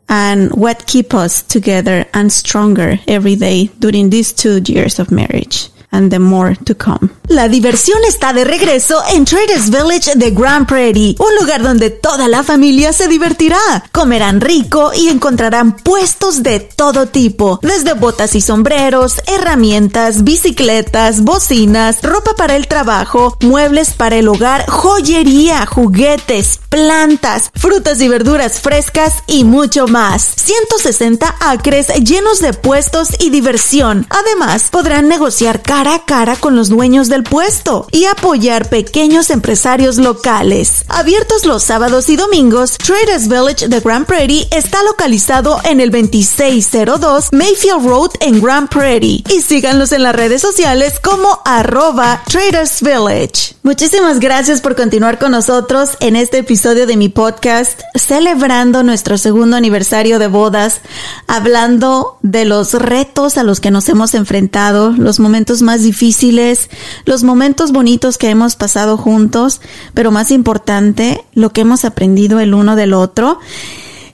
and 0.10 0.52
what 0.54 0.88
keep 0.88 1.14
us 1.14 1.42
together 1.42 2.06
and 2.14 2.32
stronger 2.32 3.00
every 3.08 3.36
day 3.36 3.68
during 3.80 4.10
these 4.10 4.34
two 4.34 4.62
years 4.66 5.00
of 5.00 5.10
marriage. 5.10 5.70
And 5.92 6.10
the 6.10 6.20
more 6.20 6.56
to 6.66 6.76
come. 6.76 7.10
La 7.28 7.48
diversión 7.48 8.00
está 8.06 8.34
de 8.34 8.44
regreso 8.44 9.02
en 9.14 9.24
Traders 9.24 9.70
Village 9.70 10.16
de 10.16 10.32
Grand 10.32 10.68
Prairie, 10.68 11.16
un 11.18 11.36
lugar 11.40 11.62
donde 11.62 11.90
toda 11.90 12.28
la 12.28 12.44
familia 12.44 12.92
se 12.92 13.08
divertirá, 13.08 13.58
comerán 13.94 14.42
rico 14.42 14.92
y 14.94 15.08
encontrarán 15.08 15.78
puestos 15.78 16.44
de 16.44 16.60
todo 16.60 17.08
tipo, 17.08 17.60
desde 17.62 17.94
botas 17.94 18.36
y 18.36 18.42
sombreros, 18.42 19.22
herramientas, 19.28 20.24
bicicletas, 20.26 21.22
bocinas, 21.22 22.02
ropa 22.02 22.36
para 22.36 22.58
el 22.58 22.68
trabajo, 22.68 23.38
muebles 23.42 23.94
para 23.94 24.18
el 24.18 24.28
hogar, 24.28 24.70
joyería, 24.70 25.66
juguetes, 25.66 26.60
plantas, 26.70 27.52
frutas 27.56 28.02
y 28.02 28.08
verduras 28.08 28.60
frescas 28.60 29.24
y 29.28 29.46
mucho 29.46 29.88
más. 29.88 30.34
160 30.36 31.36
acres 31.40 31.88
llenos 32.04 32.40
de 32.40 32.54
puestos 32.54 33.10
y 33.20 33.30
diversión. 33.30 34.06
Además, 34.10 34.70
podrán 34.70 35.08
negociar 35.08 35.62
cara 35.82 35.96
a 35.96 36.06
cara 36.06 36.36
con 36.36 36.56
los 36.56 36.70
dueños 36.70 37.10
del 37.10 37.24
puesto 37.24 37.88
y 37.92 38.06
apoyar 38.06 38.70
pequeños 38.70 39.32
empresarios 39.32 39.98
locales. 39.98 40.86
Abiertos 40.88 41.44
los 41.48 41.64
sábados 41.64 42.08
y 42.10 42.18
domingos, 42.18 42.78
Traders 42.78 43.28
Village 43.28 43.68
de 43.68 43.80
Grand 43.80 44.06
Prairie 44.06 44.48
está 44.52 44.84
localizado 44.84 45.60
en 45.64 45.82
el 45.82 45.90
2602 45.90 47.30
Mayfield 47.32 47.84
Road 47.84 48.12
en 48.20 48.40
Grand 48.40 48.70
Prairie 48.70 49.24
y 49.28 49.42
síganlos 49.42 49.92
en 49.92 50.04
las 50.04 50.16
redes 50.16 50.44
sociales 50.44 51.00
como 51.02 51.40
arroba 51.46 52.22
Traders 52.28 52.84
Village. 52.84 53.56
Muchísimas 53.64 54.20
gracias 54.20 54.62
por 54.62 54.76
continuar 54.76 55.18
con 55.18 55.32
nosotros 55.32 55.92
en 56.00 56.16
este 56.16 56.40
episodio 56.40 56.86
de 56.86 56.98
mi 56.98 57.10
podcast 57.10 57.82
celebrando 57.96 58.84
nuestro 58.84 59.18
segundo 59.18 59.56
aniversario 59.56 60.20
de 60.20 60.28
bodas, 60.28 60.82
hablando 61.28 62.18
de 62.22 62.46
los 62.46 62.74
retos 62.74 63.38
a 63.38 63.44
los 63.44 63.60
que 63.60 63.72
nos 63.72 63.88
hemos 63.90 64.14
enfrentado, 64.14 64.92
los 64.92 65.20
momentos 65.20 65.62
más 65.62 65.71
difíciles, 65.80 66.70
los 67.06 67.24
momentos 67.24 67.72
bonitos 67.72 68.18
que 68.18 68.30
hemos 68.30 68.58
pasado 68.58 68.98
juntos, 68.98 69.62
pero 69.94 70.12
más 70.12 70.30
importante, 70.30 71.24
lo 71.34 71.52
que 71.52 71.62
hemos 71.62 71.86
aprendido 71.86 72.42
el 72.42 72.54
uno 72.54 72.76
del 72.76 72.94
otro. 72.94 73.40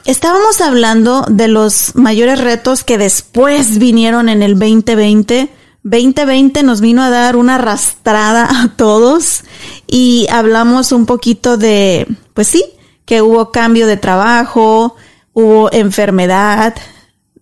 Estábamos 0.05 0.61
hablando 0.61 1.25
de 1.27 1.49
los 1.49 1.95
mayores 1.95 2.39
retos 2.39 2.85
que 2.85 2.97
después 2.97 3.77
vinieron 3.77 4.29
en 4.29 4.41
el 4.41 4.57
2020. 4.57 5.49
2020 5.83 6.63
nos 6.63 6.79
vino 6.79 7.01
a 7.01 7.09
dar 7.09 7.35
una 7.35 7.55
arrastrada 7.55 8.47
a 8.49 8.69
todos 8.69 9.43
y 9.85 10.27
hablamos 10.31 10.93
un 10.93 11.05
poquito 11.05 11.57
de, 11.57 12.07
pues 12.33 12.47
sí, 12.47 12.63
que 13.03 13.21
hubo 13.21 13.51
cambio 13.51 13.85
de 13.85 13.97
trabajo, 13.97 14.95
hubo 15.33 15.69
enfermedad, 15.73 16.73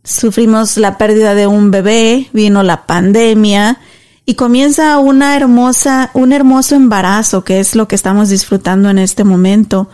sufrimos 0.04 0.78
la 0.78 0.98
pérdida 0.98 1.36
de 1.36 1.48
un 1.48 1.72
bebé, 1.72 2.30
vino 2.34 2.64
la 2.64 2.86
pandemia 2.86 3.80
y 4.26 4.36
comienza 4.36 4.98
una 4.98 5.36
hermosa, 5.36 6.10
un 6.14 6.34
hermoso 6.34 6.76
embarazo 6.76 7.44
que 7.44 7.60
es 7.60 7.76
lo 7.76 7.88
que 7.88 7.96
estamos 7.96 8.30
disfrutando 8.30 8.90
en 8.90 8.98
este 8.98 9.24
momento. 9.24 9.90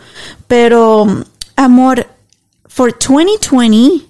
Pero, 0.48 1.06
amor, 1.56 2.06
for 2.66 2.92
2020, 2.92 4.08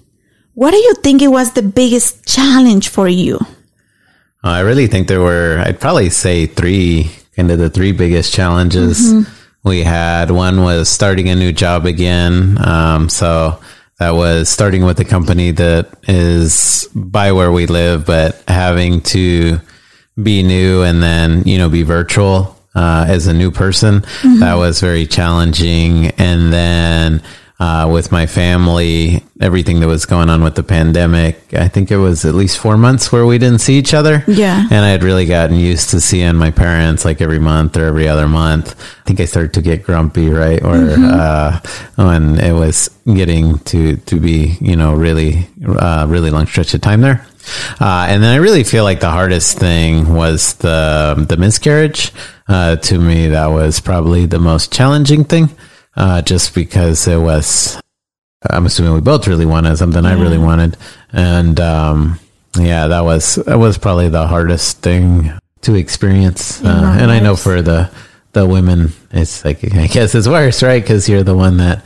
what 0.55 0.71
do 0.71 0.77
you 0.77 0.93
think 1.01 1.21
it 1.21 1.29
was 1.29 1.53
the 1.53 1.61
biggest 1.61 2.25
challenge 2.25 2.89
for 2.89 3.09
you? 3.09 3.37
I 4.43 4.61
really 4.61 4.87
think 4.87 5.07
there 5.07 5.21
were, 5.21 5.61
I'd 5.65 5.79
probably 5.79 6.09
say 6.09 6.47
three, 6.47 7.09
kind 7.35 7.51
of 7.51 7.59
the 7.59 7.69
three 7.69 7.91
biggest 7.91 8.33
challenges 8.33 9.13
we 9.63 9.83
had. 9.83 10.31
One 10.31 10.63
was 10.63 10.89
starting 10.89 11.29
a 11.29 11.35
new 11.35 11.51
job 11.53 11.85
again. 11.85 12.57
Um, 12.65 13.07
so 13.09 13.59
that 13.99 14.11
was 14.11 14.49
starting 14.49 14.83
with 14.83 14.99
a 14.99 15.05
company 15.05 15.51
that 15.51 15.87
is 16.07 16.87
by 16.93 17.31
where 17.31 17.51
we 17.51 17.67
live, 17.67 18.05
but 18.05 18.41
having 18.47 19.01
to 19.01 19.59
be 20.21 20.43
new 20.43 20.83
and 20.83 21.01
then, 21.01 21.43
you 21.45 21.57
know, 21.57 21.69
be 21.69 21.83
virtual, 21.83 22.55
uh, 22.75 23.05
as 23.07 23.27
a 23.27 23.33
new 23.33 23.51
person. 23.51 24.03
That 24.39 24.55
was 24.55 24.79
very 24.79 25.05
challenging. 25.07 26.07
And 26.17 26.51
then, 26.53 27.21
uh, 27.59 27.87
with 27.89 28.11
my 28.11 28.25
family, 28.25 29.23
everything 29.39 29.79
that 29.79 29.87
was 29.87 30.05
going 30.05 30.29
on 30.29 30.43
with 30.43 30.55
the 30.55 30.63
pandemic, 30.63 31.53
I 31.53 31.67
think 31.67 31.91
it 31.91 31.97
was 31.97 32.25
at 32.25 32.33
least 32.33 32.57
four 32.57 32.77
months 32.77 33.11
where 33.11 33.25
we 33.25 33.37
didn't 33.37 33.59
see 33.59 33.77
each 33.77 33.93
other. 33.93 34.23
Yeah. 34.27 34.67
And 34.69 34.83
I 34.83 34.89
had 34.89 35.03
really 35.03 35.25
gotten 35.25 35.55
used 35.55 35.91
to 35.91 36.01
seeing 36.01 36.35
my 36.35 36.51
parents 36.51 37.05
like 37.05 37.21
every 37.21 37.39
month 37.39 37.77
or 37.77 37.85
every 37.85 38.07
other 38.07 38.27
month. 38.27 38.75
I 39.01 39.03
think 39.05 39.19
I 39.19 39.25
started 39.25 39.53
to 39.53 39.61
get 39.61 39.83
grumpy, 39.83 40.29
right? 40.29 40.61
Or, 40.61 40.75
uh, 40.75 41.59
when 41.95 42.39
it 42.39 42.53
was 42.53 42.89
getting 43.05 43.59
to, 43.59 43.97
to 43.97 44.19
be, 44.19 44.57
you 44.59 44.75
know, 44.75 44.93
really, 44.93 45.47
uh, 45.65 46.05
really 46.09 46.31
long 46.31 46.47
stretch 46.47 46.73
of 46.73 46.81
time 46.81 47.01
there. 47.01 47.25
Uh, 47.79 48.05
and 48.09 48.23
then 48.23 48.33
I 48.33 48.37
really 48.37 48.63
feel 48.63 48.83
like 48.83 48.99
the 48.99 49.09
hardest 49.09 49.57
thing 49.57 50.13
was 50.13 50.55
the, 50.55 51.25
the 51.27 51.37
miscarriage. 51.37 52.11
Uh, 52.47 52.75
to 52.77 52.99
me, 52.99 53.29
that 53.29 53.47
was 53.47 53.79
probably 53.79 54.25
the 54.25 54.39
most 54.39 54.71
challenging 54.71 55.23
thing. 55.23 55.49
Uh, 55.95 56.21
just 56.21 56.55
because 56.55 57.07
it 57.07 57.17
was, 57.17 57.79
I'm 58.49 58.65
assuming 58.65 58.93
we 58.93 59.01
both 59.01 59.27
really 59.27 59.45
wanted 59.45 59.77
something 59.77 60.05
I 60.05 60.13
really 60.13 60.39
wanted. 60.39 60.75
And, 61.11 61.59
um, 61.59 62.19
yeah, 62.57 62.87
that 62.87 63.01
was, 63.01 63.35
that 63.35 63.59
was 63.59 63.77
probably 63.77 64.09
the 64.09 64.27
hardest 64.27 64.81
thing 64.81 65.31
to 65.61 65.75
experience. 65.75 66.63
Uh, 66.63 66.97
and 66.99 67.11
I 67.11 67.19
know 67.19 67.35
for 67.35 67.61
the, 67.61 67.91
the 68.33 68.45
women, 68.45 68.91
it's 69.11 69.45
like, 69.45 69.63
I 69.75 69.87
guess 69.87 70.15
it's 70.15 70.27
worse, 70.27 70.63
right? 70.63 70.83
Cause 70.83 71.07
you're 71.07 71.23
the 71.23 71.35
one 71.37 71.57
that 71.57 71.85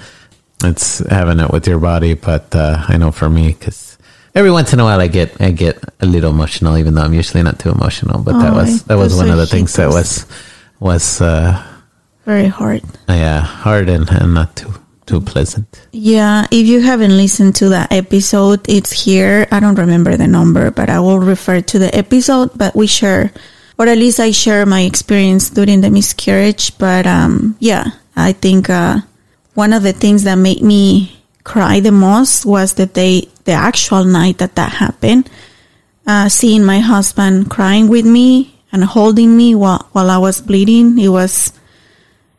it's 0.63 0.99
having 1.09 1.39
it 1.39 1.51
with 1.51 1.67
your 1.67 1.79
body. 1.79 2.13
But, 2.13 2.55
uh, 2.55 2.85
I 2.87 2.97
know 2.97 3.11
for 3.11 3.29
me, 3.29 3.53
cause 3.53 3.86
every 4.37 4.51
once 4.51 4.69
in 4.73 4.79
a 4.79 4.83
while 4.83 5.01
I 5.01 5.07
get, 5.07 5.29
I 5.41 5.49
get 5.51 5.75
a 5.99 6.05
little 6.05 6.29
emotional, 6.31 6.77
even 6.77 6.93
though 6.93 7.01
I'm 7.01 7.13
usually 7.13 7.43
not 7.43 7.57
too 7.59 7.71
emotional. 7.71 8.21
But 8.21 8.37
that 8.41 8.53
Oh, 8.53 8.57
was, 8.61 8.83
that 8.85 8.97
was 8.97 9.15
one 9.15 9.29
of 9.33 9.37
the 9.37 9.47
things 9.47 9.73
that 9.73 9.89
was, 9.89 10.25
was, 10.79 11.21
uh, 11.21 11.57
Very 12.25 12.47
hard. 12.47 12.83
yeah, 13.09 13.41
hard 13.41 13.89
and, 13.89 14.05
and 14.09 14.33
not 14.33 14.55
too, 14.55 14.71
too 15.09 15.21
pleasant. 15.21 15.65
Yeah, 15.91 16.45
if 16.51 16.67
you 16.67 16.81
haven't 16.81 17.15
listened 17.17 17.55
to 17.57 17.69
that 17.69 17.91
episode, 17.91 18.61
it's 18.69 18.91
here. 18.91 19.47
I 19.51 19.59
don't 19.59 19.79
remember 19.79 20.15
the 20.17 20.27
number, 20.27 20.69
but 20.71 20.89
I 20.89 20.99
will 20.99 21.19
refer 21.19 21.61
to 21.61 21.79
the 21.79 21.89
episode. 21.97 22.51
But 22.55 22.75
we 22.75 22.85
share, 22.87 23.31
or 23.79 23.87
at 23.87 23.97
least 23.97 24.19
I 24.19 24.31
share 24.31 24.65
my 24.65 24.81
experience 24.81 25.49
during 25.49 25.81
the 25.81 25.89
miscarriage. 25.89 26.77
But 26.77 27.07
um, 27.07 27.55
yeah, 27.59 27.85
I 28.15 28.33
think 28.33 28.69
uh, 28.69 28.99
one 29.55 29.73
of 29.73 29.81
the 29.83 29.93
things 29.93 30.23
that 30.23 30.35
made 30.35 30.61
me 30.61 31.15
cry 31.43 31.79
the 31.79 31.91
most 31.95 32.45
was 32.45 32.73
the 32.73 32.85
day, 32.85 33.29
the 33.47 33.53
actual 33.53 34.03
night 34.03 34.37
that 34.37 34.55
that 34.55 34.73
happened. 34.73 35.29
Uh, 36.05 36.29
seeing 36.29 36.63
my 36.63 36.79
husband 36.79 37.49
crying 37.49 37.87
with 37.87 38.05
me 38.05 38.59
and 38.71 38.83
holding 38.83 39.35
me 39.35 39.55
while 39.55 39.87
while 39.93 40.11
I 40.11 40.19
was 40.19 40.41
bleeding, 40.41 40.99
it 40.99 41.07
was 41.07 41.51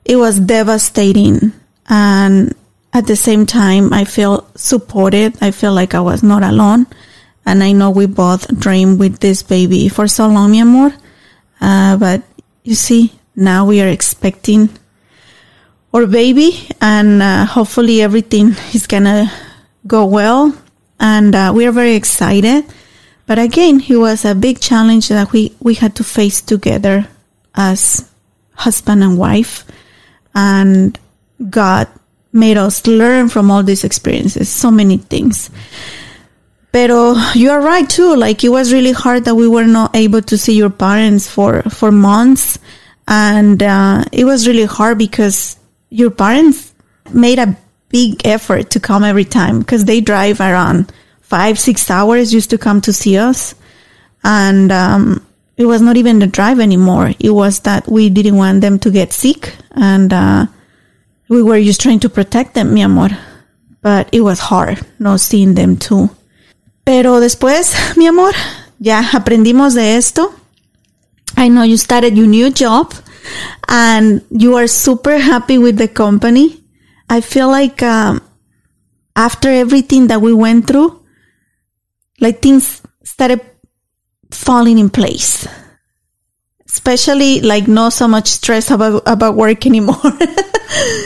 it 0.05 0.17
was 0.17 0.39
devastating. 0.39 1.53
And 1.89 2.55
at 2.93 3.07
the 3.07 3.17
same 3.17 3.47
time 3.47 3.93
i 3.93 4.05
feel 4.05 4.47
supported. 4.55 5.37
I 5.41 5.51
feel 5.51 5.73
like 5.73 5.95
i 5.95 6.01
was 6.01 6.23
not 6.23 6.45
alone. 6.45 6.87
And 7.45 7.65
i 7.65 7.73
know 7.73 7.91
we 7.91 8.07
both 8.07 8.47
dreamed 8.61 9.01
with 9.01 9.21
this 9.21 9.43
baby 9.43 9.89
for 9.89 10.07
so 10.07 10.29
long 10.29 10.53
mi 10.53 10.61
amor. 10.61 10.93
Uh, 11.61 11.97
but 11.97 12.23
you 12.63 12.77
see 12.77 13.13
now 13.35 13.65
we 13.65 13.81
are 13.81 13.89
expecting 13.89 14.69
our 15.95 16.07
baby 16.07 16.69
and 16.81 17.23
uh, 17.23 17.47
hopefully 17.47 18.03
everything 18.03 18.53
is 18.77 18.87
gonna 18.87 19.33
go 19.87 20.05
well 20.05 20.53
and 21.01 21.35
uh, 21.35 21.53
we 21.55 21.67
are 21.67 21.73
very 21.73 21.95
excited 21.95 22.65
but 23.27 23.39
again 23.39 23.81
it 23.89 23.97
was 23.97 24.25
a 24.25 24.35
big 24.35 24.61
challenge 24.61 25.09
that 25.09 25.33
we, 25.33 25.55
we 25.61 25.75
had 25.75 25.95
to 25.95 26.05
face 26.05 26.41
together 26.41 27.07
as 27.55 28.09
husband 28.55 29.03
and 29.03 29.19
wife 29.19 29.65
and 30.35 30.99
God 31.51 31.89
made 32.33 32.57
us 32.57 32.87
learn 32.87 33.29
from 33.29 33.51
all 33.51 33.63
these 33.63 33.85
experiences, 33.85 34.49
so 34.49 34.71
many 34.71 34.99
things. 34.99 35.51
Pero 36.73 37.15
you 37.35 37.51
are 37.51 37.61
right 37.61 37.89
too. 37.89 38.15
Like 38.17 38.45
it 38.45 38.51
was 38.51 38.73
really 38.73 38.93
hard 38.93 39.25
that 39.25 39.35
we 39.35 39.49
were 39.49 39.67
not 39.67 39.97
able 39.97 40.23
to 40.23 40.37
see 40.37 40.55
your 40.55 40.71
parents 40.71 41.27
for 41.27 41.63
for 41.63 41.91
months, 41.91 42.59
and 43.07 43.63
uh, 43.63 44.05
it 44.13 44.25
was 44.25 44.47
really 44.47 44.67
hard 44.67 44.99
because 44.99 45.57
your 45.89 46.11
parents 46.11 46.75
made 47.11 47.39
a 47.39 47.57
big 47.89 48.26
effort 48.26 48.70
to 48.70 48.80
come 48.80 49.05
every 49.05 49.24
time 49.24 49.61
because 49.61 49.84
they 49.84 50.01
drive 50.01 50.41
around 50.41 50.93
five 51.20 51.59
six 51.59 51.91
hours 51.91 52.30
just 52.30 52.51
to 52.51 52.59
come 52.59 52.80
to 52.82 52.93
see 52.93 53.18
us, 53.18 53.55
and 54.24 54.70
um, 54.72 55.26
it 55.57 55.66
was 55.66 55.82
not 55.82 55.97
even 55.97 56.18
the 56.18 56.26
drive 56.26 56.61
anymore. 56.61 57.12
It 57.18 57.30
was 57.30 57.61
that 57.61 57.89
we 57.89 58.11
didn't 58.11 58.36
want 58.36 58.61
them 58.61 58.78
to 58.80 58.91
get 58.91 59.12
sick 59.12 59.55
and. 59.72 60.12
Uh, 60.12 60.47
we 61.28 61.43
were 61.43 61.61
just 61.61 61.80
trying 61.80 62.01
to 62.01 62.09
protect 62.09 62.55
them, 62.55 62.74
mi 62.74 62.82
amor. 62.82 63.11
But 63.80 64.09
it 64.12 64.22
was 64.22 64.41
hard 64.41 64.80
not 64.99 65.20
seeing 65.20 65.55
them 65.55 65.76
too. 65.76 66.11
Pero 66.84 67.20
después, 67.20 67.74
mi 67.97 68.07
amor, 68.07 68.32
ya 68.80 69.03
aprendimos 69.03 69.74
de 69.74 69.97
esto. 69.97 70.34
I 71.36 71.49
know 71.49 71.62
you 71.62 71.76
started 71.76 72.16
your 72.16 72.26
new 72.26 72.51
job 72.51 72.95
and 73.68 74.24
you 74.30 74.57
are 74.57 74.66
super 74.66 75.18
happy 75.18 75.59
with 75.59 75.76
the 75.76 75.89
company. 75.89 76.58
I 77.11 77.21
feel 77.21 77.49
like 77.49 77.83
um, 77.83 78.23
after 79.17 79.49
everything 79.49 80.09
that 80.09 80.21
we 80.21 80.33
went 80.33 80.67
through, 80.67 81.05
like 82.21 82.43
things 82.43 82.83
started 83.05 83.41
falling 84.31 84.79
in 84.79 84.91
place. 84.91 85.47
Especially 86.69 87.41
like 87.41 87.67
not 87.67 87.93
so 87.93 88.07
much 88.07 88.29
stress 88.29 88.71
about 88.71 89.03
about 89.07 89.35
work 89.37 89.67
anymore. 89.67 89.97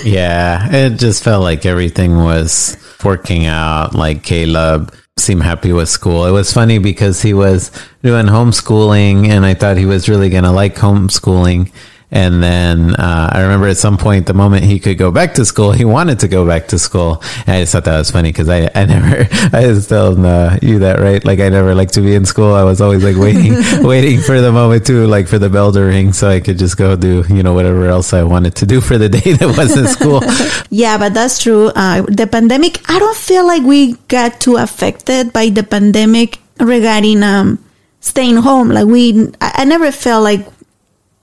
Yeah, 0.05 0.69
it 0.73 0.99
just 0.99 1.23
felt 1.23 1.43
like 1.43 1.65
everything 1.65 2.17
was 2.17 2.77
working 3.05 3.47
out. 3.47 3.95
Like 3.95 4.23
Caleb 4.23 4.95
seemed 5.19 5.43
happy 5.43 5.73
with 5.73 5.89
school. 5.89 6.27
It 6.27 6.33
was 6.33 6.53
funny 6.53 6.79
because 6.79 7.23
he 7.23 7.35
was 7.35 7.71
doing 8.03 8.27
homeschooling 8.27 9.29
and 9.29 9.47
I 9.47 9.55
thought 9.55 9.77
he 9.77 9.87
was 9.87 10.09
really 10.09 10.29
going 10.29 10.45
to 10.45 10.51
like 10.51 10.75
homeschooling. 10.75 11.73
And 12.13 12.43
then 12.43 12.95
uh, 12.97 13.31
I 13.33 13.41
remember 13.41 13.69
at 13.69 13.79
some 13.79 13.97
point, 13.97 14.27
the 14.27 14.35
moment 14.35 14.65
he 14.65 14.79
could 14.79 14.99
go 14.99 15.11
back 15.11 15.33
to 15.35 15.47
school, 15.47 15.73
he 15.73 15.87
wanted 15.87 16.21
to 16.21 16.29
go 16.29 16.47
back 16.47 16.69
to 16.69 16.79
school. 16.79 17.23
And 17.47 17.57
I 17.57 17.61
just 17.63 17.73
thought 17.73 17.87
that 17.87 17.97
was 17.97 18.11
funny 18.11 18.29
because 18.29 18.51
I, 18.51 18.71
I 18.75 18.85
never, 18.95 19.27
I 19.57 19.67
was 19.67 19.89
telling 19.89 20.25
uh, 20.27 20.59
you 20.61 20.81
that, 20.81 21.01
right? 21.01 21.25
Like 21.25 21.41
I 21.41 21.49
never 21.49 21.75
liked 21.75 21.95
to 21.95 22.03
be 22.03 22.15
in 22.15 22.27
school. 22.27 22.53
I 22.53 22.65
was 22.65 22.83
always 22.83 23.03
like 23.03 23.17
waiting, 23.17 23.55
waiting 23.83 24.21
for 24.21 24.43
the 24.43 24.53
moment 24.53 24.85
to 24.87 25.07
like 25.07 25.27
for 25.27 25.39
the 25.39 25.49
bell 25.49 25.73
to 25.73 25.81
ring 25.81 26.13
so 26.13 26.29
I 26.29 26.41
could 26.41 26.59
just 26.59 26.77
go 26.77 26.97
do, 26.97 27.25
you 27.31 27.43
know, 27.43 27.55
whatever 27.55 27.87
else 27.87 28.13
I 28.13 28.25
wanted 28.25 28.57
to 28.57 28.67
do 28.67 28.83
for 28.83 28.99
the 28.99 29.09
day 29.19 29.33
that 29.33 29.57
wasn't 29.57 29.89
school. 29.89 30.21
yeah, 30.69 30.99
but 30.99 31.15
that's 31.15 31.43
true. 31.43 31.69
Uh, 31.75 32.03
the 32.03 32.27
pandemic, 32.27 32.79
I 32.91 32.99
don't 32.99 33.17
feel 33.17 33.47
like 33.47 33.63
we 33.63 33.95
got 34.09 34.39
too 34.39 34.57
affected 34.57 35.33
by 35.33 35.49
the 35.49 35.63
pandemic 35.63 36.41
regarding 36.61 37.23
um, 37.23 37.65
staying 38.01 38.37
home. 38.37 38.69
Like 38.69 38.87
we, 38.87 39.33
I, 39.41 39.63
I 39.63 39.65
never 39.65 39.91
felt 39.91 40.25
like 40.25 40.47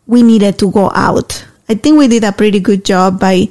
we 0.10 0.24
needed 0.24 0.58
to 0.58 0.72
go 0.72 0.90
out. 0.90 1.46
I 1.70 1.76
think 1.76 2.00
we 2.00 2.08
did 2.08 2.24
a 2.24 2.32
pretty 2.32 2.60
good 2.60 2.84
job 2.84 3.20
by 3.20 3.48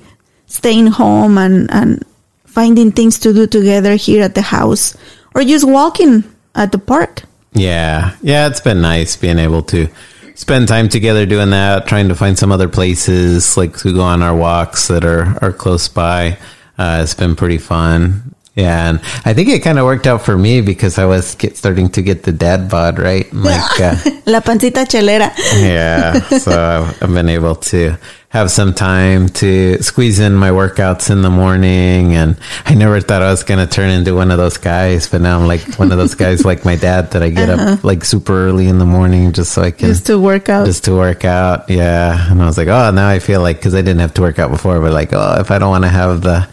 staying 0.47 0.89
home 0.89 1.39
and, 1.39 1.71
and 1.71 2.05
finding 2.45 2.91
things 2.91 3.21
to 3.21 3.33
do 3.33 3.47
together 3.47 3.95
here 3.95 4.25
at 4.25 4.35
the 4.35 4.43
house 4.43 4.97
or 5.37 5.45
just 5.45 5.65
walking 5.65 6.25
at 6.57 6.73
the 6.73 6.79
park. 6.79 7.23
Yeah. 7.53 8.17
Yeah, 8.23 8.49
it's 8.49 8.61
been 8.61 8.83
nice 8.83 9.17
being 9.17 9.39
able 9.39 9.63
to 9.71 9.89
spend 10.35 10.67
time 10.67 10.89
together 10.89 11.27
doing 11.27 11.51
that, 11.51 11.87
trying 11.87 12.09
to 12.09 12.17
find 12.17 12.37
some 12.37 12.51
other 12.51 12.69
places 12.69 13.57
like 13.57 13.77
to 13.79 13.95
go 13.95 14.03
on 14.03 14.21
our 14.21 14.37
walks 14.37 14.89
that 14.89 15.05
are, 15.05 15.39
are 15.41 15.53
close 15.53 15.87
by. 15.87 16.39
Uh, 16.77 17.01
it's 17.03 17.15
been 17.15 17.37
pretty 17.37 17.59
fun. 17.59 18.35
Yeah, 18.59 18.91
and 18.91 18.99
I 19.25 19.35
think 19.35 19.49
it 19.51 19.63
kind 19.63 19.79
of 19.79 19.85
worked 19.85 20.09
out 20.09 20.23
for 20.23 20.37
me 20.37 20.63
because 20.63 20.99
I 20.99 21.05
was 21.05 21.37
get, 21.37 21.57
starting 21.57 21.91
to 21.91 22.03
get 22.03 22.25
the 22.25 22.33
dad 22.33 22.69
bod, 22.69 22.99
right? 22.99 23.33
Like 23.33 23.81
uh, 23.81 23.95
la 24.27 24.41
pancita 24.41 24.81
chelera. 24.81 25.31
yeah, 25.63 26.19
so 26.39 26.83
I've 27.01 27.15
been 27.15 27.29
able 27.29 27.55
to 27.71 27.97
have 28.31 28.51
some 28.51 28.75
time 28.75 29.29
to 29.29 29.81
squeeze 29.81 30.19
in 30.19 30.35
my 30.35 30.51
workouts 30.51 31.09
in 31.09 31.23
the 31.23 31.31
morning, 31.31 32.17
and 32.17 32.37
I 32.65 32.75
never 32.75 33.01
thought 33.01 33.23
I 33.23 33.31
was 33.31 33.45
gonna 33.45 33.69
turn 33.69 33.91
into 33.91 34.13
one 34.17 34.33
of 34.33 34.39
those 34.39 34.59
guys, 34.59 35.09
but 35.09 35.21
now 35.21 35.39
I'm 35.39 35.47
like 35.47 35.79
one 35.79 35.93
of 35.93 35.99
those 35.99 36.17
guys 36.17 36.45
like 36.45 36.65
my 36.65 36.75
dad 36.75 37.13
that 37.13 37.23
I 37.23 37.31
get 37.31 37.49
uh-huh. 37.49 37.75
up 37.75 37.85
like 37.85 38.05
super 38.05 38.49
early 38.49 38.67
in 38.67 38.79
the 38.79 38.87
morning 38.87 39.33
just 39.33 39.53
so 39.53 39.63
I 39.63 39.71
can 39.71 39.87
just 39.87 40.07
to 40.07 40.19
work 40.19 40.49
out, 40.49 40.67
just 40.67 40.83
to 40.87 40.97
work 40.97 41.25
out. 41.25 41.71
Yeah, 41.71 42.29
and 42.29 42.43
I 42.43 42.47
was 42.47 42.59
like, 42.59 42.67
oh, 42.67 42.91
now 42.91 43.09
I 43.09 43.21
feel 43.21 43.41
like 43.41 43.59
because 43.59 43.77
I 43.77 43.83
didn't 43.83 44.01
have 44.01 44.15
to 44.15 44.21
work 44.21 44.41
out 44.41 44.51
before, 44.51 44.81
but 44.81 44.93
like, 44.93 45.13
oh, 45.13 45.37
if 45.39 45.53
I 45.53 45.61
don't 45.61 45.71
want 45.71 45.85
to 45.85 45.91
have 45.91 46.23
the 46.23 46.49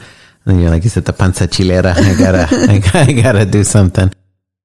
and 0.45 0.61
you're 0.61 0.69
like, 0.69 0.83
you 0.83 0.89
said 0.89 1.05
the 1.05 1.13
panza 1.13 1.47
chilera. 1.47 1.93
I 1.95 2.15
gotta, 2.17 2.47
I, 2.69 2.79
gotta, 2.79 2.99
I 2.99 3.13
gotta 3.13 3.45
do 3.45 3.63
something. 3.63 4.11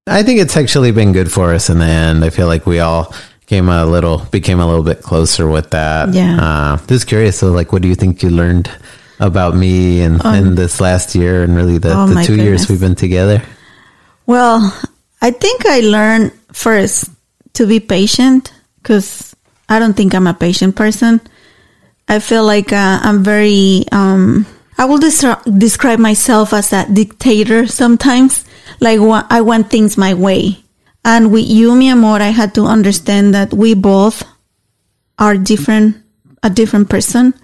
I 0.07 0.23
think 0.23 0.41
it's 0.41 0.57
actually 0.57 0.93
been 0.93 1.13
good 1.13 1.31
for 1.31 1.55
us 1.55 1.71
in 1.71 1.79
the 1.79 1.87
end. 1.87 2.25
I 2.25 2.31
feel 2.31 2.47
like 2.47 2.67
we 2.67 2.81
all 2.81 3.15
came 3.47 3.69
a 3.69 3.87
little, 3.87 4.19
became 4.31 4.61
a 4.61 4.67
little 4.67 4.85
bit 4.85 5.03
closer 5.03 5.49
with 5.49 5.71
that. 5.71 6.13
Yeah. 6.13 6.39
Uh, 6.41 6.87
just 6.87 7.07
curious. 7.07 7.39
So, 7.39 7.51
like, 7.51 7.73
what 7.73 7.83
do 7.83 7.89
you 7.89 7.95
think 7.95 8.23
you 8.23 8.31
learned 8.31 8.71
about 9.21 9.55
me 9.55 10.01
and 10.01 10.25
um, 10.25 10.35
in 10.35 10.55
this 10.55 10.81
last 10.81 11.15
year 11.15 11.45
and 11.45 11.55
really 11.55 11.79
the, 11.79 11.93
oh 11.93 12.07
the 12.07 12.23
two 12.23 12.37
goodness. 12.37 12.45
years 12.45 12.69
we've 12.69 12.81
been 12.81 12.95
together? 12.95 13.43
Well, 14.27 14.75
I 15.21 15.31
think 15.31 15.67
I 15.67 15.81
learned 15.81 16.33
first 16.53 17.11
to 17.55 17.67
be 17.67 17.81
patient 17.81 18.53
because 18.83 19.37
I 19.69 19.79
don't 19.79 19.95
think 19.95 20.15
I'm 20.15 20.27
a 20.27 20.35
patient 20.35 20.77
person. 20.77 21.21
I 22.09 22.19
feel 22.19 22.45
like 22.45 22.73
uh, 22.73 23.01
I'm 23.03 23.23
very, 23.23 23.85
um, 23.93 24.47
I 24.81 24.87
will 24.87 24.97
des- 24.97 25.37
describe 25.59 25.99
myself 25.99 26.55
as 26.55 26.73
a 26.73 26.87
dictator 26.91 27.67
sometimes. 27.67 28.47
Like 28.81 28.99
I 29.29 29.43
want 29.43 29.69
things 29.69 29.99
my 29.99 30.15
way. 30.15 30.65
And 31.05 31.31
with 31.31 31.45
you, 31.47 31.75
mi 31.77 31.91
amor, 31.91 32.17
I 32.23 32.31
had 32.31 32.55
to 32.55 32.65
understand 32.65 33.35
that 33.35 33.53
we 33.53 33.75
both 33.75 34.23
are 35.19 35.37
different, 35.37 35.97
a 36.43 36.49
different 36.49 36.89
person, 36.89 37.35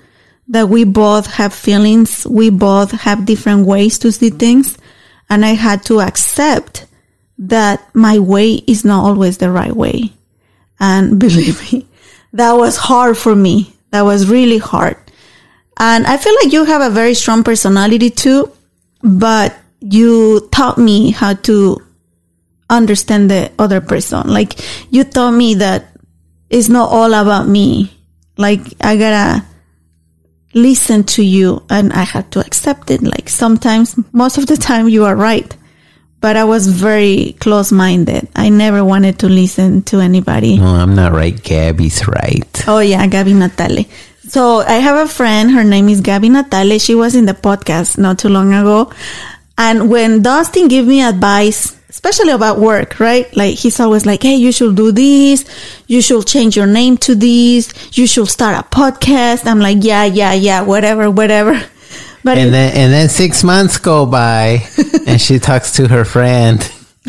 that 0.49 0.71
we 0.71 0.85
both 0.85 1.27
have 1.27 1.53
feelings. 1.53 2.27
We 2.27 2.49
both 2.49 2.93
have 2.93 3.27
different 3.27 3.67
ways 3.67 3.99
to 3.99 4.11
see 4.13 4.31
things. 4.31 4.79
And 5.29 5.45
I 5.45 5.53
had 5.53 5.85
to 5.85 6.01
accept 6.01 6.87
that 7.37 7.87
my 7.95 8.19
way 8.19 8.55
is 8.67 8.83
not 8.83 9.05
always 9.05 9.37
the 9.37 9.51
right 9.51 9.77
way. 9.77 10.11
And 10.81 11.21
believe 11.27 11.71
me, 11.71 11.87
that 12.33 12.53
was 12.55 12.79
hard 12.79 13.19
for 13.19 13.37
me. 13.37 13.75
That 13.91 14.07
was 14.09 14.27
really 14.27 14.57
hard. 14.57 14.97
And 15.79 16.07
I 16.07 16.17
feel 16.17 16.35
like 16.43 16.53
you 16.53 16.65
have 16.65 16.83
a 16.83 16.95
very 16.95 17.15
strong 17.15 17.45
personality 17.45 18.11
too, 18.11 18.51
but 19.03 19.55
you 19.81 20.49
taught 20.53 20.79
me 20.79 21.11
how 21.11 21.35
to 21.35 21.79
understand 22.71 23.31
the 23.31 23.53
other 23.59 23.81
person. 23.81 24.29
Like 24.29 24.55
you 24.91 25.05
taught 25.05 25.33
me 25.33 25.55
that 25.55 25.97
it's 26.51 26.69
not 26.69 26.91
all 26.91 27.13
about 27.13 27.47
me. 27.47 27.93
Like 28.39 28.61
I 28.81 28.97
gotta 28.97 29.45
listen 30.55 31.05
to 31.05 31.23
you 31.23 31.63
and 31.69 31.93
I 31.93 32.03
had 32.03 32.31
to 32.33 32.41
accept 32.41 32.91
it. 32.91 33.03
Like 33.03 33.29
sometimes, 33.29 33.97
most 34.13 34.39
of 34.39 34.47
the 34.47 34.57
time 34.57 34.89
you 34.89 35.05
are 35.05 35.15
right, 35.15 35.55
but 36.21 36.37
I 36.37 36.45
was 36.45 36.67
very 36.67 37.37
close 37.41 37.71
minded. 37.71 38.29
I 38.35 38.49
never 38.49 38.83
wanted 38.83 39.19
to 39.21 39.29
listen 39.29 39.83
to 39.85 40.01
anybody. 40.01 40.59
Well, 40.59 40.75
I'm 40.75 40.95
not 40.95 41.13
right. 41.13 41.41
Gabby's 41.41 42.09
right. 42.09 42.65
Oh 42.67 42.81
yeah, 42.81 43.07
Gabby 43.07 43.35
Natale. 43.35 43.87
So 44.29 44.59
I 44.59 44.75
have 44.75 45.07
a 45.07 45.09
friend, 45.09 45.53
her 45.53 45.63
name 45.65 45.89
is 45.89 46.01
Gabi 46.01 46.31
Natale. 46.31 46.79
She 46.81 46.95
was 46.95 47.15
in 47.15 47.27
the 47.27 47.33
podcast 47.35 47.97
not 47.97 48.19
too 48.19 48.29
long 48.29 48.53
ago. 48.53 48.93
And 49.57 49.89
when 49.89 50.23
Dustin 50.23 50.69
gave 50.69 50.87
me 50.87 51.01
advice, 51.01 51.77
especially 51.89 52.33
about 52.33 52.59
work, 52.59 52.99
right? 52.99 53.35
Like 53.37 53.55
he's 53.55 53.79
always 53.81 54.05
like, 54.05 54.23
Hey, 54.23 54.35
you 54.37 54.53
should 54.53 54.77
do 54.77 54.91
this. 54.93 55.45
You 55.87 56.03
should 56.03 56.27
change 56.27 56.57
your 56.57 56.67
name 56.67 56.97
to 56.99 57.15
this. 57.15 57.73
You 57.97 58.07
should 58.07 58.29
start 58.29 58.59
a 58.59 58.69
podcast. 58.69 59.47
I'm 59.47 59.61
like, 59.61 59.79
yeah, 59.81 60.05
yeah, 60.05 60.33
yeah, 60.35 60.63
whatever, 60.63 61.11
whatever. 61.11 61.61
But 62.25 62.39
And 62.39 62.53
then 62.53 62.77
and 62.77 62.93
then 62.93 63.09
six 63.09 63.45
months 63.45 63.79
go 63.79 64.05
by, 64.05 64.67
and 65.07 65.21
she 65.21 65.39
talks 65.39 65.71
to 65.77 65.87
her 65.87 66.05
friend. 66.05 66.59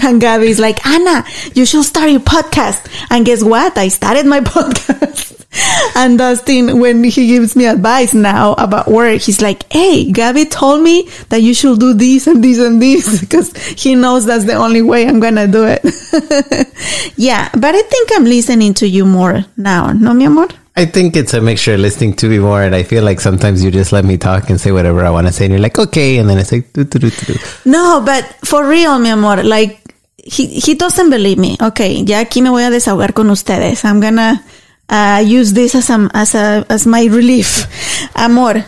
And 0.03 0.21
Gabby's 0.21 0.59
like, 0.59 0.85
Anna, 0.85 1.25
you 1.55 1.65
should 1.65 1.85
start 1.85 2.11
your 2.11 2.19
podcast. 2.19 2.85
And 3.09 3.25
guess 3.25 3.43
what? 3.43 3.75
I 3.79 3.87
started 3.87 4.27
my 4.27 4.41
podcast. 4.53 5.26
and 5.95 6.17
Dustin, 6.17 6.79
when 6.79 7.03
he 7.03 7.27
gives 7.27 7.55
me 7.55 7.65
advice 7.65 8.13
now 8.13 8.53
about 8.53 8.87
work, 8.87 9.21
he's 9.21 9.41
like, 9.41 9.71
Hey, 9.71 10.11
Gabby 10.11 10.45
told 10.45 10.81
me 10.81 11.09
that 11.29 11.41
you 11.41 11.53
should 11.53 11.79
do 11.79 11.93
this 11.93 12.27
and 12.27 12.43
this 12.43 12.59
and 12.59 12.81
this 12.81 13.19
because 13.21 13.55
he 13.57 13.95
knows 13.95 14.25
that's 14.25 14.45
the 14.45 14.53
only 14.53 14.81
way 14.81 15.07
I'm 15.07 15.19
going 15.19 15.35
to 15.35 15.47
do 15.47 15.65
it. 15.65 15.81
yeah. 17.15 17.49
But 17.53 17.75
I 17.75 17.81
think 17.81 18.09
I'm 18.13 18.25
listening 18.25 18.73
to 18.75 18.87
you 18.87 19.05
more 19.05 19.45
now. 19.55 19.91
No, 19.91 20.13
mi 20.13 20.25
amor? 20.25 20.47
I 20.75 20.85
think 20.85 21.17
it's 21.17 21.33
a 21.33 21.41
mixture 21.41 21.73
of 21.73 21.79
listening 21.79 22.13
to 22.17 22.29
me 22.29 22.37
more, 22.37 22.61
and 22.61 22.75
I 22.75 22.83
feel 22.83 23.03
like 23.03 23.19
sometimes 23.19 23.63
you 23.63 23.71
just 23.71 23.91
let 23.91 24.05
me 24.05 24.15
talk 24.15 24.51
and 24.51 24.61
say 24.61 24.71
whatever 24.71 25.03
I 25.03 25.09
want 25.09 25.25
to 25.25 25.33
say, 25.33 25.45
and 25.45 25.51
you're 25.51 25.59
like, 25.59 25.79
okay, 25.79 26.19
and 26.19 26.29
then 26.29 26.37
it's 26.37 26.51
like, 26.51 26.71
do, 26.71 26.83
do, 26.83 26.99
do, 26.99 27.09
do, 27.09 27.33
do. 27.33 27.39
No, 27.65 28.03
but 28.05 28.23
for 28.45 28.63
real, 28.63 28.99
mi 28.99 29.09
amor, 29.09 29.41
like 29.41 29.81
he 30.27 30.45
he 30.45 30.75
doesn't 30.75 31.09
believe 31.09 31.39
me. 31.39 31.57
Okay, 31.59 32.03
ya 32.05 32.19
aquí 32.19 32.43
me 32.43 32.49
voy 32.49 32.61
a 32.61 32.69
desahogar 32.69 33.15
con 33.15 33.31
ustedes. 33.31 33.85
I'm 33.85 33.99
gonna 33.99 34.43
uh, 34.89 35.23
use 35.25 35.53
this 35.53 35.75
as 35.75 35.89
a, 35.89 36.09
as 36.13 36.35
a 36.35 36.65
as 36.69 36.87
my 36.87 37.05
relief. 37.05 37.67
Amor, 38.15 38.65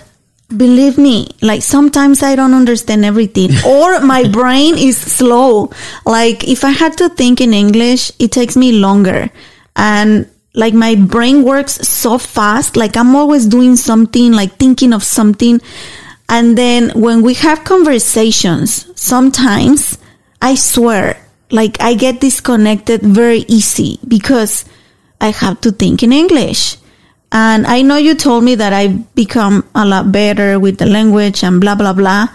believe 0.55 0.97
me, 0.97 1.29
like 1.41 1.61
sometimes 1.61 2.23
I 2.23 2.35
don't 2.35 2.53
understand 2.53 3.05
everything, 3.05 3.51
or 3.65 3.99
my 4.01 4.27
brain 4.27 4.77
is 4.77 4.97
slow. 4.97 5.71
Like 6.05 6.47
if 6.47 6.63
I 6.63 6.71
had 6.71 6.97
to 6.97 7.09
think 7.09 7.41
in 7.41 7.53
English, 7.53 8.11
it 8.19 8.31
takes 8.31 8.55
me 8.57 8.73
longer, 8.73 9.29
and 9.75 10.29
like 10.53 10.73
my 10.73 10.95
brain 10.95 11.43
works 11.43 11.87
so 11.87 12.17
fast. 12.17 12.75
Like 12.75 12.97
I'm 12.97 13.15
always 13.15 13.45
doing 13.45 13.75
something, 13.75 14.33
like 14.33 14.57
thinking 14.57 14.93
of 14.93 15.03
something. 15.03 15.61
And 16.27 16.55
then 16.57 16.91
when 16.91 17.23
we 17.23 17.33
have 17.35 17.63
conversations, 17.63 18.85
sometimes 18.99 19.97
I 20.41 20.55
swear, 20.55 21.17
like 21.49 21.81
I 21.81 21.95
get 21.95 22.21
disconnected 22.21 23.01
very 23.01 23.45
easy 23.47 23.99
because 24.07 24.65
I 25.21 25.29
have 25.29 25.61
to 25.61 25.71
think 25.71 26.03
in 26.03 26.13
English. 26.13 26.77
And 27.31 27.67
I 27.67 27.81
know 27.81 27.97
you 27.97 28.15
told 28.15 28.43
me 28.43 28.55
that 28.55 28.73
I've 28.73 29.13
become 29.13 29.63
a 29.75 29.85
lot 29.85 30.11
better 30.11 30.59
with 30.59 30.77
the 30.77 30.85
language 30.85 31.43
and 31.43 31.61
blah, 31.61 31.75
blah, 31.75 31.93
blah. 31.93 32.27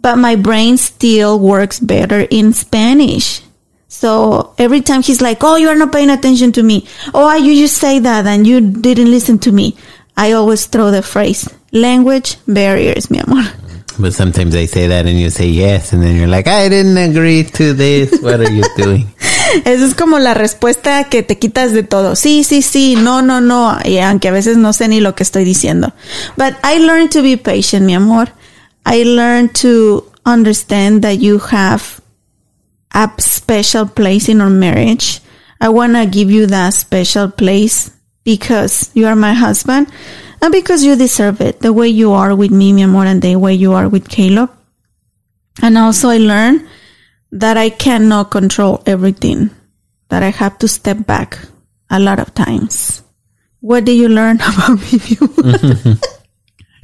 But 0.00 0.16
my 0.16 0.36
brain 0.36 0.76
still 0.76 1.40
works 1.40 1.80
better 1.80 2.26
in 2.30 2.52
Spanish. 2.52 3.42
So 3.88 4.54
every 4.58 4.82
time 4.82 5.02
he's 5.02 5.20
like, 5.20 5.42
Oh, 5.42 5.56
you 5.56 5.68
are 5.68 5.74
not 5.74 5.92
paying 5.92 6.10
attention 6.10 6.52
to 6.52 6.62
me. 6.62 6.86
Oh, 7.14 7.34
you 7.34 7.54
just 7.54 7.78
say 7.78 7.98
that 7.98 8.26
and 8.26 8.46
you 8.46 8.60
didn't 8.60 9.10
listen 9.10 9.38
to 9.40 9.52
me. 9.52 9.76
I 10.16 10.32
always 10.32 10.66
throw 10.66 10.90
the 10.90 11.02
phrase 11.02 11.48
language 11.72 12.36
barriers, 12.46 13.10
mi 13.10 13.18
amor. 13.18 13.44
But 13.98 14.12
sometimes 14.12 14.54
I 14.54 14.66
say 14.66 14.88
that, 14.88 15.06
and 15.06 15.18
you 15.18 15.30
say 15.30 15.48
yes, 15.48 15.94
and 15.94 16.02
then 16.02 16.16
you're 16.16 16.28
like, 16.28 16.46
I 16.46 16.68
didn't 16.68 16.98
agree 16.98 17.44
to 17.44 17.72
this. 17.72 18.20
What 18.20 18.40
are 18.40 18.52
you 18.52 18.62
doing? 18.76 19.08
Esa 19.64 19.84
es 19.84 19.94
como 19.94 20.18
la 20.18 20.34
respuesta 20.34 21.04
que 21.04 21.22
te 21.22 21.38
quitas 21.38 21.72
de 21.72 21.82
todo. 21.82 22.16
Sí, 22.16 22.44
sí, 22.44 22.62
sí, 22.62 22.96
no, 22.96 23.22
no, 23.22 23.40
no. 23.40 23.78
Y 23.84 23.98
aunque 23.98 24.28
a 24.28 24.32
veces 24.32 24.56
no 24.56 24.72
sé 24.72 24.88
ni 24.88 25.00
lo 25.00 25.14
que 25.14 25.22
estoy 25.22 25.44
diciendo. 25.44 25.92
But 26.36 26.54
I 26.64 26.78
learned 26.78 27.10
to 27.10 27.22
be 27.22 27.36
patient, 27.36 27.86
mi 27.86 27.94
amor. 27.94 28.32
I 28.84 29.04
learned 29.04 29.52
to 29.62 30.10
understand 30.24 31.02
that 31.02 31.18
you 31.18 31.40
have 31.50 32.00
a 32.92 33.10
special 33.18 33.86
place 33.86 34.28
in 34.28 34.40
our 34.40 34.50
marriage. 34.50 35.20
I 35.60 35.68
want 35.68 35.94
to 35.94 36.06
give 36.06 36.30
you 36.30 36.46
that 36.46 36.74
special 36.74 37.30
place 37.30 37.90
because 38.24 38.90
you 38.94 39.06
are 39.06 39.16
my 39.16 39.32
husband 39.32 39.86
and 40.42 40.52
because 40.52 40.84
you 40.84 40.96
deserve 40.96 41.40
it 41.40 41.60
the 41.60 41.72
way 41.72 41.88
you 41.88 42.12
are 42.12 42.34
with 42.34 42.50
me, 42.50 42.72
mi 42.72 42.82
amor, 42.82 43.06
and 43.06 43.22
the 43.22 43.36
way 43.36 43.54
you 43.54 43.72
are 43.72 43.88
with 43.88 44.08
Caleb. 44.08 44.50
And 45.62 45.78
also 45.78 46.10
I 46.10 46.18
learned 46.18 46.66
that 47.40 47.56
I 47.56 47.70
cannot 47.70 48.30
control 48.30 48.82
everything, 48.86 49.50
that 50.08 50.22
I 50.22 50.30
have 50.30 50.58
to 50.58 50.68
step 50.68 51.06
back 51.06 51.38
a 51.90 52.00
lot 52.00 52.18
of 52.18 52.34
times. 52.34 53.02
What 53.60 53.84
did 53.84 53.98
you 53.98 54.08
learn 54.08 54.36
about 54.40 54.80
me? 54.80 55.96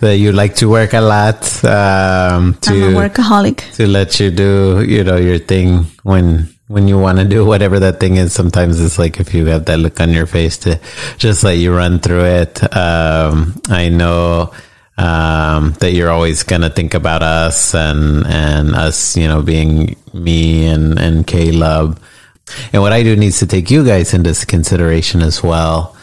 that 0.02 0.16
you 0.16 0.32
like 0.32 0.56
to 0.56 0.68
work 0.68 0.92
a 0.92 1.00
lot 1.00 1.40
um, 1.64 2.54
to 2.60 2.74
I'm 2.74 2.96
a 2.96 3.08
workaholic. 3.08 3.74
to 3.76 3.86
let 3.86 4.18
you 4.18 4.30
do 4.30 4.82
you 4.82 5.04
know 5.04 5.16
your 5.16 5.38
thing 5.38 5.86
when 6.02 6.48
when 6.66 6.88
you 6.88 6.98
want 6.98 7.18
to 7.18 7.24
do 7.24 7.44
whatever 7.46 7.78
that 7.78 8.00
thing 8.00 8.16
is 8.16 8.32
sometimes 8.32 8.80
it's 8.80 8.98
like 8.98 9.20
if 9.20 9.32
you 9.32 9.46
have 9.46 9.66
that 9.66 9.78
look 9.78 10.00
on 10.00 10.10
your 10.10 10.26
face 10.26 10.58
to 10.58 10.80
just 11.18 11.44
let 11.44 11.58
you 11.58 11.72
run 11.72 12.00
through 12.00 12.24
it 12.24 12.58
um, 12.76 13.54
i 13.70 13.88
know 13.88 14.50
um, 14.98 15.72
that 15.78 15.92
you're 15.92 16.10
always 16.10 16.42
gonna 16.42 16.68
think 16.68 16.94
about 16.94 17.22
us 17.22 17.72
and 17.72 18.26
and 18.26 18.74
us 18.74 19.16
you 19.16 19.28
know 19.28 19.40
being 19.40 19.94
me 20.12 20.66
and 20.66 20.98
and 20.98 21.26
caleb 21.26 22.00
and 22.72 22.82
what 22.82 22.92
i 22.92 23.02
do 23.02 23.16
needs 23.16 23.38
to 23.38 23.46
take 23.46 23.70
you 23.70 23.84
guys 23.84 24.14
into 24.14 24.34
consideration 24.46 25.22
as 25.22 25.42
well 25.42 25.96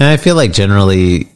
and 0.00 0.08
i 0.08 0.16
feel 0.16 0.36
like 0.36 0.52
generally 0.52 1.28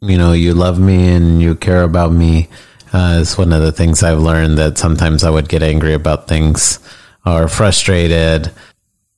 you 0.00 0.18
know 0.18 0.32
you 0.32 0.54
love 0.54 0.78
me 0.78 1.08
and 1.08 1.40
you 1.40 1.54
care 1.54 1.82
about 1.82 2.12
me 2.12 2.48
uh, 2.94 3.18
is 3.20 3.36
one 3.36 3.52
of 3.52 3.60
the 3.60 3.72
things 3.72 4.04
I've 4.04 4.20
learned 4.20 4.56
that 4.58 4.78
sometimes 4.78 5.24
I 5.24 5.30
would 5.30 5.48
get 5.48 5.64
angry 5.64 5.94
about 5.94 6.28
things 6.28 6.78
or 7.26 7.48
frustrated. 7.48 8.52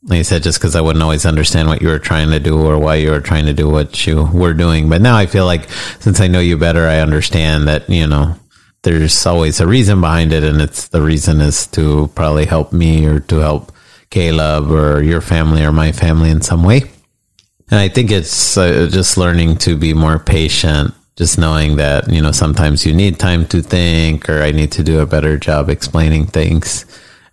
Like 0.04 0.20
I 0.20 0.22
said, 0.22 0.42
just 0.42 0.58
because 0.58 0.74
I 0.74 0.80
wouldn't 0.80 1.02
always 1.02 1.26
understand 1.26 1.68
what 1.68 1.82
you 1.82 1.88
were 1.88 1.98
trying 1.98 2.30
to 2.30 2.40
do 2.40 2.58
or 2.58 2.78
why 2.78 2.94
you 2.94 3.10
were 3.10 3.20
trying 3.20 3.44
to 3.46 3.52
do 3.52 3.68
what 3.68 4.06
you 4.06 4.24
were 4.24 4.54
doing. 4.54 4.88
But 4.88 5.02
now 5.02 5.14
I 5.16 5.26
feel 5.26 5.44
like 5.44 5.68
since 6.00 6.20
I 6.20 6.26
know 6.26 6.40
you 6.40 6.56
better, 6.56 6.86
I 6.86 7.00
understand 7.00 7.68
that, 7.68 7.90
you 7.90 8.06
know, 8.06 8.34
there's 8.86 9.26
always 9.26 9.58
a 9.58 9.66
reason 9.66 10.00
behind 10.00 10.32
it. 10.32 10.44
And 10.44 10.62
it's 10.62 10.88
the 10.88 11.02
reason 11.02 11.40
is 11.40 11.66
to 11.68 12.06
probably 12.14 12.46
help 12.46 12.72
me 12.72 13.04
or 13.04 13.18
to 13.18 13.36
help 13.38 13.72
Caleb 14.10 14.70
or 14.70 15.02
your 15.02 15.20
family 15.20 15.64
or 15.64 15.72
my 15.72 15.90
family 15.90 16.30
in 16.30 16.40
some 16.40 16.62
way. 16.62 16.82
And 17.68 17.80
I 17.80 17.88
think 17.88 18.12
it's 18.12 18.56
uh, 18.56 18.88
just 18.88 19.16
learning 19.16 19.56
to 19.66 19.76
be 19.76 19.92
more 19.92 20.20
patient, 20.20 20.94
just 21.16 21.36
knowing 21.36 21.76
that, 21.78 22.08
you 22.08 22.22
know, 22.22 22.30
sometimes 22.30 22.86
you 22.86 22.94
need 22.94 23.18
time 23.18 23.44
to 23.48 23.60
think 23.60 24.30
or 24.30 24.40
I 24.40 24.52
need 24.52 24.70
to 24.72 24.84
do 24.84 25.00
a 25.00 25.06
better 25.06 25.36
job 25.36 25.68
explaining 25.68 26.26
things. 26.26 26.86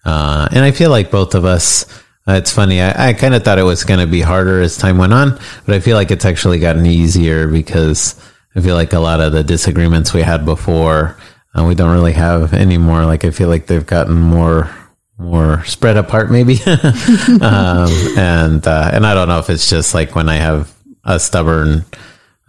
Uh, 0.05 0.47
and 0.51 0.65
I 0.65 0.71
feel 0.71 0.89
like 0.89 1.11
both 1.11 1.35
of 1.35 1.45
us, 1.45 1.85
uh, 2.27 2.33
it's 2.33 2.51
funny. 2.51 2.81
I, 2.81 3.09
I 3.09 3.13
kind 3.13 3.35
of 3.35 3.43
thought 3.43 3.59
it 3.59 3.63
was 3.63 3.83
going 3.83 3.99
to 3.99 4.07
be 4.07 4.21
harder 4.21 4.59
as 4.59 4.75
time 4.75 4.97
went 4.97 5.13
on, 5.13 5.37
but 5.67 5.75
I 5.75 5.79
feel 5.79 5.97
like 5.97 6.09
it's 6.09 6.25
actually 6.25 6.57
gotten 6.57 6.87
easier 6.87 7.47
because 7.47 8.19
I 8.55 8.61
feel 8.61 8.75
like 8.75 8.93
a 8.93 8.99
lot 8.99 9.21
of 9.21 9.33
the 9.33 9.43
disagreements 9.43 10.15
we 10.15 10.23
had 10.23 10.45
before, 10.45 11.15
uh, 11.57 11.63
we 11.63 11.75
don't 11.75 11.93
really 11.93 12.13
have 12.13 12.53
anymore. 12.53 13.05
Like 13.05 13.25
I 13.25 13.31
feel 13.31 13.49
like 13.49 13.67
they've 13.67 13.85
gotten 13.85 14.15
more 14.15 14.69
more 15.19 15.63
spread 15.65 15.95
apart 15.95 16.31
maybe 16.31 16.59
um, 17.39 17.87
and 18.17 18.67
uh, 18.67 18.89
and 18.91 19.05
i 19.05 19.13
don't 19.13 19.27
know 19.27 19.37
if 19.37 19.47
it's 19.47 19.69
just 19.69 19.93
like 19.93 20.15
when 20.15 20.27
i 20.27 20.35
have 20.35 20.73
a 21.05 21.19
stubborn 21.19 21.85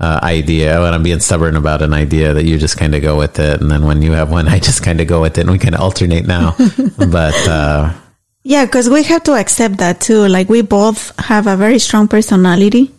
uh, 0.01 0.19
idea 0.23 0.81
when 0.81 0.95
i'm 0.95 1.03
being 1.03 1.21
stubborn 1.21 1.57
about 1.57 1.83
an 1.83 1.93
idea 1.93 2.33
that 2.33 2.45
you 2.47 2.59
just 2.59 2.79
kind 2.79 2.95
of 2.95 3.03
go 3.03 3.19
with 3.19 3.39
it 3.39 3.61
and 3.61 3.71
then 3.71 3.85
when 3.85 4.01
you 4.01 4.13
have 4.13 4.31
one 4.31 4.49
i 4.57 4.59
just 4.59 4.83
kind 4.83 4.99
of 5.01 5.07
go 5.07 5.21
with 5.21 5.37
it 5.37 5.43
and 5.43 5.51
we 5.51 5.59
kind 5.59 5.75
of 5.75 5.81
alternate 5.83 6.27
now 6.27 6.57
but 6.97 7.37
uh, 7.47 7.93
Yeah, 8.45 8.67
because 8.67 8.91
we 8.91 9.03
have 9.05 9.25
to 9.25 9.33
accept 9.33 9.79
that 9.79 10.01
too. 10.05 10.29
Like 10.29 10.51
we 10.51 10.61
both 10.61 11.19
have 11.19 11.47
a 11.47 11.57
very 11.57 11.79
strong 11.79 12.09
personality 12.09 12.93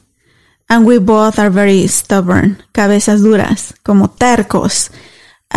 and 0.69 0.87
we 0.87 0.97
both 0.97 1.37
are 1.37 1.51
very 1.51 1.85
stubborn, 1.85 2.63
cabezas 2.73 3.21
duras, 3.21 3.71
como 3.83 4.07
tercos. 4.07 4.89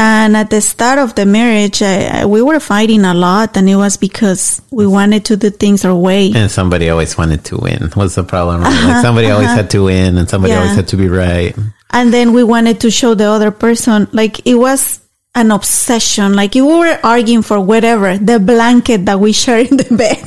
And 0.01 0.37
at 0.37 0.49
the 0.49 0.61
start 0.61 1.01
of 1.01 1.17
the 1.17 1.27
marriage, 1.27 1.83
I, 1.83 2.21
I, 2.21 2.27
we 2.27 2.41
were 2.41 2.61
fighting 2.61 3.05
a 3.05 3.15
lot 3.15 3.57
and 3.57 3.69
it 3.69 3.75
was 3.75 3.97
because 3.97 4.63
we 4.71 4.87
wanted 4.87 5.25
to 5.25 5.37
do 5.37 5.51
things 5.51 5.85
our 5.85 5.95
way. 5.95 6.31
and 6.33 6.49
somebody 6.49 6.89
always 6.89 7.19
wanted 7.19 7.45
to 7.47 7.57
win 7.59 7.91
what's 7.95 8.15
the 8.15 8.23
problem 8.23 8.61
right? 8.63 8.71
like 8.71 8.85
uh-huh, 8.85 9.03
somebody 9.03 9.29
always 9.29 9.49
uh-huh. 9.49 9.57
had 9.57 9.71
to 9.71 9.85
win 9.85 10.17
and 10.17 10.29
somebody 10.31 10.53
Yeah. 10.53 10.61
always 10.61 10.77
had 10.77 10.87
to 10.89 10.97
be 10.97 11.09
right 11.09 11.57
And 11.91 12.13
then 12.15 12.33
we 12.33 12.45
wanted 12.45 12.79
to 12.81 12.91
show 12.93 13.15
the 13.15 13.25
other 13.25 13.51
person, 13.51 14.07
like 14.13 14.47
it 14.47 14.55
was 14.55 15.01
an 15.35 15.51
obsession. 15.51 16.35
Like 16.35 16.55
if 16.55 16.63
we 16.63 16.79
were 16.79 16.99
arguing 17.03 17.43
for 17.43 17.59
whatever, 17.59 18.19
the 18.19 18.39
blanket 18.39 19.07
that 19.07 19.19
we 19.19 19.33
share 19.33 19.59
in 19.59 19.77
the 19.77 19.89
bed. 19.97 20.23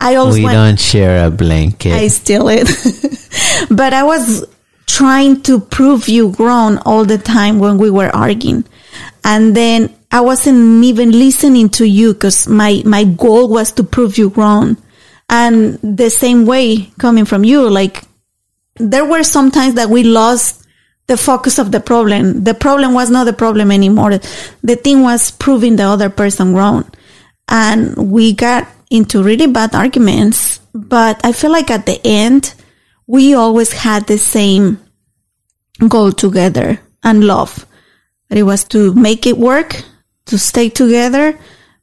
I 0.00 0.16
always 0.16 0.36
we 0.36 0.42
want, 0.44 0.54
don't 0.54 0.80
share 0.80 1.24
a 1.24 1.30
blanket 1.30 1.92
I 1.92 2.08
steal 2.08 2.48
it. 2.48 2.66
but 3.70 3.92
I 3.94 4.02
was 4.02 4.44
trying 4.86 5.40
to 5.42 5.60
prove 5.60 6.08
you 6.08 6.32
grown 6.32 6.78
all 6.78 7.04
the 7.04 7.18
time 7.18 7.58
when 7.60 7.78
we 7.78 7.90
were 7.90 8.10
arguing. 8.10 8.64
And 9.24 9.54
then 9.56 9.94
I 10.10 10.20
wasn't 10.20 10.84
even 10.84 11.12
listening 11.12 11.68
to 11.70 11.86
you 11.86 12.14
because 12.14 12.48
my, 12.48 12.82
my 12.84 13.04
goal 13.04 13.48
was 13.48 13.72
to 13.72 13.84
prove 13.84 14.18
you 14.18 14.28
wrong. 14.28 14.76
And 15.28 15.78
the 15.78 16.10
same 16.10 16.44
way 16.44 16.90
coming 16.98 17.24
from 17.24 17.44
you, 17.44 17.68
like 17.70 18.02
there 18.76 19.04
were 19.04 19.22
some 19.22 19.50
times 19.50 19.74
that 19.74 19.88
we 19.88 20.02
lost 20.04 20.66
the 21.06 21.16
focus 21.16 21.58
of 21.58 21.72
the 21.72 21.80
problem. 21.80 22.44
The 22.44 22.54
problem 22.54 22.94
was 22.94 23.10
not 23.10 23.24
the 23.24 23.32
problem 23.32 23.70
anymore. 23.70 24.18
The 24.62 24.76
thing 24.76 25.02
was 25.02 25.30
proving 25.30 25.76
the 25.76 25.84
other 25.84 26.10
person 26.10 26.54
wrong. 26.54 26.90
And 27.48 28.10
we 28.10 28.32
got 28.32 28.68
into 28.90 29.22
really 29.22 29.46
bad 29.46 29.74
arguments. 29.74 30.58
But 30.74 31.24
I 31.24 31.32
feel 31.32 31.50
like 31.50 31.70
at 31.70 31.86
the 31.86 32.00
end, 32.04 32.54
we 33.06 33.34
always 33.34 33.72
had 33.72 34.06
the 34.06 34.18
same 34.18 34.78
goal 35.88 36.12
together 36.12 36.80
and 37.02 37.24
love. 37.24 37.66
It 38.32 38.44
was 38.44 38.64
to 38.64 38.94
make 38.94 39.26
it 39.26 39.36
work, 39.36 39.82
to 40.26 40.38
stay 40.38 40.68
together, 40.68 41.38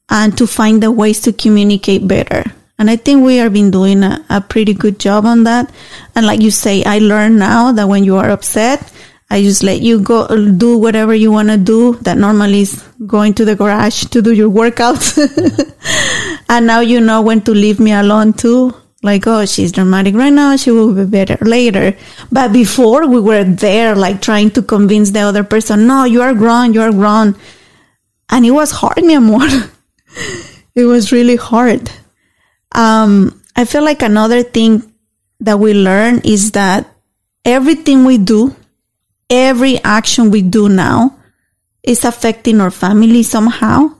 and 0.09 0.37
to 0.37 0.47
find 0.47 0.81
the 0.81 0.91
ways 0.91 1.21
to 1.21 1.33
communicate 1.33 2.07
better. 2.07 2.43
And 2.79 2.89
I 2.89 2.95
think 2.95 3.23
we 3.23 3.37
have 3.37 3.53
been 3.53 3.71
doing 3.71 4.03
a, 4.03 4.25
a 4.29 4.41
pretty 4.41 4.73
good 4.73 4.99
job 4.99 5.25
on 5.25 5.43
that. 5.43 5.69
And 6.15 6.25
like 6.25 6.41
you 6.41 6.49
say, 6.49 6.83
I 6.83 6.99
learn 6.99 7.37
now 7.37 7.73
that 7.73 7.87
when 7.87 8.03
you 8.03 8.15
are 8.15 8.29
upset, 8.29 8.91
I 9.29 9.43
just 9.43 9.61
let 9.61 9.81
you 9.81 9.99
go 9.99 10.25
do 10.51 10.77
whatever 10.77 11.13
you 11.13 11.31
want 11.31 11.49
to 11.49 11.57
do. 11.57 11.95
That 12.01 12.17
normally 12.17 12.61
is 12.61 12.81
going 13.05 13.35
to 13.35 13.45
the 13.45 13.55
garage 13.55 14.05
to 14.05 14.21
do 14.21 14.33
your 14.33 14.49
workouts. 14.49 15.19
and 16.49 16.65
now 16.65 16.79
you 16.79 16.99
know 16.99 17.21
when 17.21 17.41
to 17.41 17.51
leave 17.51 17.79
me 17.79 17.91
alone 17.91 18.33
too. 18.33 18.73
Like, 19.01 19.25
oh, 19.27 19.45
she's 19.45 19.71
dramatic 19.71 20.13
right 20.15 20.33
now. 20.33 20.57
She 20.57 20.71
will 20.71 20.93
be 20.93 21.05
better 21.05 21.37
later. 21.41 21.95
But 22.31 22.51
before 22.51 23.07
we 23.07 23.19
were 23.19 23.45
there, 23.45 23.95
like 23.95 24.21
trying 24.21 24.51
to 24.51 24.61
convince 24.61 25.11
the 25.11 25.21
other 25.21 25.43
person, 25.43 25.87
no, 25.87 26.03
you 26.03 26.21
are 26.21 26.33
grown, 26.33 26.73
you 26.73 26.81
are 26.81 26.91
grown. 26.91 27.35
And 28.29 28.45
it 28.45 28.51
was 28.51 28.71
hard, 28.71 28.97
mi 29.03 29.15
amor. 29.15 29.47
it 30.75 30.83
was 30.83 31.11
really 31.11 31.37
hard. 31.37 31.89
Um, 32.73 33.41
I 33.55 33.65
feel 33.65 33.83
like 33.83 34.01
another 34.01 34.43
thing 34.43 34.93
that 35.39 35.59
we 35.59 35.73
learn 35.73 36.19
is 36.25 36.51
that 36.51 36.93
everything 37.45 38.03
we 38.03 38.17
do, 38.17 38.53
every 39.29 39.81
action 39.83 40.29
we 40.29 40.41
do 40.41 40.67
now 40.67 41.17
is 41.83 42.03
affecting 42.03 42.59
our 42.59 42.71
family 42.71 43.23
somehow. 43.23 43.95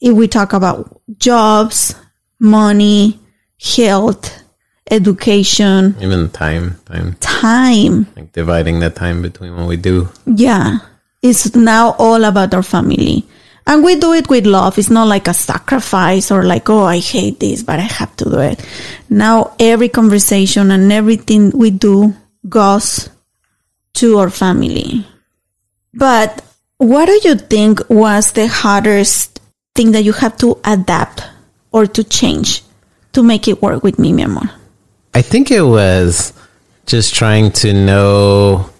If 0.00 0.14
we 0.14 0.28
talk 0.28 0.52
about 0.52 1.00
jobs, 1.18 1.94
money, 2.38 3.18
health, 3.60 4.42
education, 4.90 5.96
Even 6.00 6.30
time, 6.30 6.78
time, 6.86 7.14
time. 7.20 8.06
like 8.16 8.32
dividing 8.32 8.80
the 8.80 8.90
time 8.90 9.22
between 9.22 9.56
what 9.56 9.66
we 9.66 9.76
do. 9.76 10.08
Yeah. 10.26 10.78
It's 11.22 11.54
now 11.54 11.92
all 11.98 12.24
about 12.24 12.54
our 12.54 12.62
family. 12.62 13.26
And 13.66 13.84
we 13.84 13.96
do 13.96 14.14
it 14.14 14.30
with 14.30 14.46
love. 14.46 14.78
It's 14.78 14.88
not 14.88 15.08
like 15.08 15.28
a 15.28 15.34
sacrifice 15.34 16.30
or 16.30 16.44
like, 16.44 16.70
oh, 16.70 16.84
I 16.84 16.98
hate 17.00 17.38
this, 17.40 17.62
but 17.62 17.78
I 17.78 17.82
have 17.82 18.16
to 18.16 18.24
do 18.24 18.38
it. 18.38 18.64
Now 19.10 19.54
every 19.58 19.90
conversation 19.90 20.70
and 20.70 20.90
everything 20.90 21.50
we 21.50 21.70
do 21.70 22.14
goes 22.48 23.10
to 23.94 24.18
our 24.18 24.30
family. 24.30 25.06
But 25.92 26.42
what 26.78 27.06
do 27.06 27.20
you 27.28 27.34
think 27.34 27.80
was 27.90 28.32
the 28.32 28.46
hardest 28.46 29.40
thing 29.74 29.92
that 29.92 30.04
you 30.04 30.12
have 30.12 30.36
to 30.38 30.58
adapt 30.64 31.24
or 31.72 31.86
to 31.86 32.04
change 32.04 32.62
to 33.18 33.24
make 33.24 33.48
it 33.48 33.60
work 33.60 33.82
with 33.82 33.98
me, 33.98 34.12
mi 34.12 34.22
amor? 34.22 34.48
I 35.12 35.22
think 35.22 35.50
it 35.50 35.62
was 35.62 36.32
just 36.86 37.14
trying 37.14 37.50
to 37.62 37.72
know 37.74 38.70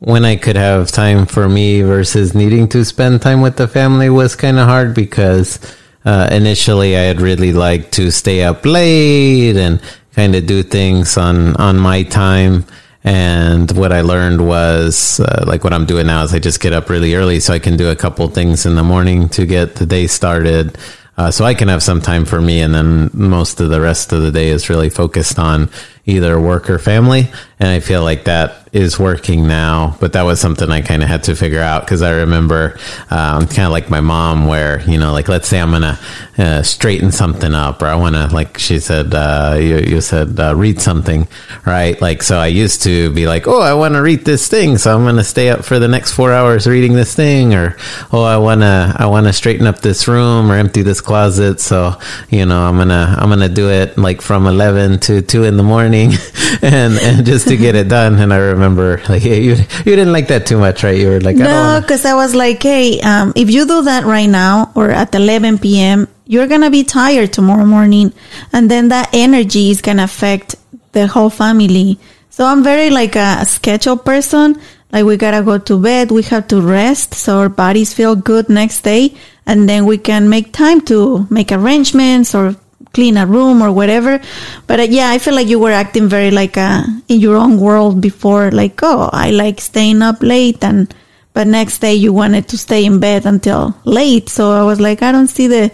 when 0.00 0.24
I 0.24 0.34
could 0.34 0.56
have 0.56 0.90
time 0.90 1.24
for 1.24 1.48
me 1.48 1.82
versus 1.82 2.34
needing 2.34 2.66
to 2.70 2.84
spend 2.84 3.22
time 3.22 3.40
with 3.42 3.56
the 3.56 3.68
family 3.68 4.10
was 4.10 4.34
kind 4.34 4.58
of 4.58 4.66
hard 4.66 4.92
because 4.92 5.60
uh, 6.04 6.28
initially 6.32 6.96
I 6.96 7.02
had 7.02 7.20
really 7.20 7.52
liked 7.52 7.92
to 7.92 8.10
stay 8.10 8.42
up 8.42 8.66
late 8.66 9.56
and 9.56 9.80
kind 10.16 10.34
of 10.34 10.46
do 10.46 10.64
things 10.64 11.16
on 11.16 11.54
on 11.56 11.78
my 11.78 12.02
time. 12.02 12.64
And 13.04 13.70
what 13.72 13.92
I 13.92 14.00
learned 14.00 14.46
was 14.46 15.20
uh, 15.20 15.44
like 15.46 15.62
what 15.62 15.72
I'm 15.72 15.86
doing 15.86 16.06
now 16.08 16.24
is 16.24 16.34
I 16.34 16.38
just 16.40 16.60
get 16.60 16.72
up 16.72 16.90
really 16.90 17.14
early 17.14 17.38
so 17.38 17.54
I 17.54 17.60
can 17.60 17.76
do 17.76 17.88
a 17.88 17.96
couple 17.96 18.26
things 18.28 18.66
in 18.66 18.74
the 18.74 18.82
morning 18.82 19.28
to 19.30 19.46
get 19.46 19.76
the 19.76 19.86
day 19.86 20.06
started. 20.08 20.76
Uh, 21.20 21.30
so 21.30 21.44
I 21.44 21.52
can 21.52 21.68
have 21.68 21.82
some 21.82 22.00
time 22.00 22.24
for 22.24 22.40
me, 22.40 22.62
and 22.62 22.74
then 22.74 23.10
most 23.12 23.60
of 23.60 23.68
the 23.68 23.78
rest 23.78 24.10
of 24.14 24.22
the 24.22 24.32
day 24.32 24.48
is 24.48 24.70
really 24.70 24.88
focused 24.88 25.38
on 25.38 25.68
either 26.06 26.40
work 26.40 26.70
or 26.70 26.78
family. 26.78 27.30
And 27.58 27.68
I 27.68 27.80
feel 27.80 28.02
like 28.02 28.24
that 28.24 28.68
is 28.72 28.98
working 28.98 29.48
now, 29.48 29.96
but 30.00 30.12
that 30.12 30.22
was 30.22 30.40
something 30.40 30.70
I 30.70 30.80
kind 30.80 31.02
of 31.02 31.08
had 31.08 31.24
to 31.24 31.34
figure 31.34 31.60
out 31.60 31.82
because 31.82 32.02
I 32.02 32.12
remember 32.18 32.78
um, 33.10 33.46
kind 33.48 33.66
of 33.66 33.70
like 33.70 33.90
my 33.90 34.00
mom, 34.00 34.46
where 34.46 34.80
you 34.88 34.96
know, 34.96 35.12
like 35.12 35.28
let's 35.28 35.48
say 35.48 35.60
I'm 35.60 35.72
gonna 35.72 35.98
uh, 36.38 36.62
straighten 36.62 37.10
something 37.10 37.52
up, 37.52 37.82
or 37.82 37.86
I 37.86 37.96
want 37.96 38.14
to, 38.14 38.28
like 38.28 38.58
she 38.58 38.78
said, 38.78 39.12
uh, 39.12 39.56
you, 39.58 39.78
you 39.78 40.00
said 40.00 40.38
uh, 40.38 40.54
read 40.54 40.80
something, 40.80 41.26
right? 41.66 42.00
Like 42.00 42.22
so, 42.22 42.38
I 42.38 42.46
used 42.46 42.82
to 42.84 43.12
be 43.12 43.26
like, 43.26 43.48
oh, 43.48 43.60
I 43.60 43.74
want 43.74 43.94
to 43.94 44.02
read 44.02 44.24
this 44.24 44.48
thing, 44.48 44.78
so 44.78 44.96
I'm 44.96 45.04
gonna 45.04 45.24
stay 45.24 45.48
up 45.48 45.64
for 45.64 45.78
the 45.78 45.88
next 45.88 46.12
four 46.12 46.32
hours 46.32 46.66
reading 46.66 46.94
this 46.94 47.14
thing, 47.14 47.54
or 47.54 47.76
oh, 48.12 48.22
I 48.22 48.36
wanna 48.36 48.94
I 48.96 49.06
wanna 49.06 49.32
straighten 49.32 49.66
up 49.66 49.80
this 49.80 50.06
room 50.06 50.50
or 50.50 50.54
empty 50.54 50.82
this 50.82 51.00
closet, 51.00 51.60
so 51.60 51.98
you 52.30 52.46
know, 52.46 52.62
I'm 52.62 52.76
gonna 52.76 53.16
I'm 53.18 53.28
gonna 53.28 53.48
do 53.48 53.68
it 53.68 53.98
like 53.98 54.22
from 54.22 54.46
eleven 54.46 55.00
to 55.00 55.22
two 55.22 55.42
in 55.42 55.56
the 55.56 55.64
morning, 55.64 55.89
and 56.62 56.98
and 56.98 57.26
just 57.26 57.48
to 57.48 57.56
get 57.56 57.74
it 57.74 57.88
done. 57.88 58.14
And 58.18 58.32
I 58.32 58.38
remember 58.38 59.02
like 59.08 59.22
hey, 59.22 59.40
you 59.42 59.56
you 59.56 59.96
didn't 59.96 60.12
like 60.12 60.28
that 60.28 60.46
too 60.46 60.58
much, 60.58 60.82
right? 60.82 60.96
You 60.96 61.08
were 61.08 61.20
like, 61.20 61.36
I 61.36 61.38
don't 61.38 61.48
No, 61.48 61.80
because 61.80 62.04
I 62.04 62.14
was 62.14 62.34
like, 62.34 62.62
hey, 62.62 63.00
um, 63.00 63.32
if 63.36 63.50
you 63.50 63.66
do 63.66 63.82
that 63.82 64.04
right 64.04 64.28
now 64.28 64.72
or 64.74 64.90
at 64.90 65.14
11 65.14 65.58
p.m., 65.58 66.08
you're 66.26 66.46
going 66.46 66.60
to 66.60 66.70
be 66.70 66.84
tired 66.84 67.32
tomorrow 67.32 67.66
morning. 67.66 68.12
And 68.52 68.70
then 68.70 68.88
that 68.88 69.10
energy 69.12 69.70
is 69.70 69.82
going 69.82 69.96
to 69.96 70.04
affect 70.04 70.54
the 70.92 71.08
whole 71.08 71.30
family. 71.30 71.98
So 72.30 72.46
I'm 72.46 72.62
very 72.62 72.90
like 72.90 73.16
a 73.16 73.44
schedule 73.44 73.96
person. 73.96 74.60
Like 74.92 75.04
we 75.04 75.16
got 75.16 75.32
to 75.32 75.42
go 75.42 75.58
to 75.58 75.78
bed. 75.78 76.10
We 76.10 76.22
have 76.24 76.46
to 76.48 76.60
rest 76.60 77.14
so 77.14 77.38
our 77.38 77.48
bodies 77.48 77.92
feel 77.92 78.14
good 78.14 78.48
next 78.48 78.82
day. 78.82 79.14
And 79.44 79.68
then 79.68 79.86
we 79.86 79.98
can 79.98 80.28
make 80.28 80.52
time 80.52 80.80
to 80.82 81.26
make 81.30 81.50
arrangements 81.50 82.34
or 82.34 82.54
clean 82.92 83.16
a 83.16 83.26
room 83.26 83.62
or 83.62 83.72
whatever. 83.72 84.20
But 84.66 84.80
uh, 84.80 84.82
yeah, 84.84 85.10
I 85.10 85.18
feel 85.18 85.34
like 85.34 85.48
you 85.48 85.58
were 85.58 85.72
acting 85.72 86.08
very 86.08 86.30
like 86.30 86.56
uh, 86.56 86.82
in 87.08 87.20
your 87.20 87.36
own 87.36 87.58
world 87.58 88.00
before, 88.00 88.50
like, 88.50 88.80
oh, 88.82 89.10
I 89.12 89.30
like 89.30 89.60
staying 89.60 90.02
up 90.02 90.22
late 90.22 90.62
and, 90.64 90.92
but 91.32 91.46
next 91.46 91.78
day 91.78 91.94
you 91.94 92.12
wanted 92.12 92.48
to 92.48 92.58
stay 92.58 92.84
in 92.84 92.98
bed 93.00 93.26
until 93.26 93.76
late. 93.84 94.28
So 94.28 94.52
I 94.52 94.64
was 94.64 94.80
like, 94.80 95.02
I 95.02 95.12
don't 95.12 95.28
see 95.28 95.46
the, 95.46 95.70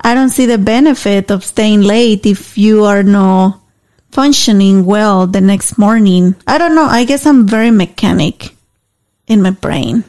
I 0.00 0.14
don't 0.14 0.30
see 0.30 0.46
the 0.46 0.58
benefit 0.58 1.30
of 1.30 1.44
staying 1.44 1.82
late 1.82 2.26
if 2.26 2.56
you 2.56 2.84
are 2.84 3.02
not 3.02 3.60
functioning 4.10 4.84
well 4.84 5.26
the 5.26 5.40
next 5.40 5.78
morning. 5.78 6.36
I 6.46 6.58
don't 6.58 6.74
know. 6.74 6.84
I 6.84 7.04
guess 7.04 7.26
I'm 7.26 7.46
very 7.46 7.70
mechanic 7.70 8.54
in 9.26 9.42
my 9.42 9.50
brain. 9.50 10.04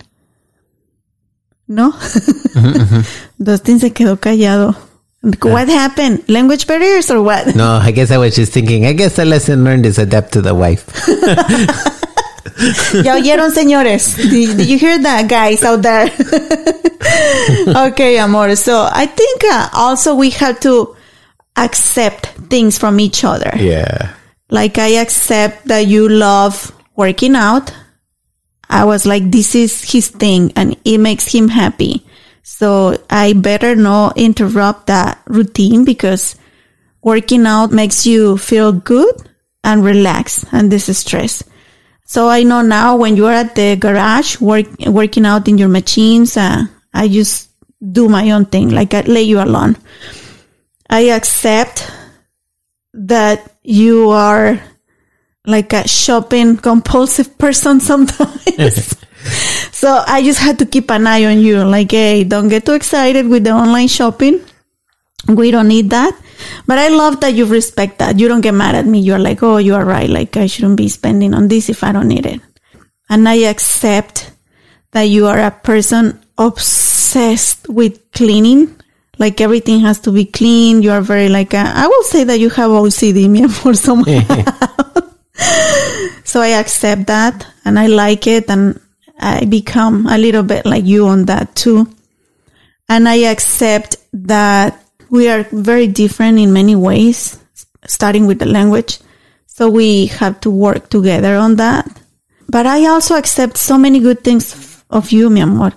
¿No? 1.68 1.94
Dustin 3.40 3.80
se 3.80 3.94
quedó 3.94 4.20
callado. 4.20 4.76
What 5.24 5.70
happened? 5.70 6.28
Language 6.28 6.68
barriers 6.68 7.10
or 7.10 7.22
what? 7.22 7.56
No, 7.56 7.80
I 7.80 7.92
guess 7.92 8.12
I 8.12 8.18
was 8.18 8.36
just 8.36 8.52
thinking. 8.52 8.86
I 8.86 8.92
guess 8.92 9.16
the 9.16 9.24
lesson 9.24 9.64
learned 9.64 9.86
is 9.86 9.98
adapt 9.98 10.34
to 10.34 10.42
the 10.42 10.54
wife. 10.54 10.84
Ya 12.94 13.16
oyeron, 13.16 13.52
señores. 13.52 14.16
Did, 14.16 14.58
did 14.58 14.68
you 14.68 14.78
hear 14.78 14.98
that, 15.00 15.28
guys 15.28 15.64
out 15.64 15.82
there? 15.82 16.06
okay, 17.90 18.20
amor. 18.20 18.56
So 18.56 18.88
I 18.92 19.08
think 19.08 19.44
uh, 19.46 19.70
also 19.74 20.14
we 20.16 20.30
have 20.32 20.60
to 20.62 20.96
accept 21.58 22.28
things 22.50 22.78
from 22.78 23.00
each 23.00 23.24
other. 23.24 23.52
Yeah. 23.58 24.14
Like 24.50 24.78
I 24.78 25.02
accept 25.02 25.66
that 25.68 25.88
you 25.88 26.08
love 26.08 26.72
working 26.96 27.36
out. 27.36 27.74
I 28.70 28.86
was 28.86 29.06
like, 29.06 29.32
this 29.32 29.56
is 29.56 29.82
his 29.92 30.10
thing 30.10 30.52
and 30.56 30.78
it 30.86 31.00
makes 31.00 31.32
him 31.34 31.48
happy. 31.48 32.06
So 32.44 32.98
I 33.10 33.34
better 33.34 33.76
not 33.76 34.18
interrupt 34.18 34.88
that 34.88 35.22
routine 35.28 35.86
because 35.86 36.36
working 37.02 37.48
out 37.48 37.72
makes 37.72 38.06
you 38.06 38.38
feel 38.38 38.74
good 38.74 39.16
and 39.64 39.84
relax 39.84 40.46
and 40.52 40.70
this 40.70 40.90
is 40.90 41.00
stress. 41.00 41.42
So 42.06 42.28
I 42.28 42.44
know 42.44 42.62
now 42.62 42.98
when 42.98 43.16
you're 43.16 43.32
at 43.32 43.56
the 43.56 43.78
garage 43.78 44.40
work, 44.42 44.68
working 44.86 45.26
out 45.26 45.48
in 45.48 45.58
your 45.58 45.70
machines, 45.70 46.36
uh, 46.36 46.66
I 46.94 47.08
just 47.08 47.50
do 47.92 48.10
my 48.10 48.30
own 48.32 48.46
thing. 48.46 48.70
Like 48.70 48.94
I 48.94 49.02
lay 49.02 49.24
you 49.24 49.42
alone. 49.42 49.78
I 50.90 51.16
accept 51.16 51.90
that 52.94 53.52
you 53.64 54.10
are 54.10 54.62
like 55.46 55.72
a 55.72 55.88
shopping 55.88 56.58
compulsive 56.58 57.38
person 57.38 57.80
sometimes. 57.90 58.96
so 59.72 60.04
I 60.06 60.24
just 60.24 60.40
had 60.40 60.60
to 60.60 60.66
keep 60.66 60.92
an 60.92 61.08
eye 61.08 61.26
on 61.26 61.40
you. 61.40 61.64
Like, 61.64 61.92
hey, 61.92 62.24
don't 62.24 62.50
get 62.50 62.66
too 62.66 62.74
excited 62.74 63.28
with 63.28 63.44
the 63.44 63.52
online 63.52 63.88
shopping. 63.88 64.44
We 65.28 65.52
don't 65.52 65.68
need 65.68 65.90
that. 65.92 66.14
But 66.68 66.78
I 66.78 66.90
love 66.90 67.22
that 67.22 67.34
you 67.34 67.46
respect 67.46 68.00
that. 68.00 68.20
You 68.20 68.28
don't 68.28 68.42
get 68.42 68.54
mad 68.54 68.76
at 68.76 68.86
me. 68.86 69.00
You're 69.00 69.20
like, 69.20 69.42
oh, 69.42 69.58
you 69.58 69.76
are 69.76 69.86
right. 69.86 70.10
Like, 70.10 70.36
I 70.36 70.48
shouldn't 70.48 70.78
be 70.78 70.90
spending 70.90 71.34
on 71.34 71.48
this 71.48 71.70
if 71.70 71.84
I 71.84 71.92
don't 71.92 72.08
need 72.08 72.26
it. 72.26 72.42
And 73.10 73.28
I 73.28 73.36
accept 73.48 74.32
that 74.92 75.04
you 75.04 75.28
are 75.28 75.40
a 75.40 75.52
person 75.52 76.20
obsessed 76.38 77.68
with 77.70 78.12
cleaning. 78.12 78.76
Like 79.20 79.42
everything 79.42 79.82
has 79.82 80.00
to 80.02 80.12
be 80.12 80.26
clean. 80.26 80.82
You 80.82 80.92
are 80.92 81.02
very 81.02 81.30
like, 81.30 81.54
a, 81.54 81.60
I 81.60 81.88
will 81.88 82.04
say 82.04 82.24
that 82.24 82.40
you 82.40 82.50
have 82.50 82.72
OCD, 82.72 83.30
me 83.34 83.48
for 83.48 83.74
somehow. 83.74 84.22
so 86.24 86.42
I 86.42 86.60
accept 86.60 87.08
that 87.08 87.46
and 87.66 87.78
I 87.78 87.88
like 87.88 88.28
it 88.28 88.50
and 88.50 88.80
I 89.20 89.46
become 89.46 90.08
a 90.08 90.18
little 90.18 90.44
bit 90.44 90.66
like 90.66 90.86
you 90.86 91.08
on 91.08 91.26
that 91.26 91.56
too. 91.56 91.88
And 92.90 93.08
I 93.08 93.16
accept 93.32 93.98
that 94.14 94.84
we 95.10 95.30
are 95.30 95.44
very 95.52 95.88
different 95.88 96.40
in 96.40 96.54
many 96.54 96.76
ways, 96.76 97.40
starting 97.86 98.26
with 98.28 98.40
the 98.40 98.46
language. 98.46 99.00
So 99.48 99.70
we 99.70 100.08
have 100.08 100.42
to 100.42 100.50
work 100.50 100.90
together 100.90 101.36
on 101.36 101.56
that. 101.58 101.88
But 102.50 102.66
I 102.66 102.88
also 102.88 103.16
accept 103.16 103.58
so 103.58 103.78
many 103.78 104.00
good 104.00 104.24
things 104.24 104.84
of 104.90 105.12
you, 105.12 105.30
mi 105.30 105.42
amor. 105.42 105.74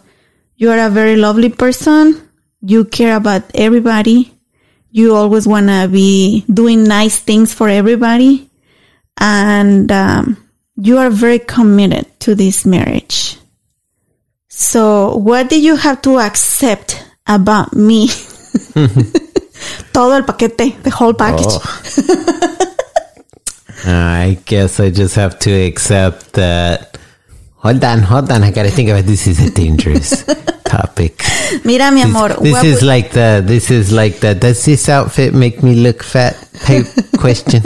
You 0.57 0.70
are 0.70 0.87
a 0.87 0.91
very 0.91 1.16
lovely 1.16 1.51
person. 1.51 2.20
You 2.62 2.84
care 2.84 3.16
about 3.16 3.45
everybody. 3.55 4.32
You 4.91 5.14
always 5.14 5.47
want 5.47 5.68
to 5.68 5.89
be 5.89 6.45
doing 6.53 6.84
nice 6.84 7.18
things 7.18 7.53
for 7.53 7.68
everybody. 7.68 8.49
And 9.18 9.93
um, 9.93 10.37
you 10.77 10.99
are 10.99 11.11
very 11.11 11.39
committed 11.39 12.07
to 12.20 12.35
this 12.35 12.66
marriage. 12.66 13.39
So, 14.49 15.16
what 15.16 15.49
did 15.51 15.62
you 15.62 15.77
have 15.77 16.01
to 16.03 16.18
accept 16.18 17.05
about 17.27 17.74
me? 17.74 18.09
Todo 19.93 20.12
el 20.12 20.22
paquete, 20.24 20.83
the 20.83 20.91
whole 20.91 21.14
package. 21.14 21.47
Oh. 21.49 22.62
I 23.87 24.39
guess 24.45 24.81
I 24.81 24.91
just 24.91 25.14
have 25.14 25.39
to 25.41 25.53
accept 25.53 26.33
that. 26.35 26.99
Hold 27.57 27.85
on, 27.85 28.01
hold 28.01 28.31
on. 28.33 28.43
I 28.43 28.51
gotta 28.51 28.70
think 28.70 28.91
about 28.91 29.05
this. 29.05 29.27
Is 29.27 29.41
a 29.41 29.51
dangerous 29.51 30.24
topic. 30.64 31.22
Mira, 31.64 31.91
mi 31.91 32.03
amor. 32.03 32.29
This, 32.41 32.62
this 32.62 32.64
is 32.64 32.83
like 32.83 33.12
the. 33.12 33.43
This 33.45 33.70
is 33.70 33.93
like 33.93 34.18
the. 34.20 34.35
Does 34.35 34.64
this 34.64 34.89
outfit 34.89 35.35
make 35.35 35.62
me 35.62 35.77
look 35.77 36.03
fat? 36.03 36.35
Type 36.64 36.87
question. 37.18 37.62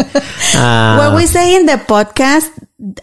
Uh, 0.55 0.97
what 0.99 1.17
we 1.17 1.27
say 1.27 1.57
in 1.57 1.67
the 1.67 1.77
podcast, 1.77 2.51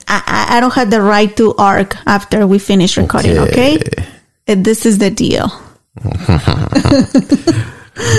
I, 0.07 0.47
I- 0.57 0.59
don't 0.59 0.73
have 0.73 0.89
the 0.89 1.01
right 1.01 1.35
to 1.37 1.53
arc 1.55 1.95
after 2.07 2.47
we 2.47 2.57
finish 2.59 2.97
recording, 2.97 3.37
okay? 3.37 3.77
Uh, 4.47 4.55
This 4.55 4.85
is 4.85 4.97
the 4.97 5.11
deal. 5.11 5.51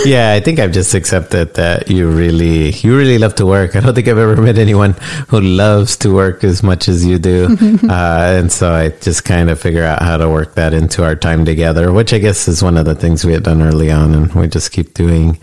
yeah, 0.05 0.33
I 0.33 0.41
think 0.41 0.59
I've 0.59 0.73
just 0.73 0.95
accepted 0.95 1.55
that 1.55 1.89
you 1.91 2.11
really, 2.11 2.71
you 2.71 2.97
really 2.97 3.19
love 3.19 3.35
to 3.37 3.47
work. 3.47 3.77
I 3.77 3.81
don't 3.81 3.95
think 3.95 4.09
I've 4.09 4.19
ever 4.19 4.37
met 4.41 4.59
anyone 4.59 4.95
who 5.29 5.41
loves 5.41 5.97
to 5.99 6.13
work 6.15 6.43
as 6.45 6.63
much 6.63 6.89
as 6.89 7.07
you 7.07 7.19
do. 7.19 7.57
uh, 7.89 8.39
and 8.39 8.51
so 8.53 8.73
I 8.73 8.91
just 8.91 9.25
kind 9.25 9.51
of 9.51 9.61
figure 9.61 9.85
out 9.85 10.03
how 10.03 10.17
to 10.17 10.29
work 10.29 10.55
that 10.55 10.73
into 10.75 11.05
our 11.05 11.15
time 11.15 11.45
together, 11.45 11.93
which 11.93 12.13
I 12.13 12.19
guess 12.19 12.49
is 12.49 12.63
one 12.63 12.77
of 12.77 12.85
the 12.87 12.95
things 12.95 13.25
we 13.25 13.33
had 13.33 13.45
done 13.45 13.63
early 13.63 13.91
on 13.91 14.15
and 14.15 14.33
we 14.35 14.49
just 14.49 14.73
keep 14.73 14.95
doing. 14.95 15.39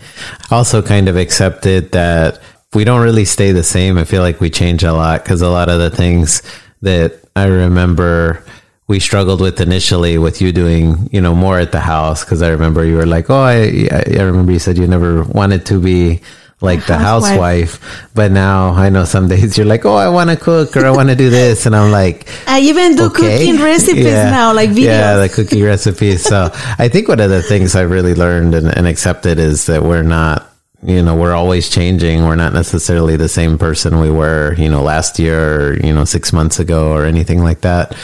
Also 0.50 0.82
kind 0.82 1.08
of 1.08 1.16
accepted 1.16 1.92
that 1.92 2.40
we 2.76 2.84
don't 2.84 3.00
really 3.02 3.24
stay 3.24 3.52
the 3.52 3.62
same. 3.64 3.96
I 3.98 4.04
feel 4.04 4.22
like 4.22 4.38
we 4.40 4.50
change 4.50 4.84
a 4.84 4.92
lot 4.92 5.24
because 5.24 5.40
a 5.42 5.48
lot 5.48 5.68
of 5.68 5.78
the 5.80 5.90
things 5.90 6.42
that 6.82 7.18
I 7.34 7.46
remember 7.46 8.44
we 8.86 9.00
struggled 9.00 9.40
with 9.40 9.60
initially 9.60 10.16
with 10.18 10.40
you 10.40 10.52
doing, 10.52 11.08
you 11.10 11.20
know, 11.20 11.34
more 11.34 11.58
at 11.58 11.72
the 11.72 11.80
house. 11.80 12.22
Cause 12.22 12.40
I 12.42 12.50
remember 12.50 12.84
you 12.84 12.96
were 12.96 13.06
like, 13.06 13.30
Oh, 13.30 13.40
I, 13.42 13.88
I 13.90 14.22
remember 14.22 14.52
you 14.52 14.60
said 14.60 14.78
you 14.78 14.86
never 14.86 15.24
wanted 15.24 15.66
to 15.66 15.80
be 15.80 16.20
like 16.60 16.86
the 16.86 16.96
housewife. 16.96 17.72
housewife, 17.72 18.08
but 18.14 18.30
now 18.30 18.70
I 18.72 18.88
know 18.88 19.04
some 19.04 19.26
days 19.32 19.56
you're 19.58 19.66
like, 19.66 19.84
Oh, 19.84 19.96
I 19.96 20.08
want 20.08 20.30
to 20.30 20.36
cook 20.36 20.76
or 20.76 20.86
I 20.86 20.90
want 20.90 21.08
to 21.08 21.16
do 21.16 21.30
this. 21.30 21.66
And 21.66 21.74
I'm 21.74 21.90
like, 21.90 22.28
I 22.46 22.60
even 22.60 22.94
do 22.94 23.06
okay. 23.06 23.38
cooking 23.38 23.56
recipes 23.62 24.04
Yeah. 24.04 24.30
now, 24.30 24.52
like 24.54 24.70
videos. 24.70 24.84
Yeah, 24.84 25.16
the 25.16 25.28
cookie 25.30 25.62
recipes. 25.72 26.22
So 26.22 26.50
I 26.78 26.88
think 26.88 27.08
one 27.08 27.20
of 27.20 27.30
the 27.30 27.42
things 27.42 27.74
I 27.74 27.82
really 27.82 28.14
learned 28.14 28.54
and, 28.54 28.68
and 28.68 28.86
accepted 28.86 29.38
is 29.38 29.66
that 29.66 29.82
we're 29.82 30.02
not, 30.02 30.46
you 30.86 31.02
know, 31.02 31.16
we're 31.16 31.34
always 31.34 31.68
changing. 31.68 32.24
We're 32.24 32.36
not 32.36 32.54
necessarily 32.54 33.16
the 33.16 33.28
same 33.28 33.58
person 33.58 33.98
we 33.98 34.10
were, 34.10 34.54
you 34.56 34.68
know, 34.68 34.82
last 34.82 35.18
year 35.18 35.70
or, 35.70 35.76
you 35.78 35.92
know, 35.92 36.04
six 36.04 36.32
months 36.32 36.60
ago 36.60 36.92
or 36.92 37.04
anything 37.04 37.42
like 37.42 37.62
that. 37.62 37.96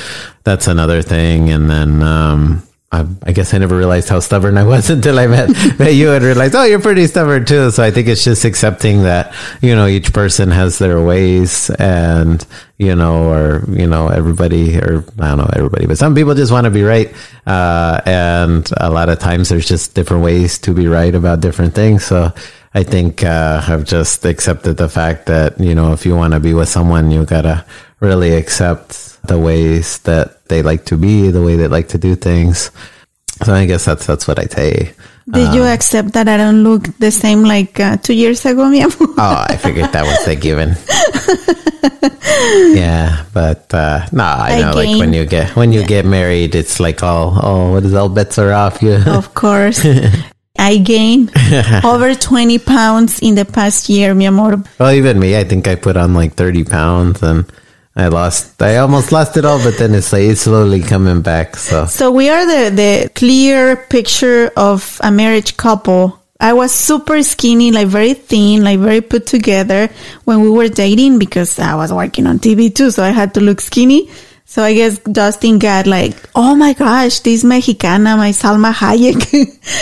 That's 0.43 0.67
another 0.67 1.01
thing. 1.01 1.49
And 1.51 1.71
then, 1.71 2.03
um, 2.03 2.67
I, 2.91 3.07
I 3.23 3.33
guess 3.33 3.55
I 3.55 3.59
never 3.59 3.77
realized 3.79 4.09
how 4.09 4.19
stubborn 4.19 4.59
I 4.59 4.65
was 4.65 4.91
until 4.97 5.19
I 5.21 5.29
met, 5.29 5.49
met 5.79 5.95
you 5.95 6.11
and 6.13 6.25
realized, 6.25 6.57
oh, 6.57 6.65
you're 6.65 6.81
pretty 6.81 7.07
stubborn 7.07 7.45
too. 7.45 7.71
So 7.71 7.85
I 7.85 7.93
think 7.93 8.09
it's 8.09 8.25
just 8.25 8.45
accepting 8.45 9.05
that, 9.05 9.33
you 9.63 9.77
know, 9.77 9.87
each 9.87 10.13
person 10.13 10.51
has 10.51 10.79
their 10.81 11.01
ways 11.01 11.71
and, 11.79 12.45
you 12.79 12.97
know, 12.97 13.33
or, 13.33 13.65
you 13.69 13.87
know, 13.87 14.09
everybody, 14.09 14.77
or 14.77 15.05
I 15.21 15.29
don't 15.29 15.39
know, 15.39 15.51
everybody, 15.55 15.87
but 15.87 15.99
some 15.99 16.17
people 16.17 16.35
just 16.35 16.51
want 16.51 16.65
to 16.65 16.71
be 16.71 16.83
right. 16.83 17.15
Uh, 17.47 18.01
and 18.07 18.69
a 18.79 18.91
lot 18.91 19.09
of 19.09 19.21
times 19.21 19.51
there's 19.51 19.69
just 19.69 19.95
different 19.95 20.25
ways 20.25 20.59
to 20.59 20.75
be 20.75 20.89
right 20.89 21.15
about 21.15 21.41
different 21.41 21.77
things. 21.77 22.05
So 22.05 22.33
I 22.75 22.83
think, 22.83 23.23
uh, 23.23 23.63
I've 23.67 23.85
just 23.85 24.25
accepted 24.25 24.77
the 24.79 24.89
fact 24.89 25.27
that, 25.27 25.61
you 25.61 25.75
know, 25.75 25.93
if 25.93 26.07
you 26.07 26.17
want 26.17 26.33
to 26.33 26.41
be 26.41 26.55
with 26.55 26.69
someone, 26.69 27.11
you 27.11 27.25
gotta 27.25 27.65
really 28.01 28.35
accept 28.35 29.23
the 29.27 29.39
ways 29.39 29.99
that 30.01 30.45
they 30.47 30.63
like 30.63 30.87
to 30.87 30.97
be, 30.97 31.31
the 31.31 31.43
way 31.43 31.57
they 31.57 31.69
like 31.69 31.89
to 31.89 31.99
do 31.99 32.15
things. 32.17 32.71
So 33.45 33.53
I 33.53 33.67
guess 33.67 33.85
that's, 33.85 34.07
that's 34.07 34.27
what 34.27 34.39
I 34.39 34.47
say. 34.47 34.95
Did 35.31 35.55
you 35.55 35.63
accept 35.65 36.15
that 36.15 36.29
I 36.29 36.37
don't 36.37 36.65
look 36.65 36.99
the 36.99 37.11
same 37.11 37.45
like 37.45 37.79
uh, 37.79 37.97
two 37.97 38.13
years 38.13 38.45
ago, 38.45 38.69
mi 38.69 38.83
amor? 38.83 38.97
Oh, 39.19 39.45
I 39.49 39.57
figured 39.57 39.93
that 39.93 40.03
was 40.03 40.27
a 40.27 40.35
given. 40.35 40.75
yeah, 42.77 43.25
but 43.33 43.73
uh, 43.73 44.07
no, 44.11 44.25
I 44.25 44.61
know. 44.61 44.75
Like 44.75 44.99
when 44.99 45.13
you 45.13 45.25
get 45.25 45.55
when 45.55 45.73
you 45.73 45.87
get 45.87 46.05
married, 46.05 46.57
it's 46.57 46.81
like 46.81 47.05
all 47.05 47.39
oh, 47.41 47.73
what 47.73 47.85
is 47.85 47.95
all 47.95 48.09
bets 48.09 48.37
are 48.39 48.53
off. 48.53 48.83
You 48.83 48.99
Of 49.07 49.35
course. 49.35 49.87
I 50.59 50.79
gained 50.79 51.33
over 51.85 52.15
20 52.15 52.59
pounds 52.59 53.19
in 53.21 53.35
the 53.35 53.45
past 53.45 53.89
year, 53.89 54.15
mi 54.15 54.27
amor. 54.27 54.63
well, 54.79 54.93
even 54.93 55.19
me, 55.19 55.37
I 55.37 55.45
think 55.45 55.67
I 55.67 55.75
put 55.75 55.97
on 55.97 56.15
like 56.15 56.35
thirty 56.35 56.63
pounds, 56.65 57.23
and 57.23 57.45
I 57.97 58.09
lost. 58.09 58.61
I 58.63 58.77
almost 58.77 59.13
lost 59.13 59.37
it 59.37 59.45
all, 59.45 59.59
but 59.63 59.77
then 59.79 59.95
it's 59.95 60.13
like 60.13 60.23
it's 60.23 60.43
slowly 60.43 60.81
coming 60.81 61.21
back. 61.23 61.57
So 61.57 61.87
So 61.87 62.11
we 62.13 62.29
are 62.31 62.47
the, 62.47 62.71
the 62.75 63.11
clear 63.15 63.77
picture 63.77 64.51
of 64.57 65.01
a 65.03 65.11
marriage 65.11 65.57
couple. 65.57 66.19
I 66.39 66.53
was 66.55 66.73
super 66.73 67.23
skinny, 67.23 67.71
like 67.71 67.87
very 67.89 68.15
thin, 68.15 68.65
like 68.65 68.79
very 68.81 69.01
put 69.01 69.27
together 69.27 69.89
when 70.25 70.41
we 70.43 70.51
were 70.51 70.69
dating 70.69 71.19
because 71.19 71.59
I 71.59 71.75
was 71.77 71.93
working 71.93 72.27
on 72.27 72.39
TV 72.41 72.75
too. 72.75 72.91
So 72.91 73.03
I 73.05 73.11
had 73.11 73.35
to 73.35 73.41
look 73.41 73.61
skinny. 73.61 74.11
So 74.53 74.63
I 74.63 74.75
guess 74.75 74.99
Dustin 74.99 75.59
got 75.59 75.87
like, 75.87 76.29
oh 76.35 76.55
my 76.55 76.75
gosh, 76.75 77.21
this 77.21 77.43
Mexicana, 77.43 78.19
my 78.19 78.33
Salma 78.33 78.71
Hayek 78.71 79.25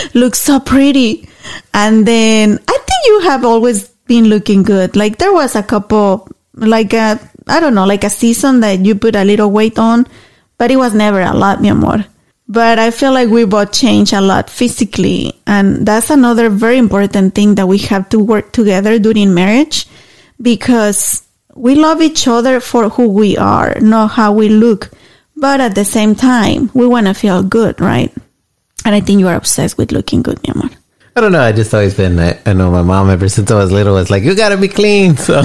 looks 0.13 0.39
so 0.39 0.61
pretty. 0.61 1.27
And 1.73 2.07
then 2.07 2.57
I 2.69 2.77
think 2.77 3.01
you 3.05 3.19
have 3.27 3.43
always 3.43 3.89
been 4.07 4.29
looking 4.29 4.63
good. 4.63 4.95
Like 4.95 5.17
there 5.17 5.33
was 5.33 5.57
a 5.57 5.61
couple, 5.61 6.25
like 6.55 6.93
a, 6.93 7.19
I 7.47 7.59
don't 7.59 7.75
know, 7.75 7.85
like 7.85 8.05
a 8.05 8.09
season 8.09 8.61
that 8.61 8.79
you 8.79 8.95
put 8.95 9.17
a 9.17 9.25
little 9.25 9.51
weight 9.51 9.77
on, 9.77 10.07
but 10.57 10.71
it 10.71 10.77
was 10.77 10.95
never 10.95 11.19
a 11.19 11.33
lot, 11.33 11.61
mi 11.61 11.67
amor. 11.67 12.05
But 12.47 12.79
I 12.79 12.91
feel 12.91 13.11
like 13.11 13.27
we 13.27 13.43
both 13.43 13.73
change 13.73 14.13
a 14.13 14.21
lot 14.21 14.49
physically. 14.49 15.33
And 15.45 15.85
that's 15.85 16.09
another 16.09 16.47
very 16.47 16.77
important 16.77 17.35
thing 17.35 17.55
that 17.55 17.67
we 17.67 17.79
have 17.91 18.07
to 18.11 18.19
work 18.19 18.53
together 18.53 18.99
during 18.99 19.33
marriage 19.33 19.85
because 20.41 21.23
we 21.55 21.75
love 21.75 22.01
each 22.01 22.27
other 22.27 22.59
for 22.59 22.89
who 22.89 23.07
we 23.09 23.37
are, 23.37 23.79
not 23.79 24.11
how 24.11 24.31
we 24.33 24.49
look. 24.49 24.91
But 25.35 25.59
at 25.59 25.75
the 25.75 25.85
same 25.85 26.15
time, 26.15 26.69
we 26.73 26.85
want 26.85 27.07
to 27.07 27.13
feel 27.13 27.41
good, 27.43 27.79
right? 27.81 28.13
And 28.85 28.95
I 28.95 28.99
think 29.01 29.19
you 29.19 29.27
are 29.27 29.35
obsessed 29.35 29.77
with 29.77 29.91
looking 29.91 30.21
good, 30.21 30.39
mi 30.43 30.53
amor. 30.53 30.69
I 31.13 31.19
don't 31.19 31.33
know. 31.33 31.41
I 31.41 31.51
just 31.51 31.73
always 31.73 31.93
been. 31.93 32.17
I, 32.19 32.39
I 32.45 32.53
know 32.53 32.71
my 32.71 32.83
mom 32.83 33.09
ever 33.09 33.27
since 33.27 33.51
I 33.51 33.55
was 33.55 33.69
little 33.69 33.95
was 33.95 34.09
like, 34.09 34.23
"You 34.23 34.33
got 34.33 34.49
to 34.49 34.57
be 34.57 34.69
clean." 34.69 35.15
So 35.17 35.41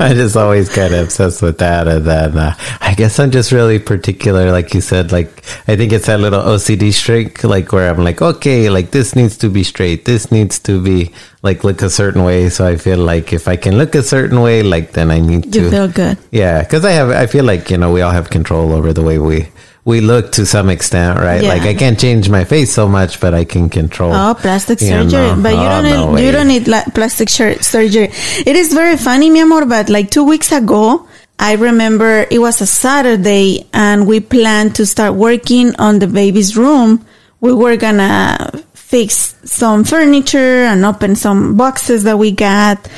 I 0.00 0.14
just 0.14 0.34
always 0.34 0.70
kind 0.74 0.94
of 0.94 1.04
obsessed 1.04 1.42
with 1.42 1.58
that. 1.58 1.86
And 1.86 2.06
then 2.06 2.38
uh, 2.38 2.54
I 2.80 2.94
guess 2.94 3.18
I'm 3.18 3.30
just 3.30 3.52
really 3.52 3.78
particular, 3.78 4.50
like 4.50 4.72
you 4.72 4.80
said. 4.80 5.12
Like 5.12 5.28
I 5.68 5.76
think 5.76 5.92
it's 5.92 6.06
that 6.06 6.20
little 6.20 6.40
OCD 6.40 6.90
streak, 6.90 7.44
like 7.44 7.70
where 7.70 7.90
I'm 7.92 8.02
like, 8.02 8.22
okay, 8.22 8.70
like 8.70 8.92
this 8.92 9.14
needs 9.14 9.36
to 9.38 9.50
be 9.50 9.62
straight. 9.62 10.06
This 10.06 10.32
needs 10.32 10.58
to 10.60 10.82
be 10.82 11.12
like 11.42 11.64
look 11.64 11.82
a 11.82 11.90
certain 11.90 12.24
way. 12.24 12.48
So 12.48 12.66
I 12.66 12.76
feel 12.76 12.96
like 12.98 13.34
if 13.34 13.46
I 13.46 13.56
can 13.56 13.76
look 13.76 13.94
a 13.94 14.02
certain 14.02 14.40
way, 14.40 14.62
like 14.62 14.92
then 14.92 15.10
I 15.10 15.20
need 15.20 15.54
You 15.54 15.64
to. 15.64 15.70
feel 15.70 15.88
good. 15.88 16.16
Yeah, 16.30 16.62
because 16.62 16.82
I 16.86 16.92
have. 16.92 17.10
I 17.10 17.26
feel 17.26 17.44
like 17.44 17.68
you 17.70 17.76
know 17.76 17.92
we 17.92 18.00
all 18.00 18.10
have 18.12 18.30
control 18.30 18.72
over 18.72 18.94
the 18.94 19.02
way 19.02 19.18
we 19.18 19.48
we 19.84 20.00
look 20.00 20.32
to 20.32 20.46
some 20.46 20.70
extent, 20.70 21.18
right? 21.18 21.42
Yeah. 21.42 21.48
Like 21.50 21.62
I 21.62 21.74
can't 21.74 21.98
change 22.00 22.28
my 22.30 22.44
face 22.44 22.72
so 22.72 22.88
much, 22.88 23.20
but 23.20 23.34
I 23.34 23.44
can 23.44 23.68
control. 23.68 24.12
Oh, 24.14 24.34
plastic 24.34 24.78
surgery. 24.78 25.20
know. 25.34 25.40
But 25.42 25.52
you 25.54 25.60
Oh, 25.60 25.68
don't 25.82 25.84
no 25.84 26.14
need, 26.14 26.24
you 26.24 26.32
don't 26.32 26.48
need 26.48 26.68
la- 26.68 26.84
plastic 26.94 27.28
sur- 27.28 27.60
surgery. 27.60 28.08
It 28.46 28.56
is 28.56 28.72
very 28.72 28.96
funny, 28.96 29.28
mi 29.30 29.40
amor, 29.40 29.66
but 29.66 29.88
like 29.90 30.10
two 30.10 30.24
weeks 30.24 30.52
ago, 30.52 31.06
I 31.38 31.54
remember 31.56 32.26
it 32.30 32.38
was 32.38 32.60
a 32.62 32.66
Saturday 32.66 33.66
and 33.74 34.06
we 34.06 34.20
planned 34.20 34.76
to 34.76 34.86
start 34.86 35.14
working 35.14 35.74
on 35.76 35.98
the 35.98 36.06
baby's 36.06 36.56
room. 36.56 37.04
We 37.40 37.52
were 37.52 37.76
gonna 37.76 38.50
fix 38.72 39.34
some 39.44 39.84
furniture 39.84 40.64
and 40.64 40.84
open 40.84 41.14
some 41.16 41.56
boxes 41.56 42.04
that 42.04 42.18
we 42.18 42.30
got. 42.32 42.88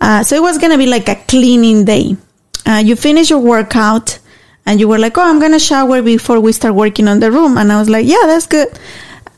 Uh, 0.00 0.22
so 0.22 0.36
it 0.36 0.42
was 0.42 0.58
gonna 0.58 0.76
be 0.76 0.86
like 0.86 1.08
a 1.08 1.14
cleaning 1.14 1.84
day. 1.86 2.16
Uh, 2.66 2.82
you 2.84 2.96
finish 2.96 3.30
your 3.30 3.38
workout 3.38 4.18
and 4.66 4.80
you 4.80 4.88
were 4.88 4.98
like, 4.98 5.16
Oh, 5.18 5.22
I'm 5.22 5.40
gonna 5.40 5.58
shower 5.58 6.02
before 6.02 6.40
we 6.40 6.52
start 6.52 6.74
working 6.74 7.08
on 7.08 7.20
the 7.20 7.30
room. 7.30 7.58
And 7.58 7.72
I 7.72 7.78
was 7.78 7.88
like, 7.88 8.06
Yeah, 8.06 8.22
that's 8.26 8.46
good. 8.46 8.68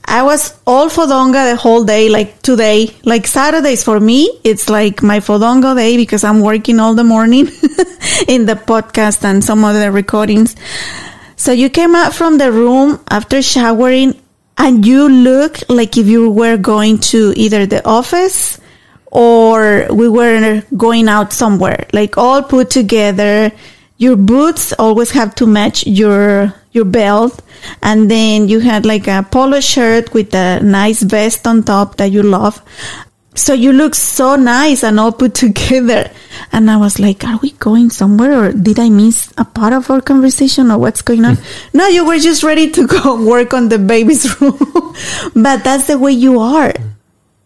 I 0.08 0.22
was 0.22 0.56
all 0.66 0.88
fodonga 0.88 1.50
the 1.50 1.56
whole 1.56 1.82
day, 1.84 2.08
like 2.08 2.40
today. 2.40 2.94
Like 3.04 3.26
Saturdays 3.26 3.82
for 3.82 3.98
me, 3.98 4.40
it's 4.44 4.70
like 4.70 5.02
my 5.02 5.18
fodonga 5.18 5.74
day 5.74 5.96
because 5.96 6.22
I'm 6.22 6.42
working 6.42 6.78
all 6.78 6.94
the 6.94 7.04
morning 7.04 7.46
in 8.28 8.46
the 8.46 8.54
podcast 8.54 9.24
and 9.24 9.42
some 9.42 9.64
other 9.64 9.90
recordings. 9.90 10.54
So 11.34 11.50
you 11.52 11.68
came 11.70 11.94
out 11.96 12.14
from 12.14 12.38
the 12.38 12.52
room 12.52 13.00
after 13.10 13.42
showering 13.42 14.20
and 14.56 14.86
you 14.86 15.08
look 15.08 15.58
like 15.68 15.98
if 15.98 16.06
you 16.06 16.30
were 16.30 16.56
going 16.56 16.98
to 16.98 17.32
either 17.36 17.66
the 17.66 17.86
office 17.86 18.60
or 19.06 19.86
we 19.90 20.08
were 20.08 20.62
going 20.76 21.08
out 21.08 21.32
somewhere, 21.32 21.86
like 21.92 22.16
all 22.16 22.42
put 22.42 22.70
together. 22.70 23.52
Your 23.98 24.16
boots 24.16 24.72
always 24.78 25.10
have 25.12 25.34
to 25.36 25.46
match 25.46 25.86
your 25.86 26.52
your 26.72 26.84
belt, 26.84 27.42
and 27.82 28.10
then 28.10 28.48
you 28.48 28.60
had 28.60 28.84
like 28.84 29.06
a 29.08 29.26
polo 29.30 29.60
shirt 29.60 30.12
with 30.12 30.34
a 30.34 30.60
nice 30.60 31.02
vest 31.02 31.46
on 31.46 31.62
top 31.62 31.96
that 31.96 32.12
you 32.12 32.22
love. 32.22 32.60
So 33.36 33.52
you 33.52 33.72
look 33.72 33.94
so 33.94 34.34
nice 34.36 34.82
and 34.82 34.98
all 34.98 35.12
put 35.12 35.34
together. 35.46 36.10
And 36.52 36.70
I 36.70 36.76
was 36.78 36.98
like, 36.98 37.22
are 37.24 37.38
we 37.38 37.52
going 37.52 37.90
somewhere 37.90 38.32
or 38.32 38.52
did 38.52 38.78
I 38.78 38.88
miss 38.88 39.32
a 39.36 39.44
part 39.44 39.72
of 39.72 39.90
our 39.90 40.00
conversation 40.00 40.70
or 40.70 40.78
what's 40.78 41.02
going 41.02 41.24
on? 41.24 41.36
no, 41.74 41.86
you 41.86 42.06
were 42.06 42.18
just 42.18 42.42
ready 42.42 42.70
to 42.70 42.86
go 42.86 43.22
work 43.28 43.52
on 43.52 43.68
the 43.68 43.78
baby's 43.78 44.40
room. 44.40 44.58
but 45.34 45.62
that's 45.64 45.86
the 45.86 45.98
way 45.98 46.12
you 46.12 46.40
are. 46.40 46.72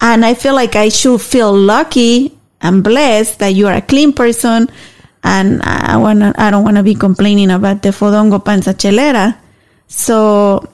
And 0.00 0.24
I 0.24 0.34
feel 0.34 0.54
like 0.54 0.76
I 0.76 0.88
should 0.88 1.20
feel 1.20 1.52
lucky 1.52 2.38
and 2.62 2.84
blessed 2.84 3.40
that 3.40 3.54
you 3.54 3.66
are 3.66 3.74
a 3.74 3.82
clean 3.82 4.12
person. 4.12 4.70
And 5.22 5.62
I 5.62 5.96
wanna, 5.96 6.34
I 6.36 6.50
don't 6.50 6.64
want 6.64 6.76
to 6.76 6.82
be 6.82 6.94
complaining 6.94 7.50
about 7.50 7.82
the 7.82 7.90
fodongo 7.90 8.42
panza 8.44 8.74
chelera. 8.74 9.36
So 9.86 10.66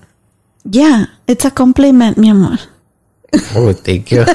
yeah, 0.70 1.06
it's 1.26 1.44
a 1.44 1.50
compliment, 1.50 2.16
mi 2.18 2.30
amor. 2.30 2.58
Oh, 3.54 3.72
thank 3.72 4.12
you. 4.12 4.24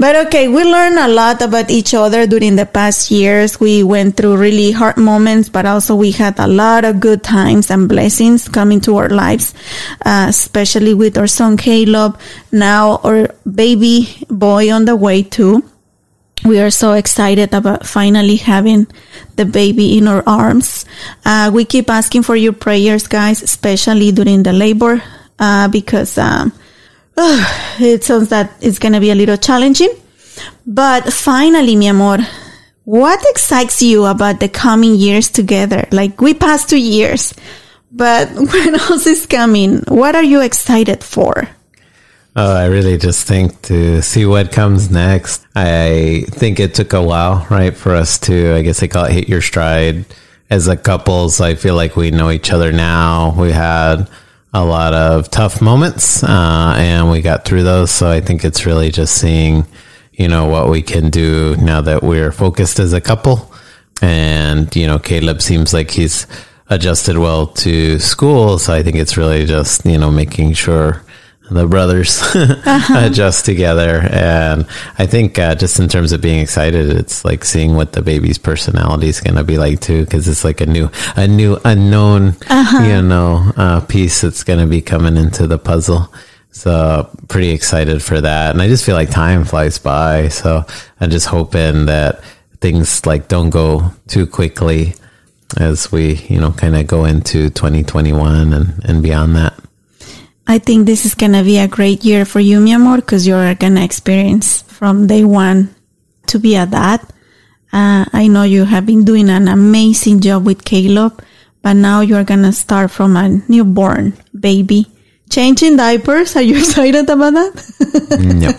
But 0.00 0.16
okay, 0.26 0.48
we 0.48 0.64
learned 0.64 0.98
a 0.98 1.08
lot 1.08 1.42
about 1.42 1.70
each 1.70 1.92
other 1.92 2.26
during 2.26 2.56
the 2.56 2.64
past 2.64 3.10
years. 3.10 3.60
We 3.60 3.82
went 3.82 4.16
through 4.16 4.36
really 4.38 4.70
hard 4.72 4.96
moments, 4.96 5.48
but 5.48 5.66
also 5.66 5.94
we 5.94 6.10
had 6.10 6.38
a 6.38 6.46
lot 6.46 6.84
of 6.84 7.00
good 7.00 7.22
times 7.22 7.70
and 7.70 7.88
blessings 7.88 8.48
coming 8.48 8.80
to 8.82 8.96
our 8.96 9.10
lives, 9.10 9.52
uh, 10.06 10.26
especially 10.28 10.94
with 10.94 11.18
our 11.18 11.26
son 11.26 11.56
Caleb. 11.56 12.18
Now 12.52 13.00
our 13.04 13.34
baby 13.44 14.24
boy 14.30 14.72
on 14.72 14.86
the 14.86 14.96
way 14.96 15.22
too. 15.22 15.69
We 16.44 16.58
are 16.60 16.70
so 16.70 16.92
excited 16.92 17.52
about 17.52 17.86
finally 17.86 18.36
having 18.36 18.86
the 19.36 19.44
baby 19.44 19.98
in 19.98 20.08
our 20.08 20.22
arms. 20.26 20.86
Uh, 21.24 21.50
we 21.52 21.64
keep 21.64 21.90
asking 21.90 22.22
for 22.22 22.34
your 22.34 22.54
prayers, 22.54 23.06
guys, 23.06 23.42
especially 23.42 24.10
during 24.12 24.42
the 24.42 24.52
labor, 24.52 25.02
uh, 25.38 25.68
because, 25.68 26.16
um, 26.16 26.52
it 27.16 28.04
sounds 28.04 28.30
that 28.30 28.52
it's 28.60 28.78
going 28.78 28.94
to 28.94 29.00
be 29.00 29.10
a 29.10 29.14
little 29.14 29.36
challenging. 29.36 29.90
But 30.66 31.12
finally, 31.12 31.76
mi 31.76 31.88
amor, 31.88 32.18
what 32.84 33.20
excites 33.28 33.82
you 33.82 34.06
about 34.06 34.40
the 34.40 34.48
coming 34.48 34.94
years 34.94 35.28
together? 35.28 35.86
Like 35.92 36.20
we 36.20 36.32
passed 36.32 36.70
two 36.70 36.80
years, 36.80 37.34
but 37.92 38.28
when 38.34 38.74
else 38.74 39.06
is 39.06 39.26
coming? 39.26 39.84
What 39.88 40.16
are 40.16 40.24
you 40.24 40.40
excited 40.40 41.04
for? 41.04 41.48
Oh, 42.36 42.54
I 42.54 42.66
really 42.66 42.96
just 42.96 43.26
think 43.26 43.60
to 43.62 44.00
see 44.02 44.24
what 44.24 44.52
comes 44.52 44.88
next. 44.88 45.44
I 45.56 46.24
think 46.28 46.60
it 46.60 46.74
took 46.74 46.92
a 46.92 47.02
while, 47.02 47.44
right, 47.50 47.76
for 47.76 47.94
us 47.94 48.18
to, 48.20 48.54
I 48.54 48.62
guess 48.62 48.78
they 48.78 48.86
call 48.86 49.06
it 49.06 49.12
hit 49.12 49.28
your 49.28 49.42
stride 49.42 50.04
as 50.48 50.68
a 50.68 50.76
couple. 50.76 51.28
So 51.30 51.44
I 51.44 51.56
feel 51.56 51.74
like 51.74 51.96
we 51.96 52.12
know 52.12 52.30
each 52.30 52.52
other 52.52 52.70
now. 52.70 53.34
We 53.36 53.50
had 53.50 54.08
a 54.54 54.64
lot 54.64 54.94
of 54.94 55.28
tough 55.30 55.60
moments, 55.60 56.22
uh, 56.22 56.74
and 56.78 57.10
we 57.10 57.20
got 57.20 57.44
through 57.44 57.64
those. 57.64 57.90
So 57.90 58.08
I 58.08 58.20
think 58.20 58.44
it's 58.44 58.64
really 58.64 58.90
just 58.90 59.16
seeing, 59.16 59.66
you 60.12 60.28
know, 60.28 60.46
what 60.46 60.68
we 60.68 60.82
can 60.82 61.10
do 61.10 61.56
now 61.56 61.80
that 61.80 62.04
we're 62.04 62.30
focused 62.30 62.78
as 62.78 62.92
a 62.92 63.00
couple. 63.00 63.52
And, 64.02 64.74
you 64.76 64.86
know, 64.86 65.00
Caleb 65.00 65.42
seems 65.42 65.74
like 65.74 65.90
he's 65.90 66.28
adjusted 66.68 67.18
well 67.18 67.48
to 67.48 67.98
school. 67.98 68.58
So 68.58 68.72
I 68.72 68.84
think 68.84 68.96
it's 68.96 69.16
really 69.16 69.46
just, 69.46 69.84
you 69.84 69.98
know, 69.98 70.12
making 70.12 70.52
sure 70.52 71.02
the 71.50 71.66
brothers 71.66 72.22
adjust 72.34 73.44
together. 73.44 74.00
And 74.10 74.66
I 74.98 75.06
think 75.06 75.38
uh, 75.38 75.54
just 75.54 75.78
in 75.78 75.88
terms 75.88 76.12
of 76.12 76.20
being 76.20 76.40
excited, 76.40 76.90
it's 76.90 77.24
like 77.24 77.44
seeing 77.44 77.74
what 77.74 77.92
the 77.92 78.02
baby's 78.02 78.38
personality 78.38 79.08
is 79.08 79.20
going 79.20 79.36
to 79.36 79.44
be 79.44 79.58
like 79.58 79.80
too, 79.80 80.04
because 80.04 80.28
it's 80.28 80.44
like 80.44 80.60
a 80.60 80.66
new, 80.66 80.90
a 81.16 81.26
new 81.26 81.58
unknown, 81.64 82.36
you 82.82 83.02
know, 83.02 83.52
uh, 83.56 83.80
piece 83.80 84.20
that's 84.20 84.44
going 84.44 84.60
to 84.60 84.66
be 84.66 84.80
coming 84.80 85.16
into 85.16 85.46
the 85.46 85.58
puzzle. 85.58 86.12
So 86.52 87.10
pretty 87.28 87.50
excited 87.50 88.02
for 88.02 88.20
that. 88.20 88.50
And 88.50 88.62
I 88.62 88.68
just 88.68 88.84
feel 88.84 88.94
like 88.96 89.10
time 89.10 89.44
flies 89.44 89.78
by. 89.78 90.28
So 90.28 90.64
I'm 91.00 91.10
just 91.10 91.26
hoping 91.26 91.86
that 91.86 92.22
things 92.60 93.06
like 93.06 93.28
don't 93.28 93.50
go 93.50 93.90
too 94.08 94.26
quickly 94.26 94.94
as 95.56 95.90
we, 95.90 96.14
you 96.28 96.40
know, 96.40 96.52
kind 96.52 96.76
of 96.76 96.86
go 96.86 97.04
into 97.04 97.50
2021 97.50 98.52
and, 98.52 98.84
and 98.84 99.02
beyond 99.02 99.36
that. 99.36 99.54
I 100.50 100.58
think 100.58 100.84
this 100.84 101.06
is 101.06 101.14
gonna 101.14 101.44
be 101.44 101.58
a 101.58 101.68
great 101.68 102.02
year 102.04 102.24
for 102.24 102.40
you, 102.40 102.58
mi 102.58 102.72
amor, 102.72 102.96
because 102.96 103.24
you're 103.24 103.54
gonna 103.54 103.84
experience 103.84 104.62
from 104.62 105.06
day 105.06 105.22
one 105.22 105.72
to 106.26 106.40
be 106.40 106.56
a 106.56 106.66
dad. 106.66 106.98
Uh, 107.72 108.04
I 108.12 108.26
know 108.26 108.42
you 108.42 108.64
have 108.64 108.84
been 108.84 109.04
doing 109.04 109.30
an 109.30 109.46
amazing 109.46 110.18
job 110.18 110.44
with 110.44 110.64
Caleb, 110.64 111.22
but 111.62 111.74
now 111.74 112.00
you're 112.00 112.24
gonna 112.24 112.50
start 112.50 112.90
from 112.90 113.14
a 113.14 113.28
newborn 113.46 114.14
baby. 114.34 114.90
Changing 115.30 115.76
diapers, 115.76 116.34
are 116.34 116.42
you 116.42 116.58
excited 116.62 117.08
about 117.08 117.34
that? 117.34 117.54
No. 118.18 118.50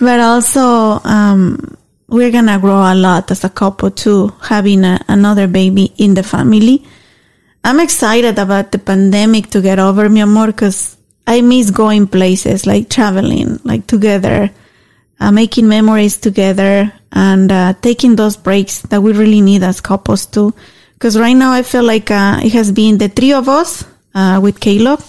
but 0.00 0.18
also, 0.18 0.98
um, 1.04 1.76
we're 2.08 2.32
gonna 2.32 2.58
grow 2.58 2.80
a 2.80 2.94
lot 2.94 3.30
as 3.30 3.44
a 3.44 3.50
couple 3.50 3.90
too, 3.90 4.32
having 4.40 4.84
a, 4.84 4.98
another 5.08 5.46
baby 5.46 5.92
in 5.98 6.14
the 6.14 6.22
family. 6.22 6.86
I'm 7.62 7.80
excited 7.80 8.38
about 8.38 8.72
the 8.72 8.78
pandemic 8.78 9.50
to 9.50 9.60
get 9.60 9.78
over, 9.78 10.08
mi 10.08 10.20
amor, 10.20 10.46
because 10.46 10.96
I 11.26 11.42
miss 11.42 11.70
going 11.70 12.06
places, 12.06 12.66
like 12.66 12.88
traveling, 12.88 13.60
like 13.64 13.86
together, 13.86 14.50
uh, 15.20 15.30
making 15.30 15.68
memories 15.68 16.16
together, 16.16 16.92
and 17.12 17.52
uh, 17.52 17.74
taking 17.82 18.16
those 18.16 18.36
breaks 18.36 18.80
that 18.82 19.02
we 19.02 19.12
really 19.12 19.40
need 19.40 19.62
as 19.62 19.80
couples 19.80 20.26
too. 20.26 20.54
Because 20.94 21.18
right 21.18 21.34
now 21.34 21.52
I 21.52 21.62
feel 21.62 21.84
like 21.84 22.10
uh, 22.10 22.40
it 22.42 22.52
has 22.52 22.72
been 22.72 22.98
the 22.98 23.08
three 23.08 23.32
of 23.32 23.48
us 23.48 23.84
uh, 24.14 24.40
with 24.42 24.60
Caleb 24.60 25.02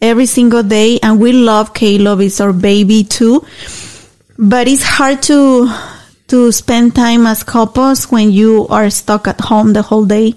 every 0.00 0.26
single 0.26 0.62
day, 0.62 0.98
and 1.02 1.20
we 1.20 1.32
love 1.32 1.74
Caleb. 1.74 2.20
It's 2.20 2.40
our 2.40 2.52
baby 2.52 3.04
too, 3.04 3.44
but 4.38 4.68
it's 4.68 4.82
hard 4.82 5.22
to 5.24 5.70
to 6.28 6.52
spend 6.52 6.94
time 6.94 7.26
as 7.26 7.42
couples 7.42 8.04
when 8.10 8.30
you 8.30 8.66
are 8.68 8.88
stuck 8.88 9.26
at 9.26 9.40
home 9.40 9.72
the 9.72 9.82
whole 9.82 10.04
day. 10.04 10.34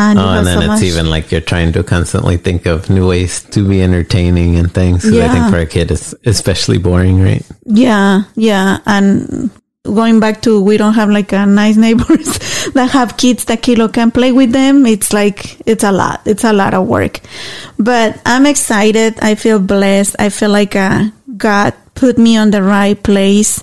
And, 0.00 0.16
Oh, 0.18 0.28
and 0.40 0.46
then 0.46 0.58
so 0.64 0.72
it's 0.72 0.82
even 0.82 1.10
like 1.12 1.28
you're 1.30 1.44
trying 1.44 1.72
to 1.76 1.82
constantly 1.84 2.38
think 2.40 2.64
of 2.64 2.88
new 2.88 3.06
ways 3.12 3.42
to 3.52 3.60
be 3.68 3.82
entertaining 3.84 4.56
and 4.56 4.72
things. 4.72 5.04
'Cause 5.04 5.12
I 5.12 5.28
think 5.28 5.44
for 5.52 5.58
a 5.60 5.66
kid, 5.68 5.90
it's 5.92 6.14
especially 6.24 6.78
boring, 6.80 7.20
right? 7.20 7.44
Yeah, 7.68 8.22
yeah. 8.34 8.78
And 8.86 9.50
going 9.84 10.20
back 10.20 10.40
to 10.48 10.60
we 10.60 10.76
don't 10.80 10.94
have 10.96 11.10
like 11.12 11.32
a 11.36 11.44
nice 11.44 11.76
neighbors 11.76 12.38
that 12.76 12.88
have 12.96 13.16
kids 13.20 13.44
that 13.52 13.60
Caleb 13.60 13.92
can 13.92 14.08
play 14.10 14.32
with 14.32 14.52
them. 14.56 14.86
It's 14.88 15.12
like 15.12 15.60
it's 15.68 15.84
a 15.84 15.92
lot. 15.92 16.20
It's 16.24 16.44
a 16.48 16.52
lot 16.56 16.72
of 16.72 16.88
work. 16.88 17.20
But 17.76 18.20
I'm 18.24 18.46
excited. 18.48 19.20
I 19.20 19.34
feel 19.36 19.58
blessed. 19.60 20.16
I 20.18 20.28
feel 20.32 20.50
like 20.50 20.76
uh, 20.76 21.12
God 21.36 21.74
put 21.94 22.16
me 22.16 22.36
on 22.40 22.50
the 22.56 22.62
right 22.64 22.96
place. 23.02 23.60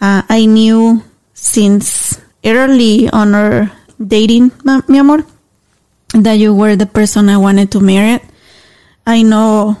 Uh, 0.00 0.22
I 0.28 0.46
knew 0.46 1.02
since 1.34 2.18
early 2.44 3.06
on 3.10 3.34
our 3.34 3.70
dating, 4.02 4.50
mi 4.64 4.98
amor, 4.98 5.22
that 6.14 6.34
you 6.34 6.54
were 6.54 6.76
the 6.76 6.86
person 6.86 7.28
I 7.28 7.36
wanted 7.36 7.70
to 7.72 7.80
marry. 7.80 8.20
I 9.06 9.22
know 9.22 9.76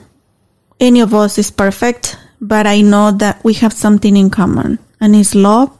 any 0.78 1.00
of 1.00 1.14
us 1.14 1.38
is 1.38 1.50
perfect, 1.50 2.16
but 2.40 2.66
I 2.66 2.82
know 2.82 3.12
that 3.12 3.40
we 3.44 3.54
have 3.54 3.72
something 3.72 4.16
in 4.16 4.30
common, 4.30 4.78
and 5.00 5.14
it's 5.14 5.34
love, 5.34 5.70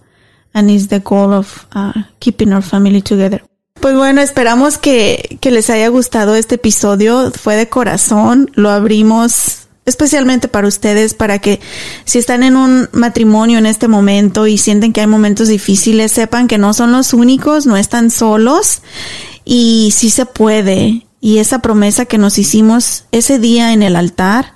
and 0.54 0.70
it's 0.70 0.88
the 0.88 1.00
goal 1.00 1.32
of 1.32 1.66
uh, 1.72 1.92
keeping 2.20 2.52
our 2.52 2.62
family 2.62 3.02
together. 3.02 3.42
Pues 3.80 3.94
bueno, 3.96 4.20
esperamos 4.20 4.76
que, 4.76 5.38
que 5.40 5.50
les 5.50 5.70
haya 5.70 5.88
gustado 5.88 6.34
este 6.34 6.56
episodio. 6.56 7.30
Fue 7.30 7.56
de 7.56 7.70
corazón, 7.70 8.50
lo 8.54 8.68
abrimos 8.68 9.68
especialmente 9.86 10.48
para 10.48 10.68
ustedes, 10.68 11.14
para 11.14 11.38
que 11.38 11.60
si 12.04 12.18
están 12.18 12.42
en 12.42 12.56
un 12.56 12.88
matrimonio 12.92 13.58
en 13.58 13.64
este 13.64 13.88
momento 13.88 14.46
y 14.46 14.58
sienten 14.58 14.92
que 14.92 15.00
hay 15.00 15.06
momentos 15.06 15.48
difíciles, 15.48 16.12
sepan 16.12 16.46
que 16.46 16.58
no 16.58 16.74
son 16.74 16.92
los 16.92 17.14
únicos, 17.14 17.66
no 17.66 17.78
están 17.78 18.10
solos 18.10 18.82
y 19.44 19.92
sí 19.94 20.10
se 20.10 20.26
puede. 20.26 21.06
Y 21.20 21.38
esa 21.38 21.60
promesa 21.60 22.06
que 22.06 22.18
nos 22.18 22.38
hicimos 22.38 23.04
ese 23.12 23.38
día 23.38 23.72
en 23.72 23.82
el 23.82 23.96
altar, 23.96 24.54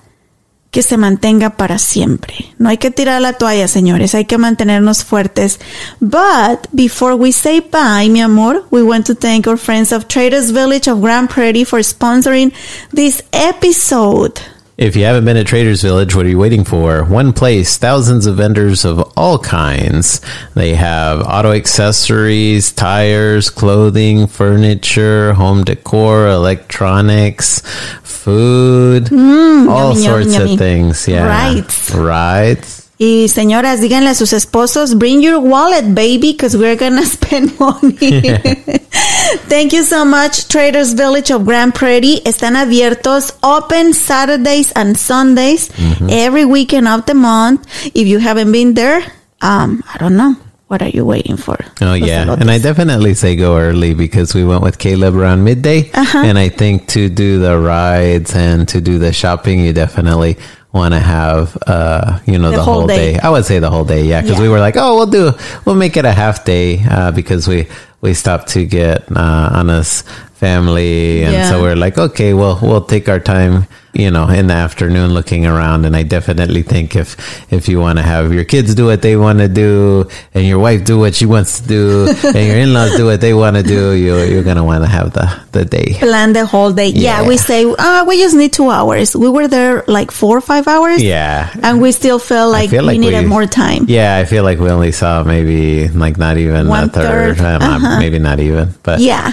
que 0.75 0.83
se 0.83 0.97
mantenga 0.97 1.51
para 1.51 1.79
siempre. 1.79 2.53
No 2.59 2.69
hay 2.69 2.79
que 2.79 2.91
tirar 2.91 3.23
la 3.23 3.35
toalla, 3.35 3.69
señores, 3.69 4.13
hay 4.17 4.25
que 4.25 4.39
mantenernos 4.39 5.05
fuertes. 5.05 5.61
But 6.01 6.67
before 6.73 7.15
we 7.15 7.31
say 7.31 7.61
bye, 7.61 8.09
mi 8.11 8.21
amor, 8.21 8.65
we 8.73 8.83
want 8.83 9.07
to 9.07 9.15
thank 9.15 9.47
our 9.47 9.57
friends 9.57 9.93
of 9.93 10.09
Traders 10.09 10.51
Village 10.51 10.91
of 10.91 11.01
Grand 11.01 11.31
Prairie 11.31 11.65
for 11.65 11.79
sponsoring 11.79 12.53
this 12.93 13.23
episode. 13.31 14.41
If 14.77 14.97
you 14.97 15.05
haven't 15.05 15.25
been 15.25 15.37
at 15.37 15.47
Traders 15.47 15.83
Village, 15.83 16.17
what 16.17 16.27
are 16.27 16.29
you 16.29 16.39
waiting 16.39 16.65
for? 16.65 17.05
One 17.05 17.33
place, 17.33 17.77
thousands 17.77 18.27
of 18.27 18.37
vendors 18.37 18.85
of 18.85 19.01
all 19.17 19.39
kinds. 19.39 20.21
They 20.55 20.75
have 20.75 21.21
auto 21.21 21.53
accessories, 21.53 22.73
tires, 22.73 23.51
clothing, 23.51 24.27
furniture, 24.27 25.33
home 25.35 25.63
decor, 25.63 26.27
electronics, 26.27 27.61
food, 28.03 29.05
mm, 29.05 29.69
all 29.71 29.91
yummy, 29.91 30.03
sorts 30.03 30.33
yummy, 30.33 30.39
yummy. 30.39 30.53
of 30.55 30.59
things. 30.59 31.07
Yeah. 31.07 31.27
Right. 31.29 31.95
Rides. 31.95 32.84
Y 32.99 33.27
señoras, 33.29 33.81
díganle 33.81 34.11
a 34.11 34.15
sus 34.15 34.33
esposos, 34.33 34.95
bring 34.97 35.21
your 35.21 35.39
wallet, 35.39 35.85
baby, 35.95 36.33
because 36.33 36.57
we're 36.57 36.77
gonna 36.77 37.03
spend 37.05 37.53
money. 37.59 38.23
Thank 39.49 39.73
you 39.73 39.83
so 39.83 40.05
much, 40.05 40.47
Traders 40.49 40.93
Village 40.93 41.31
of 41.33 41.45
Grand 41.45 41.75
Prairie. 41.75 42.21
Están 42.25 42.55
abiertos, 42.57 43.33
open 43.43 43.95
Saturdays 43.95 44.71
and 44.77 44.97
Sundays, 44.97 45.71
every 46.09 46.45
weekend 46.45 46.87
of 46.87 47.05
the 47.07 47.15
month. 47.15 47.67
If 47.95 48.07
you 48.07 48.19
haven't 48.21 48.53
been 48.53 48.75
there, 48.75 49.03
um, 49.43 49.83
I 49.93 49.99
don't 49.99 50.17
know. 50.17 50.37
What 50.69 50.81
are 50.81 50.89
you 50.89 51.05
waiting 51.05 51.37
for? 51.37 51.59
Oh 51.83 51.95
yeah, 51.95 52.33
and 52.33 52.51
I 52.51 52.59
definitely 52.59 53.15
say 53.15 53.37
go 53.37 53.59
early 53.59 53.95
because 53.95 54.35
we 54.35 54.45
went 54.45 54.63
with 54.63 54.79
Caleb 54.79 55.15
around 55.17 55.45
midday, 55.45 55.91
Uh-huh. 55.93 56.23
and 56.25 56.39
I 56.39 56.49
think 56.49 56.87
to 56.89 57.09
do 57.09 57.39
the 57.39 57.59
rides 57.59 58.35
and 58.35 58.67
to 58.69 58.81
do 58.81 58.99
the 58.99 59.13
shopping, 59.13 59.61
you 59.61 59.73
definitely 59.73 60.37
want 60.75 60.93
to 60.93 61.01
have 61.01 61.57
uh 61.67 62.19
you 62.27 62.37
know 62.39 62.51
The 62.51 62.57
the, 62.59 62.63
whole 62.65 62.75
whole 62.81 62.87
day. 62.89 63.13
day. 63.15 63.19
I 63.21 63.31
would 63.31 63.45
say 63.47 63.61
the 63.61 63.71
whole 63.71 63.85
day, 63.87 64.03
yeah, 64.05 64.21
because 64.23 64.41
we 64.41 64.49
were 64.49 64.59
like, 64.59 64.77
oh, 64.77 64.97
we'll 64.97 65.07
do, 65.21 65.33
we'll 65.65 65.77
make 65.77 65.97
it 65.97 66.05
a 66.05 66.13
half 66.13 66.45
day 66.45 66.83
uh, 66.91 67.11
because 67.13 67.47
we 67.49 67.69
we 68.03 68.13
stopped 68.13 68.49
to 68.59 68.67
get 68.67 69.07
uh, 69.17 69.51
Anna's 69.55 70.03
family, 70.35 71.23
and 71.25 71.33
Yeah. 71.33 71.49
so 71.51 71.63
we're 71.63 71.77
like, 71.87 71.97
okay, 71.97 72.35
well, 72.35 72.59
we'll 72.61 72.85
take 72.85 73.09
our 73.09 73.21
time. 73.21 73.67
You 73.95 74.11
know, 74.11 74.29
in 74.29 74.49
the 74.49 74.55
afternoon, 74.55 75.15
looking 75.15 75.47
around, 75.47 75.85
and 75.85 75.95
I 75.97 76.03
definitely 76.03 76.63
think 76.63 76.97
if 76.97 77.17
if 77.53 77.69
you 77.69 77.79
want 77.81 77.99
to 77.99 78.03
have 78.03 78.33
your 78.35 78.45
kids 78.45 78.75
do 78.75 78.87
what 78.87 79.03
they 79.03 79.17
want 79.17 79.39
to 79.39 79.49
do, 79.49 80.09
and 80.35 80.45
your 80.47 80.59
wife 80.59 80.85
do 80.85 80.99
what 80.99 81.15
she 81.15 81.27
wants 81.27 81.61
to 81.61 81.69
do, 81.69 82.07
and 82.25 82.47
your 82.47 82.57
in 82.57 82.73
laws 82.75 82.97
do 82.97 83.07
what 83.07 83.21
they 83.21 83.35
want 83.35 83.57
to 83.57 83.63
do, 83.63 83.93
you 83.93 84.17
you're 84.25 84.43
gonna 84.43 84.65
want 84.65 84.83
to 84.83 84.89
have 84.91 85.13
the 85.13 85.27
the 85.53 85.65
day. 85.65 85.95
Plan 86.01 86.33
the 86.33 86.45
whole 86.45 86.73
day. 86.73 86.89
Yeah, 86.89 87.23
Yeah. 87.23 87.29
we 87.29 87.37
say, 87.37 87.65
uh, 87.65 88.05
we 88.07 88.19
just 88.19 88.35
need 88.35 88.53
two 88.53 88.69
hours. 88.71 89.15
We 89.15 89.29
were 89.29 89.47
there 89.47 89.85
like 89.87 90.11
four 90.11 90.37
or 90.37 90.41
five 90.41 90.67
hours. 90.67 91.01
Yeah, 91.01 91.49
And 91.63 91.81
we 91.81 91.93
still 91.93 92.19
felt 92.19 92.51
like 92.51 92.71
feel 92.71 92.87
we 92.87 92.99
needed 92.99 93.23
we- 93.23 93.29
more 93.31 93.47
time. 93.47 93.87
Yeah, 93.87 94.17
I 94.17 94.25
feel 94.25 94.43
like 94.43 94.59
we 94.59 94.71
only 94.71 94.91
saw 94.91 95.23
maybe 95.23 95.87
like 95.89 96.19
not 96.19 96.37
even 96.39 96.67
One 96.67 96.85
a 96.85 96.89
third, 96.89 97.37
third, 97.39 97.61
not- 97.61 97.63
uh-huh. 97.63 97.99
maybe 98.01 98.19
not 98.19 98.41
even, 98.41 98.75
but 98.83 98.99
Yeah. 98.99 99.33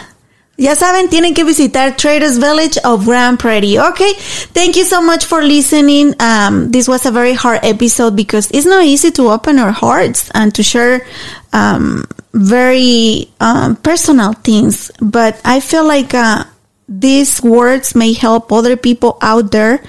Ya 0.62 0.76
saben, 0.76 1.10
tienen 1.10 1.34
que 1.34 1.44
visitar 1.44 1.98
Traders 1.98 2.38
Village 2.38 2.78
of 2.84 3.04
Grand 3.04 3.40
Prairie. 3.40 3.80
Okay. 3.80 4.14
Thank 4.54 4.76
you 4.76 4.86
so 4.86 5.02
much 5.02 5.26
for 5.26 5.42
listening. 5.42 6.14
Um, 6.20 6.70
this 6.70 6.88
was 6.88 7.04
a 7.08 7.10
very 7.10 7.34
hard 7.34 7.62
episode 7.64 8.16
because 8.16 8.48
it's 8.52 8.68
not 8.68 8.86
easy 8.86 9.10
to 9.10 9.32
open 9.32 9.58
our 9.58 9.72
hearts 9.72 10.30
and 10.36 10.54
to 10.54 10.62
share, 10.62 11.02
um, 11.52 12.06
very, 12.34 13.28
um, 13.40 13.76
personal 13.78 14.34
things. 14.34 14.92
But 15.02 15.42
I 15.44 15.62
feel 15.62 15.84
like, 15.84 16.14
uh, 16.14 16.44
these 16.88 17.42
words 17.42 17.96
may 17.96 18.14
help 18.14 18.52
other 18.52 18.78
people 18.78 19.18
out 19.20 19.50
there. 19.50 19.82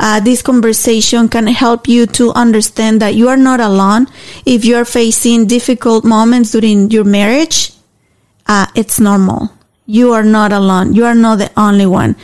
Uh, 0.00 0.18
this 0.18 0.42
conversation 0.42 1.28
can 1.28 1.46
help 1.46 1.86
you 1.86 2.04
to 2.18 2.32
understand 2.32 3.00
that 3.00 3.14
you 3.14 3.28
are 3.28 3.36
not 3.36 3.60
alone. 3.60 4.08
If 4.44 4.64
you 4.64 4.74
are 4.74 4.84
facing 4.84 5.46
difficult 5.46 6.04
moments 6.04 6.50
during 6.50 6.90
your 6.90 7.04
marriage, 7.04 7.70
uh, 8.48 8.66
it's 8.74 8.98
normal. 8.98 9.55
You 9.86 10.12
are 10.12 10.24
not 10.24 10.52
alone. 10.52 10.94
You 10.94 11.04
are 11.06 11.14
not 11.14 11.38
the 11.38 11.50
only 11.56 11.86
one. 11.86 12.16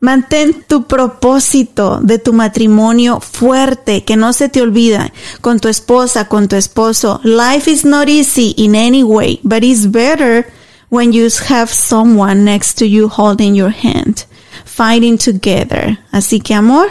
Mantén 0.00 0.64
tu 0.68 0.86
propósito 0.86 2.00
de 2.02 2.18
tu 2.18 2.32
matrimonio 2.32 3.20
fuerte, 3.20 4.04
que 4.04 4.14
no 4.16 4.32
se 4.32 4.48
te 4.48 4.60
olvida, 4.60 5.10
con 5.40 5.58
tu 5.58 5.68
esposa, 5.68 6.28
con 6.28 6.48
tu 6.48 6.56
esposo. 6.56 7.18
Life 7.24 7.70
is 7.70 7.84
not 7.84 8.08
easy 8.08 8.54
in 8.58 8.74
any 8.74 9.02
way, 9.02 9.40
but 9.42 9.64
it's 9.64 9.86
better 9.86 10.46
when 10.90 11.12
you 11.12 11.28
have 11.48 11.72
someone 11.72 12.44
next 12.44 12.74
to 12.78 12.86
you 12.86 13.08
holding 13.08 13.54
your 13.54 13.70
hand, 13.70 14.26
fighting 14.64 15.16
together. 15.16 15.98
Así 16.12 16.40
que 16.40 16.54
amor, 16.54 16.88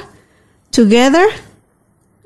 together, 0.71 1.27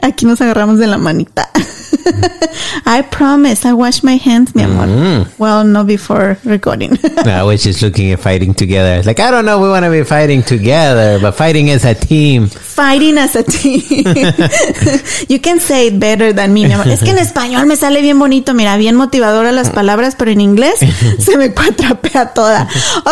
aquí 0.02 0.26
nos 0.26 0.42
agarramos 0.42 0.80
de 0.80 0.88
la 0.88 0.98
manita. 0.98 1.50
I 2.86 3.02
promise 3.02 3.66
I 3.66 3.74
wash 3.74 4.04
my 4.04 4.18
hands, 4.18 4.56
mi 4.56 4.64
amor. 4.64 5.28
Well, 5.38 5.64
no 5.64 5.84
before 5.84 6.38
recording. 6.44 6.98
I 7.18 7.44
was 7.44 7.64
just 7.64 7.82
looking 7.82 8.12
at 8.12 8.20
fighting 8.20 8.54
together. 8.54 8.98
It's 8.98 9.08
like 9.08 9.20
I 9.20 9.32
don't 9.32 9.46
know, 9.46 9.60
we 9.62 9.70
want 9.70 9.86
to 9.86 9.92
be 9.92 10.04
fighting 10.04 10.44
together, 10.44 11.20
but 11.20 11.34
fighting 11.34 11.70
as 11.70 11.86
a 11.86 11.94
team. 11.94 12.48
Fighting 12.48 13.18
as 13.18 13.36
a 13.36 13.44
team. 13.44 13.82
you 15.30 15.40
can 15.40 15.60
say 15.60 15.88
it 15.88 16.00
better 16.00 16.34
than 16.34 16.54
me, 16.54 16.66
mi 16.66 16.74
amor. 16.74 16.88
Es 16.88 17.02
que 17.02 17.12
en 17.12 17.18
español 17.18 17.68
me 17.68 17.76
sale 17.76 18.02
bien 18.02 18.18
bonito, 18.18 18.54
mira, 18.54 18.78
bien 18.78 18.96
motivadora 18.96 19.52
las 19.52 19.70
palabras, 19.70 20.16
pero 20.18 20.32
en 20.32 20.42
inglés 20.42 20.80
se 21.20 21.38
me 21.38 21.54
cuatrapea 21.54 22.34
toda. 22.34 22.68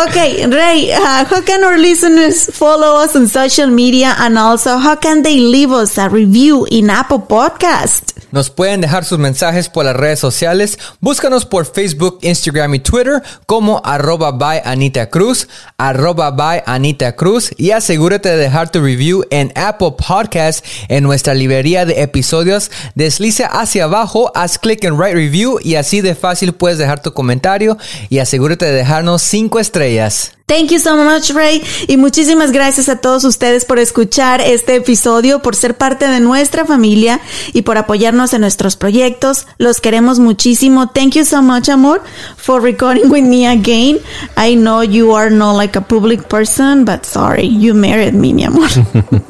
Okay, 0.08 0.46
Ray, 0.46 0.90
uh, 0.92 1.24
how 1.24 1.40
can 1.42 1.62
our 1.64 1.78
listeners 1.78 2.50
follow 2.52 3.02
us 3.02 3.14
on 3.14 3.28
social 3.28 3.68
media 3.68 4.16
and 4.18 4.38
also 4.38 4.78
how 4.78 4.96
can 4.96 5.22
they 5.22 5.38
leave 5.38 5.70
us 5.70 5.98
a 5.98 6.08
review 6.08 6.66
in 6.78 6.90
Apple 6.90 7.22
Podcast? 7.28 8.12
Nos 8.30 8.50
pueden 8.50 8.80
dejar 8.80 9.04
sus 9.04 9.18
mensajes 9.18 9.68
por 9.68 9.84
las 9.84 9.96
redes 9.96 10.20
sociales. 10.20 10.78
Búscanos 11.00 11.44
por 11.44 11.66
Facebook, 11.66 12.20
Instagram 12.22 12.74
y 12.74 12.78
Twitter 12.78 13.20
como 13.46 13.82
arroba 13.84 14.30
by 14.30 14.62
Anita 14.64 15.10
Cruz, 15.10 15.48
arroba 15.76 16.30
by 16.30 16.62
Anita 16.66 17.16
Cruz 17.16 17.50
y 17.56 17.72
asegúrate 17.72 18.28
de 18.28 18.36
dejar 18.36 18.70
tu 18.70 18.80
review 18.80 19.24
en 19.30 19.52
Apple 19.56 19.94
Podcast 20.06 20.64
en 20.88 21.02
nuestra 21.02 21.34
librería 21.34 21.84
de 21.84 22.00
episodios. 22.02 22.70
Deslice 22.94 23.44
hacia 23.50 23.84
abajo, 23.84 24.30
haz 24.36 24.58
clic 24.58 24.84
en 24.84 24.96
Write 24.96 25.16
Review 25.16 25.58
y 25.60 25.74
así 25.74 26.00
de 26.00 26.14
fácil 26.14 26.52
puedes 26.52 26.78
dejar 26.78 27.02
tu 27.02 27.12
comentario 27.12 27.76
y 28.08 28.20
asegúrate 28.20 28.66
de 28.66 28.72
dejarnos 28.72 29.22
5 29.22 29.58
estrellas. 29.58 30.37
Thank 30.48 30.70
you 30.70 30.78
so 30.78 30.96
much, 30.96 31.30
Ray. 31.34 31.62
Y 31.88 31.98
muchísimas 31.98 32.52
gracias 32.52 32.88
a 32.88 32.96
todos 32.96 33.24
ustedes 33.24 33.66
por 33.66 33.78
escuchar 33.78 34.40
este 34.40 34.76
episodio, 34.76 35.42
por 35.42 35.54
ser 35.54 35.76
parte 35.76 36.08
de 36.08 36.20
nuestra 36.20 36.64
familia 36.64 37.20
y 37.52 37.62
por 37.62 37.76
apoyarnos 37.76 38.32
en 38.32 38.40
nuestros 38.40 38.74
proyectos. 38.74 39.46
Los 39.58 39.82
queremos 39.82 40.20
muchísimo. 40.20 40.88
Thank 40.88 41.16
you 41.16 41.26
so 41.26 41.42
much, 41.42 41.68
amor, 41.68 42.00
for 42.38 42.62
recording 42.62 43.10
with 43.10 43.24
me 43.24 43.46
again. 43.46 43.98
I 44.38 44.54
know 44.54 44.82
you 44.82 45.14
are 45.14 45.30
not 45.30 45.54
like 45.54 45.76
a 45.76 45.82
public 45.82 46.28
person, 46.28 46.86
but 46.86 47.04
sorry, 47.04 47.46
you 47.46 47.74
married 47.74 48.14
me, 48.14 48.32
mi 48.32 48.44
amor. 48.44 48.68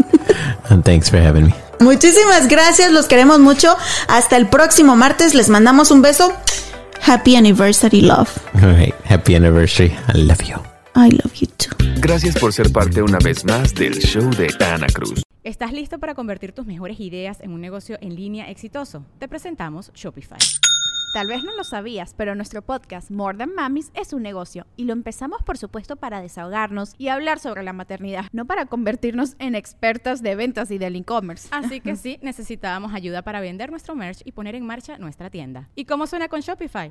And 0.71 0.85
thanks 0.85 1.11
for 1.11 1.19
having 1.19 1.47
me. 1.47 1.55
Muchísimas 1.81 2.47
gracias, 2.47 2.93
los 2.93 3.07
queremos 3.07 3.41
mucho. 3.41 3.77
Hasta 4.07 4.37
el 4.37 4.47
próximo 4.47 4.95
martes, 4.95 5.35
les 5.35 5.49
mandamos 5.49 5.91
un 5.91 6.01
beso. 6.01 6.33
Happy 7.01 7.35
anniversary, 7.35 8.03
love. 8.03 8.29
All 8.55 8.73
right, 8.73 8.95
happy 9.05 9.35
anniversary. 9.35 9.97
I 10.15 10.19
love 10.19 10.43
you. 10.45 10.63
I 10.95 11.11
love 11.11 11.35
you 11.35 11.47
too. 11.47 11.77
Gracias 12.01 12.37
por 12.39 12.53
ser 12.53 12.73
parte 12.73 13.03
una 13.03 13.19
vez 13.19 13.45
más 13.45 13.75
del 13.75 13.95
show 13.95 14.31
de 14.31 14.49
Ana 14.65 14.87
Cruz. 14.87 15.23
¿Estás 15.45 15.73
listo 15.73 15.99
para 15.99 16.15
convertir 16.15 16.53
tus 16.53 16.67
mejores 16.67 17.01
ideas 17.01 17.41
en 17.41 17.53
un 17.53 17.61
negocio 17.61 17.99
en 18.01 18.15
línea 18.15 18.51
exitoso? 18.51 19.05
Te 19.19 19.29
presentamos 19.29 19.93
Shopify. 19.95 20.39
Tal 21.15 21.27
vez 21.27 21.43
no 21.43 21.57
lo 21.57 21.65
sabías, 21.65 22.15
pero 22.15 22.35
nuestro 22.35 22.61
podcast 22.61 23.11
More 23.11 23.39
Than 23.39 23.55
Mamis 23.55 23.91
es 23.95 24.13
un 24.13 24.23
negocio 24.23 24.67
y 24.77 24.85
lo 24.85 24.93
empezamos 24.93 25.43
por 25.43 25.57
supuesto 25.57 25.97
para 25.97 26.21
desahogarnos 26.21 26.95
y 26.99 27.09
hablar 27.09 27.39
sobre 27.39 27.63
la 27.63 27.73
maternidad, 27.73 28.27
no 28.33 28.45
para 28.45 28.67
convertirnos 28.67 29.35
en 29.39 29.55
expertas 29.55 30.23
de 30.23 30.35
ventas 30.35 30.71
y 30.71 30.79
del 30.79 30.97
e-commerce. 30.97 31.49
Así 31.51 31.81
que 31.81 31.97
sí, 31.97 32.19
necesitábamos 32.21 32.93
ayuda 32.93 33.23
para 33.23 33.41
vender 33.41 33.71
nuestro 33.71 33.95
merch 33.95 34.21
y 34.25 34.33
poner 34.33 34.55
en 34.55 34.67
marcha 34.67 34.99
nuestra 34.99 35.31
tienda. 35.31 35.69
¿Y 35.75 35.87
cómo 35.87 36.07
suena 36.07 36.29
con 36.29 36.41
Shopify? 36.41 36.91